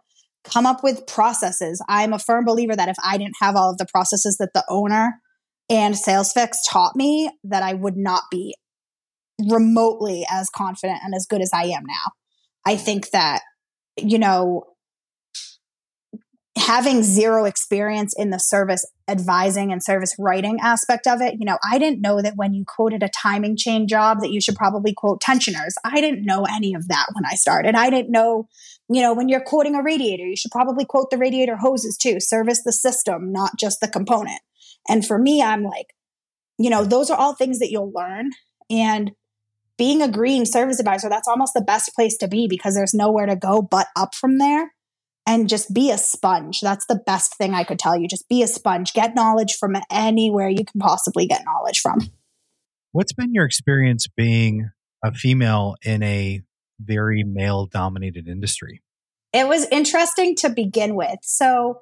Come 0.43 0.65
up 0.65 0.83
with 0.83 1.07
processes. 1.07 1.81
I'm 1.87 2.13
a 2.13 2.19
firm 2.19 2.45
believer 2.45 2.75
that 2.75 2.89
if 2.89 2.97
I 3.03 3.17
didn't 3.17 3.35
have 3.41 3.55
all 3.55 3.71
of 3.71 3.77
the 3.77 3.85
processes 3.85 4.37
that 4.37 4.53
the 4.53 4.65
owner 4.69 5.15
and 5.69 5.95
SalesFix 5.95 6.57
taught 6.69 6.95
me, 6.95 7.29
that 7.45 7.63
I 7.63 7.73
would 7.73 7.95
not 7.95 8.23
be 8.29 8.55
remotely 9.49 10.25
as 10.29 10.49
confident 10.49 10.99
and 11.03 11.15
as 11.15 11.25
good 11.25 11.41
as 11.41 11.51
I 11.53 11.63
am 11.63 11.83
now. 11.85 12.11
I 12.65 12.75
think 12.75 13.11
that, 13.11 13.41
you 13.97 14.19
know, 14.19 14.63
having 16.63 17.03
zero 17.03 17.43
experience 17.43 18.13
in 18.17 18.29
the 18.29 18.39
service 18.39 18.85
advising 19.09 19.73
and 19.73 19.83
service 19.83 20.15
writing 20.17 20.59
aspect 20.61 21.07
of 21.07 21.19
it, 21.19 21.35
you 21.37 21.45
know, 21.45 21.57
I 21.69 21.77
didn't 21.77 21.99
know 21.99 22.21
that 22.21 22.37
when 22.37 22.53
you 22.53 22.63
quoted 22.65 23.03
a 23.03 23.09
timing 23.09 23.57
chain 23.57 23.85
job 23.85 24.21
that 24.21 24.31
you 24.31 24.39
should 24.39 24.55
probably 24.55 24.93
quote 24.93 25.19
tensioners. 25.19 25.75
I 25.83 25.99
didn't 25.99 26.25
know 26.25 26.45
any 26.49 26.73
of 26.73 26.87
that 26.87 27.07
when 27.13 27.25
I 27.25 27.35
started. 27.35 27.75
I 27.75 27.89
didn't 27.89 28.11
know, 28.11 28.47
you 28.89 29.01
know, 29.01 29.13
when 29.13 29.27
you're 29.27 29.43
quoting 29.43 29.75
a 29.75 29.83
radiator, 29.83 30.23
you 30.23 30.37
should 30.37 30.51
probably 30.51 30.85
quote 30.85 31.09
the 31.11 31.17
radiator 31.17 31.57
hoses 31.57 31.97
too. 31.97 32.21
Service 32.21 32.63
the 32.63 32.71
system, 32.71 33.33
not 33.33 33.51
just 33.59 33.81
the 33.81 33.89
component. 33.89 34.39
And 34.87 35.05
for 35.05 35.19
me, 35.19 35.41
I'm 35.41 35.63
like, 35.63 35.87
you 36.57 36.69
know, 36.69 36.85
those 36.85 37.09
are 37.09 37.17
all 37.17 37.35
things 37.35 37.59
that 37.59 37.71
you'll 37.71 37.91
learn. 37.93 38.31
And 38.69 39.11
being 39.77 40.01
a 40.01 40.07
green 40.07 40.45
service 40.45 40.79
advisor, 40.79 41.09
that's 41.09 41.27
almost 41.27 41.53
the 41.53 41.61
best 41.61 41.93
place 41.93 42.15
to 42.17 42.29
be 42.29 42.47
because 42.47 42.73
there's 42.73 42.93
nowhere 42.93 43.25
to 43.25 43.35
go 43.35 43.61
but 43.61 43.87
up 43.97 44.15
from 44.15 44.37
there 44.37 44.71
and 45.25 45.49
just 45.49 45.73
be 45.73 45.91
a 45.91 45.97
sponge. 45.97 46.61
That's 46.61 46.85
the 46.85 47.01
best 47.05 47.37
thing 47.37 47.53
I 47.53 47.63
could 47.63 47.79
tell 47.79 47.97
you. 47.97 48.07
Just 48.07 48.27
be 48.27 48.43
a 48.43 48.47
sponge. 48.47 48.93
Get 48.93 49.15
knowledge 49.15 49.55
from 49.55 49.75
anywhere 49.91 50.49
you 50.49 50.65
can 50.65 50.79
possibly 50.79 51.25
get 51.25 51.43
knowledge 51.45 51.79
from. 51.79 51.99
What's 52.91 53.13
been 53.13 53.33
your 53.33 53.45
experience 53.45 54.07
being 54.07 54.69
a 55.03 55.13
female 55.13 55.75
in 55.83 56.03
a 56.03 56.41
very 56.79 57.23
male 57.23 57.65
dominated 57.65 58.27
industry? 58.27 58.81
It 59.31 59.47
was 59.47 59.65
interesting 59.71 60.35
to 60.37 60.49
begin 60.49 60.95
with. 60.95 61.19
So, 61.23 61.79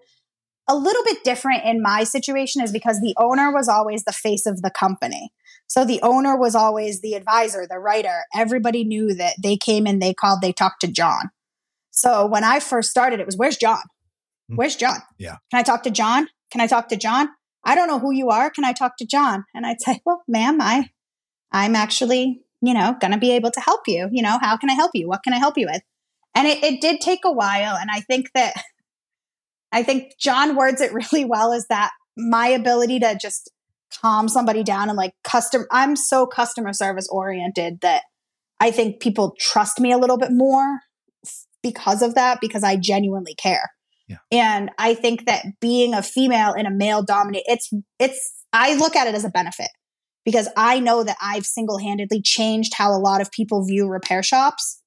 a 0.69 0.75
little 0.75 1.04
bit 1.04 1.23
different 1.23 1.65
in 1.65 1.82
my 1.82 2.04
situation 2.04 2.62
is 2.62 2.71
because 2.71 3.01
the 3.01 3.15
owner 3.17 3.51
was 3.51 3.67
always 3.67 4.04
the 4.04 4.13
face 4.13 4.45
of 4.45 4.62
the 4.62 4.69
company. 4.69 5.34
So 5.67 5.84
the 5.84 6.01
owner 6.01 6.38
was 6.38 6.54
always 6.54 7.01
the 7.01 7.15
advisor, 7.15 7.65
the 7.67 7.80
writer. 7.80 8.23
Everybody 8.34 8.84
knew 8.84 9.13
that 9.15 9.36
they 9.41 9.58
came 9.58 9.88
in, 9.88 9.99
they 9.99 10.13
called, 10.13 10.39
they 10.41 10.54
talked 10.54 10.82
to 10.82 10.88
John. 10.88 11.30
So 11.91 12.25
when 12.25 12.43
I 12.43 12.60
first 12.60 12.89
started, 12.89 13.19
it 13.19 13.25
was, 13.25 13.38
where's 13.38 13.58
John? 13.58 13.84
Hmm. 14.49 14.56
Where's 14.56 14.75
John? 14.75 14.99
Yeah. 15.17 15.38
Can 15.51 15.60
I 15.60 15.63
talk 15.63 15.84
to 15.84 15.91
John? 15.91 16.27
Can 16.49 16.62
I 16.62 16.67
talk 16.67 16.89
to 16.89 16.97
John? 16.97 17.30
I 17.63 17.75
don't 17.75 17.88
know 17.88 17.99
who 17.99 18.12
you 18.12 18.30
are. 18.30 18.49
Can 18.49 18.65
I 18.65 18.73
talk 18.73 18.97
to 18.97 19.06
John? 19.06 19.45
And 19.54 19.65
I'd 19.65 19.82
say, 19.82 20.01
well, 20.06 20.23
ma'am, 20.27 20.60
I, 20.62 20.89
I'm 21.51 21.75
actually, 21.75 22.41
you 22.62 22.73
know, 22.73 22.95
going 22.99 23.12
to 23.12 23.19
be 23.19 23.32
able 23.34 23.51
to 23.51 23.60
help 23.60 23.82
you. 23.88 24.10
You 24.12 24.23
know, 24.23 24.39
how 24.41 24.58
can 24.58 24.69
I 24.69 24.73
help 24.73 24.91
you? 24.93 25.08
What 25.08 25.23
can 25.23 25.34
I 25.34 25.38
help 25.38 25.58
you 25.58 25.67
with? 25.71 25.82
And 26.34 26.47
it, 26.47 26.63
it 26.63 26.82
did 26.82 27.01
take 27.01 27.19
a 27.23 27.32
while. 27.32 27.75
And 27.75 27.89
I 27.91 27.99
think 27.99 28.32
that, 28.34 28.56
I 29.71 29.84
think 29.84 30.13
John 30.19 30.56
words 30.56 30.82
it 30.82 30.93
really 30.93 31.25
well 31.25 31.54
is 31.54 31.67
that 31.67 31.91
my 32.17 32.47
ability 32.47 32.99
to 32.99 33.17
just 33.21 33.51
calm 34.01 34.27
somebody 34.27 34.63
down 34.63 34.89
and 34.89 34.97
like 34.97 35.13
custom, 35.23 35.65
I'm 35.71 35.95
so 35.95 36.25
customer 36.25 36.73
service 36.73 37.08
oriented 37.10 37.80
that 37.82 38.04
I 38.60 38.71
think 38.71 39.01
people 39.01 39.36
trust 39.39 39.80
me 39.80 39.91
a 39.91 39.97
little 39.97 40.17
bit 40.17 40.32
more 40.32 40.80
because 41.63 42.02
of 42.02 42.15
that 42.15 42.39
because 42.41 42.63
I 42.63 42.76
genuinely 42.76 43.36
care. 43.36 43.69
Yeah. 44.08 44.17
And 44.32 44.71
I 44.78 44.93
think 44.93 45.26
that 45.26 45.45
being 45.60 45.93
a 45.93 46.04
female 46.04 46.54
in 46.54 46.65
a 46.65 46.71
male 46.71 47.04
dominated 47.04 47.45
it's 47.47 47.69
it's 48.00 48.43
I 48.52 48.76
look 48.76 48.95
at 48.95 49.08
it 49.08 49.15
as 49.15 49.24
a 49.24 49.30
benefit 49.30 49.69
because 50.26 50.50
I 50.58 50.80
know 50.80 51.04
that 51.04 51.17
I've 51.21 51.45
single-handedly 51.45 52.21
changed 52.21 52.74
how 52.76 52.91
a 52.91 53.00
lot 53.00 53.21
of 53.21 53.32
people 53.32 53.65
view 53.65 53.88
repair 53.88 54.21
shops 54.21 54.82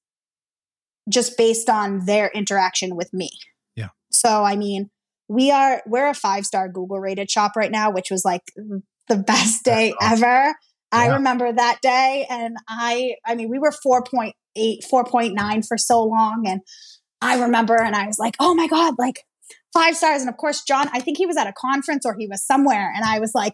just 1.09 1.37
based 1.37 1.69
on 1.69 2.05
their 2.05 2.29
interaction 2.33 2.95
with 2.95 3.13
me. 3.13 3.31
Yeah. 3.75 3.89
So 4.11 4.43
I 4.43 4.55
mean, 4.55 4.89
we 5.27 5.51
are 5.51 5.81
we're 5.87 6.09
a 6.09 6.13
five-star 6.13 6.69
Google 6.69 6.99
rated 6.99 7.31
shop 7.31 7.53
right 7.55 7.71
now, 7.71 7.91
which 7.91 8.11
was 8.11 8.23
like 8.23 8.43
the 9.07 9.17
best 9.17 9.63
day 9.63 9.93
awesome. 9.99 10.23
ever. 10.23 10.55
Yeah. 10.95 11.11
I 11.11 11.15
remember 11.15 11.51
that 11.51 11.79
day 11.81 12.25
and 12.29 12.57
I 12.67 13.15
I 13.25 13.35
mean 13.35 13.49
we 13.49 13.59
were 13.59 13.73
4.8 13.85 14.31
4.9 14.57 15.67
for 15.67 15.77
so 15.77 16.03
long 16.03 16.43
and 16.47 16.61
I 17.21 17.41
remember 17.41 17.75
and 17.75 17.95
I 17.95 18.05
was 18.07 18.19
like, 18.19 18.35
"Oh 18.39 18.53
my 18.53 18.67
god, 18.67 18.95
like 18.99 19.21
five 19.73 19.95
stars." 19.95 20.21
And 20.21 20.29
of 20.29 20.37
course, 20.37 20.63
John, 20.63 20.89
I 20.93 20.99
think 20.99 21.17
he 21.17 21.25
was 21.25 21.37
at 21.37 21.47
a 21.47 21.53
conference 21.53 22.05
or 22.05 22.15
he 22.17 22.27
was 22.27 22.45
somewhere 22.45 22.91
and 22.95 23.03
I 23.03 23.19
was 23.19 23.31
like, 23.33 23.53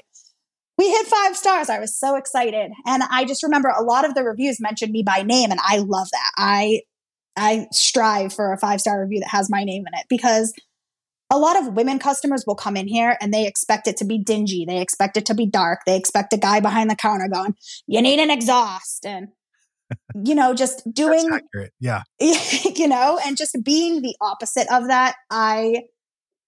"We 0.78 0.90
hit 0.90 1.08
five 1.08 1.38
stars." 1.38 1.70
I 1.70 1.80
was 1.80 1.98
so 1.98 2.16
excited. 2.16 2.72
And 2.86 3.04
I 3.04 3.24
just 3.26 3.44
remember 3.44 3.70
a 3.70 3.84
lot 3.84 4.06
of 4.06 4.16
the 4.16 4.24
reviews 4.24 4.60
mentioned 4.60 4.92
me 4.92 5.04
by 5.04 5.22
name 5.24 5.52
and 5.52 5.60
I 5.64 5.78
love 5.78 6.10
that. 6.12 6.32
I 6.38 6.82
I 7.38 7.68
strive 7.72 8.34
for 8.34 8.52
a 8.52 8.58
five-star 8.58 9.02
review 9.02 9.22
that 9.22 9.30
has 9.30 9.50
my 9.50 9.64
name 9.64 9.84
in 9.88 9.98
it 10.00 10.06
because 10.10 10.54
a 11.32 11.40
lot 11.40 11.58
of 11.58 11.74
women 11.74 11.98
customers 11.98 12.44
will 12.46 12.56
come 12.56 12.76
in 12.76 12.88
here 12.88 13.18
and 13.22 13.34
they 13.34 13.48
expect 13.48 13.88
it 13.88 13.98
to 13.98 14.06
be 14.06 14.18
dingy. 14.18 14.66
They 14.68 14.82
expect 14.82 15.18
it 15.18 15.26
to 15.28 15.34
be 15.34 15.46
dark. 15.46 15.80
They 15.86 15.96
expect 15.96 16.34
a 16.34 16.38
guy 16.38 16.60
behind 16.60 16.90
the 16.90 16.96
counter 16.96 17.28
going, 17.28 17.56
"You 17.88 18.02
need 18.02 18.20
an 18.20 18.30
exhaust." 18.30 19.06
And 19.06 19.30
you 20.24 20.36
know, 20.36 20.54
just 20.54 20.84
doing 20.94 21.28
Yeah. 21.80 22.04
you 22.20 22.88
know, 22.88 23.20
and 23.26 23.38
just 23.38 23.58
being 23.64 24.02
the 24.02 24.16
opposite 24.22 24.68
of 24.72 24.88
that. 24.88 25.16
I 25.30 25.84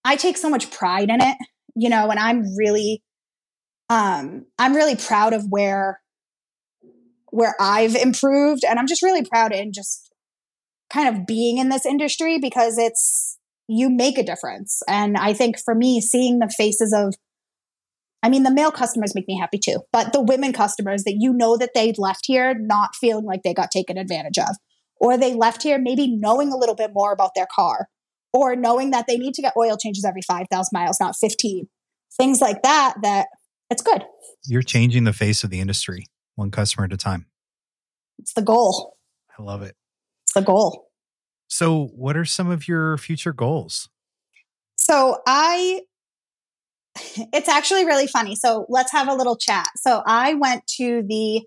I 0.03 0.17
take 0.17 0.37
so 0.37 0.49
much 0.49 0.69
pride 0.69 1.09
in 1.09 1.21
it, 1.21 1.37
you 1.75 1.89
know, 1.89 2.09
and 2.09 2.19
I'm 2.19 2.43
really 2.57 3.01
um 3.89 4.45
I'm 4.59 4.75
really 4.75 4.95
proud 4.95 5.33
of 5.33 5.45
where 5.49 6.01
where 7.33 7.55
I've 7.59 7.95
improved. 7.95 8.63
And 8.63 8.77
I'm 8.77 8.85
just 8.85 9.01
really 9.01 9.23
proud 9.23 9.53
in 9.53 9.73
just 9.73 10.13
kind 10.91 11.09
of 11.09 11.25
being 11.25 11.57
in 11.57 11.69
this 11.69 11.83
industry 11.83 12.37
because 12.37 12.77
it's, 12.77 13.32
you 13.67 13.89
make 13.89 14.17
a 14.17 14.23
difference. 14.23 14.81
And 14.87 15.17
I 15.17 15.33
think 15.33 15.57
for 15.59 15.73
me, 15.75 16.01
seeing 16.01 16.39
the 16.39 16.53
faces 16.55 16.93
of, 16.93 17.15
I 18.21 18.29
mean, 18.29 18.43
the 18.43 18.53
male 18.53 18.71
customers 18.71 19.13
make 19.15 19.27
me 19.27 19.37
happy 19.37 19.57
too, 19.57 19.81
but 19.91 20.13
the 20.13 20.21
women 20.21 20.53
customers 20.53 21.03
that 21.03 21.17
you 21.19 21.33
know 21.33 21.57
that 21.57 21.71
they 21.73 21.93
left 21.97 22.25
here 22.25 22.53
not 22.57 22.95
feeling 22.95 23.25
like 23.25 23.43
they 23.43 23.53
got 23.53 23.71
taken 23.71 23.97
advantage 23.97 24.37
of, 24.37 24.55
or 24.97 25.17
they 25.17 25.33
left 25.33 25.63
here 25.63 25.79
maybe 25.79 26.07
knowing 26.07 26.51
a 26.51 26.57
little 26.57 26.75
bit 26.75 26.91
more 26.93 27.11
about 27.11 27.31
their 27.35 27.47
car, 27.53 27.87
or 28.31 28.55
knowing 28.55 28.91
that 28.91 29.05
they 29.07 29.17
need 29.17 29.33
to 29.35 29.41
get 29.41 29.53
oil 29.57 29.77
changes 29.77 30.05
every 30.05 30.21
5,000 30.21 30.69
miles, 30.73 30.99
not 30.99 31.15
15. 31.19 31.67
Things 32.17 32.41
like 32.41 32.61
that, 32.63 32.95
that 33.01 33.27
it's 33.69 33.81
good. 33.81 34.03
You're 34.45 34.61
changing 34.61 35.03
the 35.03 35.13
face 35.13 35.43
of 35.43 35.49
the 35.49 35.59
industry 35.59 36.05
one 36.35 36.51
customer 36.51 36.85
at 36.85 36.93
a 36.93 36.97
time. 36.97 37.27
It's 38.19 38.33
the 38.33 38.41
goal. 38.41 38.97
I 39.37 39.41
love 39.41 39.61
it. 39.61 39.75
It's 40.23 40.33
the 40.33 40.41
goal. 40.41 40.89
So, 41.53 41.85
what 41.95 42.17
are 42.17 42.25
some 42.25 42.49
of 42.49 42.67
your 42.67 42.97
future 42.97 43.31
goals? 43.31 43.87
So, 44.75 45.21
I, 45.27 45.81
it's 47.31 47.47
actually 47.47 47.85
really 47.85 48.07
funny. 48.07 48.35
So, 48.35 48.65
let's 48.69 48.91
have 48.91 49.07
a 49.07 49.13
little 49.13 49.37
chat. 49.37 49.67
So, 49.77 50.01
I 50.03 50.33
went 50.33 50.65
to 50.77 51.03
the 51.07 51.43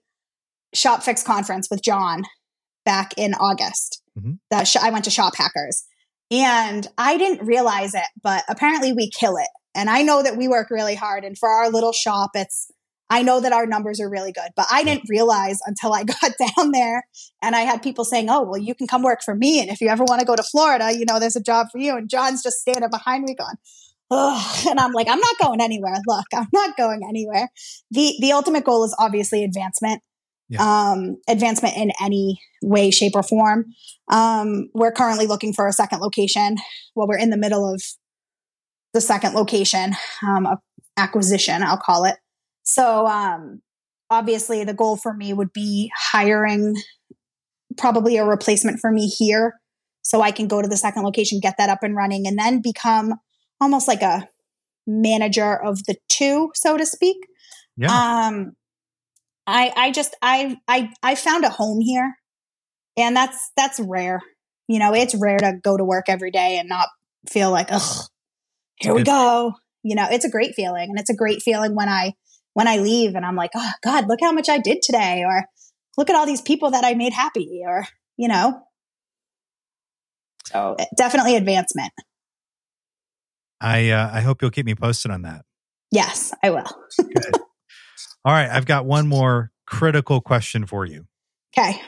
ShopFix 0.76 1.24
conference 1.24 1.66
with 1.68 1.82
John 1.82 2.22
back 2.84 3.14
in 3.16 3.34
August. 3.34 4.00
Mm-hmm. 4.16 4.34
That 4.50 4.68
sh- 4.68 4.76
I 4.76 4.90
went 4.90 5.06
to 5.06 5.10
Shop 5.10 5.34
Hackers 5.34 5.84
and 6.30 6.86
I 6.96 7.18
didn't 7.18 7.44
realize 7.44 7.92
it, 7.92 8.06
but 8.22 8.44
apparently 8.48 8.92
we 8.92 9.10
kill 9.10 9.36
it. 9.38 9.48
And 9.74 9.90
I 9.90 10.02
know 10.02 10.22
that 10.22 10.36
we 10.36 10.46
work 10.46 10.70
really 10.70 10.94
hard. 10.94 11.24
And 11.24 11.36
for 11.36 11.48
our 11.48 11.68
little 11.68 11.92
shop, 11.92 12.30
it's 12.34 12.70
I 13.08 13.22
know 13.22 13.40
that 13.40 13.52
our 13.52 13.66
numbers 13.66 14.00
are 14.00 14.10
really 14.10 14.32
good, 14.32 14.50
but 14.56 14.66
I 14.70 14.82
didn't 14.82 15.08
realize 15.08 15.58
until 15.66 15.92
I 15.92 16.04
got 16.20 16.32
down 16.38 16.72
there 16.72 17.06
and 17.42 17.54
I 17.54 17.60
had 17.60 17.82
people 17.82 18.04
saying, 18.04 18.28
Oh, 18.28 18.42
well, 18.42 18.58
you 18.58 18.74
can 18.74 18.86
come 18.86 19.02
work 19.02 19.22
for 19.24 19.34
me. 19.34 19.60
And 19.60 19.70
if 19.70 19.80
you 19.80 19.88
ever 19.88 20.04
want 20.04 20.20
to 20.20 20.26
go 20.26 20.36
to 20.36 20.42
Florida, 20.42 20.92
you 20.96 21.04
know, 21.04 21.20
there's 21.20 21.36
a 21.36 21.42
job 21.42 21.68
for 21.70 21.78
you. 21.78 21.96
And 21.96 22.08
John's 22.08 22.42
just 22.42 22.58
standing 22.58 22.90
behind 22.90 23.24
me 23.24 23.34
going, 23.34 23.56
Oh, 24.10 24.64
and 24.68 24.78
I'm 24.78 24.92
like, 24.92 25.08
I'm 25.08 25.20
not 25.20 25.38
going 25.40 25.60
anywhere. 25.60 25.96
Look, 26.06 26.26
I'm 26.34 26.48
not 26.52 26.76
going 26.76 27.02
anywhere. 27.08 27.48
The, 27.90 28.14
the 28.20 28.32
ultimate 28.32 28.64
goal 28.64 28.84
is 28.84 28.94
obviously 28.98 29.44
advancement. 29.44 30.02
Yeah. 30.48 30.62
Um, 30.62 31.16
advancement 31.26 31.76
in 31.76 31.90
any 32.00 32.40
way, 32.62 32.92
shape, 32.92 33.16
or 33.16 33.24
form. 33.24 33.66
Um, 34.08 34.68
we're 34.74 34.92
currently 34.92 35.26
looking 35.26 35.52
for 35.52 35.66
a 35.66 35.72
second 35.72 35.98
location. 35.98 36.56
Well, 36.94 37.08
we're 37.08 37.18
in 37.18 37.30
the 37.30 37.36
middle 37.36 37.68
of 37.68 37.82
the 38.94 39.00
second 39.00 39.34
location, 39.34 39.94
um, 40.26 40.46
acquisition, 40.96 41.64
I'll 41.64 41.76
call 41.76 42.04
it. 42.04 42.16
So 42.66 43.06
um, 43.06 43.62
obviously, 44.10 44.64
the 44.64 44.74
goal 44.74 44.96
for 44.96 45.14
me 45.14 45.32
would 45.32 45.52
be 45.52 45.90
hiring 45.96 46.74
probably 47.78 48.16
a 48.16 48.24
replacement 48.24 48.80
for 48.80 48.90
me 48.90 49.06
here 49.06 49.54
so 50.02 50.20
I 50.20 50.32
can 50.32 50.48
go 50.48 50.60
to 50.60 50.68
the 50.68 50.76
second 50.76 51.02
location, 51.02 51.40
get 51.40 51.56
that 51.58 51.70
up 51.70 51.82
and 51.82 51.96
running, 51.96 52.26
and 52.26 52.38
then 52.38 52.60
become 52.60 53.14
almost 53.60 53.88
like 53.88 54.02
a 54.02 54.28
manager 54.86 55.56
of 55.56 55.84
the 55.84 55.96
two, 56.08 56.50
so 56.54 56.76
to 56.76 56.84
speak. 56.84 57.16
Yeah. 57.76 57.88
Um, 57.88 58.52
I 59.46 59.72
I 59.76 59.90
just 59.92 60.16
I 60.20 60.56
I 60.66 60.90
I 61.02 61.14
found 61.14 61.44
a 61.44 61.50
home 61.50 61.80
here, 61.80 62.16
and 62.96 63.16
that's 63.16 63.52
that's 63.56 63.78
rare. 63.78 64.20
You 64.66 64.80
know, 64.80 64.92
it's 64.92 65.14
rare 65.14 65.38
to 65.38 65.54
go 65.62 65.76
to 65.76 65.84
work 65.84 66.06
every 66.08 66.32
day 66.32 66.58
and 66.58 66.68
not 66.68 66.88
feel 67.30 67.52
like, 67.52 67.68
ugh, 67.70 68.06
here 68.80 68.94
we 68.94 69.04
go. 69.04 69.52
You 69.84 69.94
know, 69.94 70.08
it's 70.10 70.24
a 70.24 70.30
great 70.30 70.54
feeling, 70.56 70.88
and 70.90 70.98
it's 70.98 71.10
a 71.10 71.14
great 71.14 71.42
feeling 71.42 71.76
when 71.76 71.88
I 71.88 72.14
when 72.56 72.66
I 72.66 72.78
leave 72.78 73.14
and 73.14 73.26
I'm 73.26 73.36
like, 73.36 73.50
oh 73.54 73.70
God, 73.84 74.08
look 74.08 74.20
how 74.22 74.32
much 74.32 74.48
I 74.48 74.56
did 74.56 74.80
today, 74.80 75.24
or 75.26 75.44
look 75.98 76.08
at 76.08 76.16
all 76.16 76.24
these 76.24 76.40
people 76.40 76.70
that 76.70 76.84
I 76.84 76.94
made 76.94 77.12
happy, 77.12 77.60
or, 77.62 77.86
you 78.16 78.28
know. 78.28 78.62
So 80.46 80.74
definitely 80.96 81.36
advancement. 81.36 81.92
I 83.60 83.90
uh, 83.90 84.10
I 84.10 84.22
hope 84.22 84.40
you'll 84.40 84.50
keep 84.50 84.64
me 84.64 84.74
posted 84.74 85.10
on 85.10 85.20
that. 85.22 85.44
Yes, 85.90 86.32
I 86.42 86.48
will. 86.48 86.64
Good. 86.98 87.34
All 88.24 88.32
right, 88.32 88.48
I've 88.48 88.64
got 88.64 88.86
one 88.86 89.06
more 89.06 89.50
critical 89.66 90.22
question 90.22 90.64
for 90.64 90.86
you. 90.86 91.06
Okay. 91.56 91.78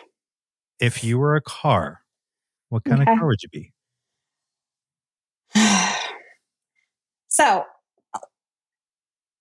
If 0.78 1.02
you 1.02 1.18
were 1.18 1.34
a 1.34 1.40
car, 1.40 2.00
what 2.68 2.84
kind 2.84 3.00
okay. 3.00 3.10
of 3.10 3.18
car 3.18 3.26
would 3.26 3.42
you 3.42 3.48
be? 3.48 3.72
so 7.28 7.64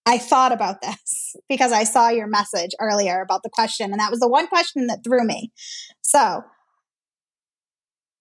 I 0.07 0.17
thought 0.17 0.53
about 0.53 0.81
this 0.81 1.35
because 1.49 1.71
I 1.71 1.83
saw 1.83 2.09
your 2.09 2.27
message 2.27 2.71
earlier 2.79 3.21
about 3.21 3.43
the 3.43 3.49
question, 3.49 3.91
and 3.91 3.99
that 3.99 4.09
was 4.09 4.21
the 4.21 4.29
one 4.29 4.47
question 4.47 4.87
that 4.87 5.03
threw 5.03 5.23
me. 5.23 5.51
So, 6.01 6.43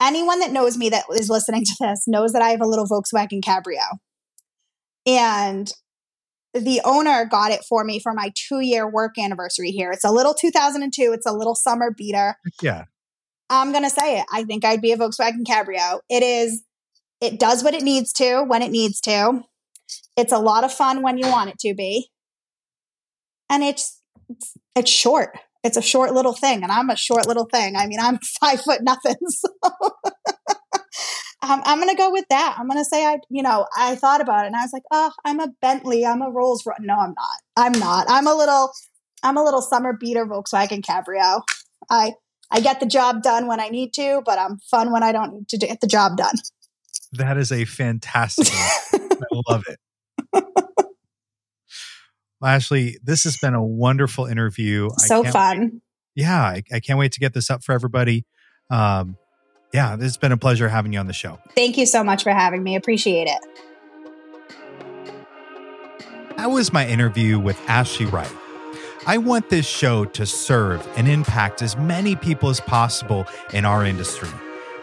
anyone 0.02 0.40
that 0.40 0.50
knows 0.50 0.76
me 0.76 0.90
that 0.90 1.04
is 1.14 1.30
listening 1.30 1.64
to 1.64 1.76
this 1.80 2.04
knows 2.06 2.32
that 2.32 2.42
I 2.42 2.50
have 2.50 2.60
a 2.60 2.66
little 2.66 2.86
Volkswagen 2.86 3.40
Cabrio. 3.40 3.98
And 5.06 5.72
the 6.52 6.80
owner 6.84 7.24
got 7.24 7.52
it 7.52 7.62
for 7.68 7.84
me 7.84 8.00
for 8.00 8.12
my 8.12 8.32
two 8.34 8.60
year 8.60 8.90
work 8.90 9.16
anniversary 9.18 9.70
here. 9.70 9.92
It's 9.92 10.04
a 10.04 10.10
little 10.10 10.34
2002, 10.34 11.12
it's 11.12 11.26
a 11.26 11.32
little 11.32 11.54
summer 11.54 11.92
beater. 11.96 12.36
Yeah. 12.60 12.84
I'm 13.48 13.70
going 13.70 13.84
to 13.84 13.90
say 13.90 14.18
it. 14.18 14.26
I 14.32 14.42
think 14.42 14.64
I'd 14.64 14.80
be 14.80 14.90
a 14.90 14.96
Volkswagen 14.96 15.44
Cabrio. 15.46 16.00
It 16.10 16.24
is, 16.24 16.64
it 17.20 17.38
does 17.38 17.62
what 17.62 17.74
it 17.74 17.82
needs 17.82 18.12
to 18.14 18.42
when 18.42 18.62
it 18.62 18.72
needs 18.72 19.00
to. 19.02 19.42
It's 20.16 20.32
a 20.32 20.38
lot 20.38 20.64
of 20.64 20.72
fun 20.72 21.02
when 21.02 21.18
you 21.18 21.28
want 21.28 21.50
it 21.50 21.58
to 21.60 21.74
be. 21.74 22.10
And 23.48 23.62
it's 23.62 24.00
it's 24.74 24.90
short. 24.90 25.38
It's 25.62 25.76
a 25.76 25.82
short 25.82 26.12
little 26.12 26.32
thing, 26.32 26.62
and 26.62 26.70
I'm 26.70 26.90
a 26.90 26.96
short 26.96 27.26
little 27.26 27.46
thing. 27.46 27.76
I 27.76 27.86
mean, 27.86 28.00
I'm 28.00 28.18
five 28.40 28.60
foot 28.60 28.82
nothing. 28.82 29.16
So 29.28 29.48
I'm 31.64 31.78
going 31.78 31.90
to 31.90 31.96
go 31.96 32.10
with 32.10 32.24
that. 32.30 32.56
I'm 32.58 32.66
going 32.66 32.80
to 32.80 32.84
say 32.84 33.04
I, 33.04 33.18
you 33.30 33.42
know, 33.42 33.66
I 33.76 33.94
thought 33.94 34.20
about 34.20 34.44
it, 34.44 34.48
and 34.48 34.56
I 34.56 34.62
was 34.62 34.72
like, 34.72 34.82
oh, 34.90 35.12
I'm 35.24 35.38
a 35.38 35.48
Bentley. 35.62 36.04
I'm 36.04 36.22
a 36.22 36.30
Rolls 36.30 36.64
Royce. 36.66 36.78
No, 36.80 36.94
I'm 36.94 37.14
not. 37.14 37.40
I'm 37.56 37.72
not. 37.78 38.06
I'm 38.08 38.26
a 38.26 38.34
little. 38.34 38.72
I'm 39.22 39.36
a 39.36 39.44
little 39.44 39.62
summer 39.62 39.92
beater 39.92 40.26
Volkswagen 40.26 40.82
Cabrio. 40.82 41.42
I 41.90 42.14
I 42.50 42.60
get 42.60 42.80
the 42.80 42.86
job 42.86 43.22
done 43.22 43.46
when 43.46 43.60
I 43.60 43.68
need 43.68 43.92
to, 43.94 44.22
but 44.24 44.38
I'm 44.38 44.58
fun 44.70 44.92
when 44.92 45.02
I 45.02 45.12
don't 45.12 45.34
need 45.34 45.48
to 45.48 45.58
get 45.58 45.80
the 45.80 45.86
job 45.86 46.16
done. 46.16 46.34
That 47.16 47.36
is 47.36 47.52
a 47.52 47.64
fantastic. 47.64 48.48
I 48.52 49.24
love 49.48 49.64
it. 49.68 49.78
Ashley, 52.42 52.98
this 53.02 53.24
has 53.24 53.38
been 53.38 53.54
a 53.54 53.64
wonderful 53.64 54.26
interview. 54.26 54.90
So 54.98 55.24
fun. 55.24 55.60
Wait, 55.60 55.72
yeah, 56.14 56.40
I, 56.40 56.62
I, 56.72 56.80
can't 56.80 56.98
wait 56.98 57.12
to 57.12 57.20
get 57.20 57.34
this 57.34 57.50
up 57.50 57.64
for 57.64 57.72
everybody. 57.72 58.24
Um, 58.70 59.16
yeah, 59.72 59.96
this 59.96 60.06
has 60.06 60.16
been 60.16 60.32
a 60.32 60.36
pleasure 60.36 60.68
having 60.68 60.92
you 60.92 60.98
on 60.98 61.06
the 61.06 61.12
show. 61.12 61.38
Thank 61.54 61.76
you 61.76 61.86
so 61.86 62.04
much 62.04 62.22
for 62.22 62.30
having 62.30 62.62
me. 62.62 62.76
Appreciate 62.76 63.28
it. 63.28 63.40
That 66.36 66.50
was 66.50 66.72
my 66.72 66.86
interview 66.86 67.38
with 67.38 67.58
Ashley 67.68 68.06
Wright. 68.06 68.32
I 69.06 69.18
want 69.18 69.50
this 69.50 69.66
show 69.66 70.04
to 70.04 70.26
serve 70.26 70.86
and 70.96 71.08
impact 71.08 71.62
as 71.62 71.76
many 71.76 72.16
people 72.16 72.50
as 72.50 72.60
possible 72.60 73.26
in 73.52 73.64
our 73.64 73.84
industry. 73.84 74.28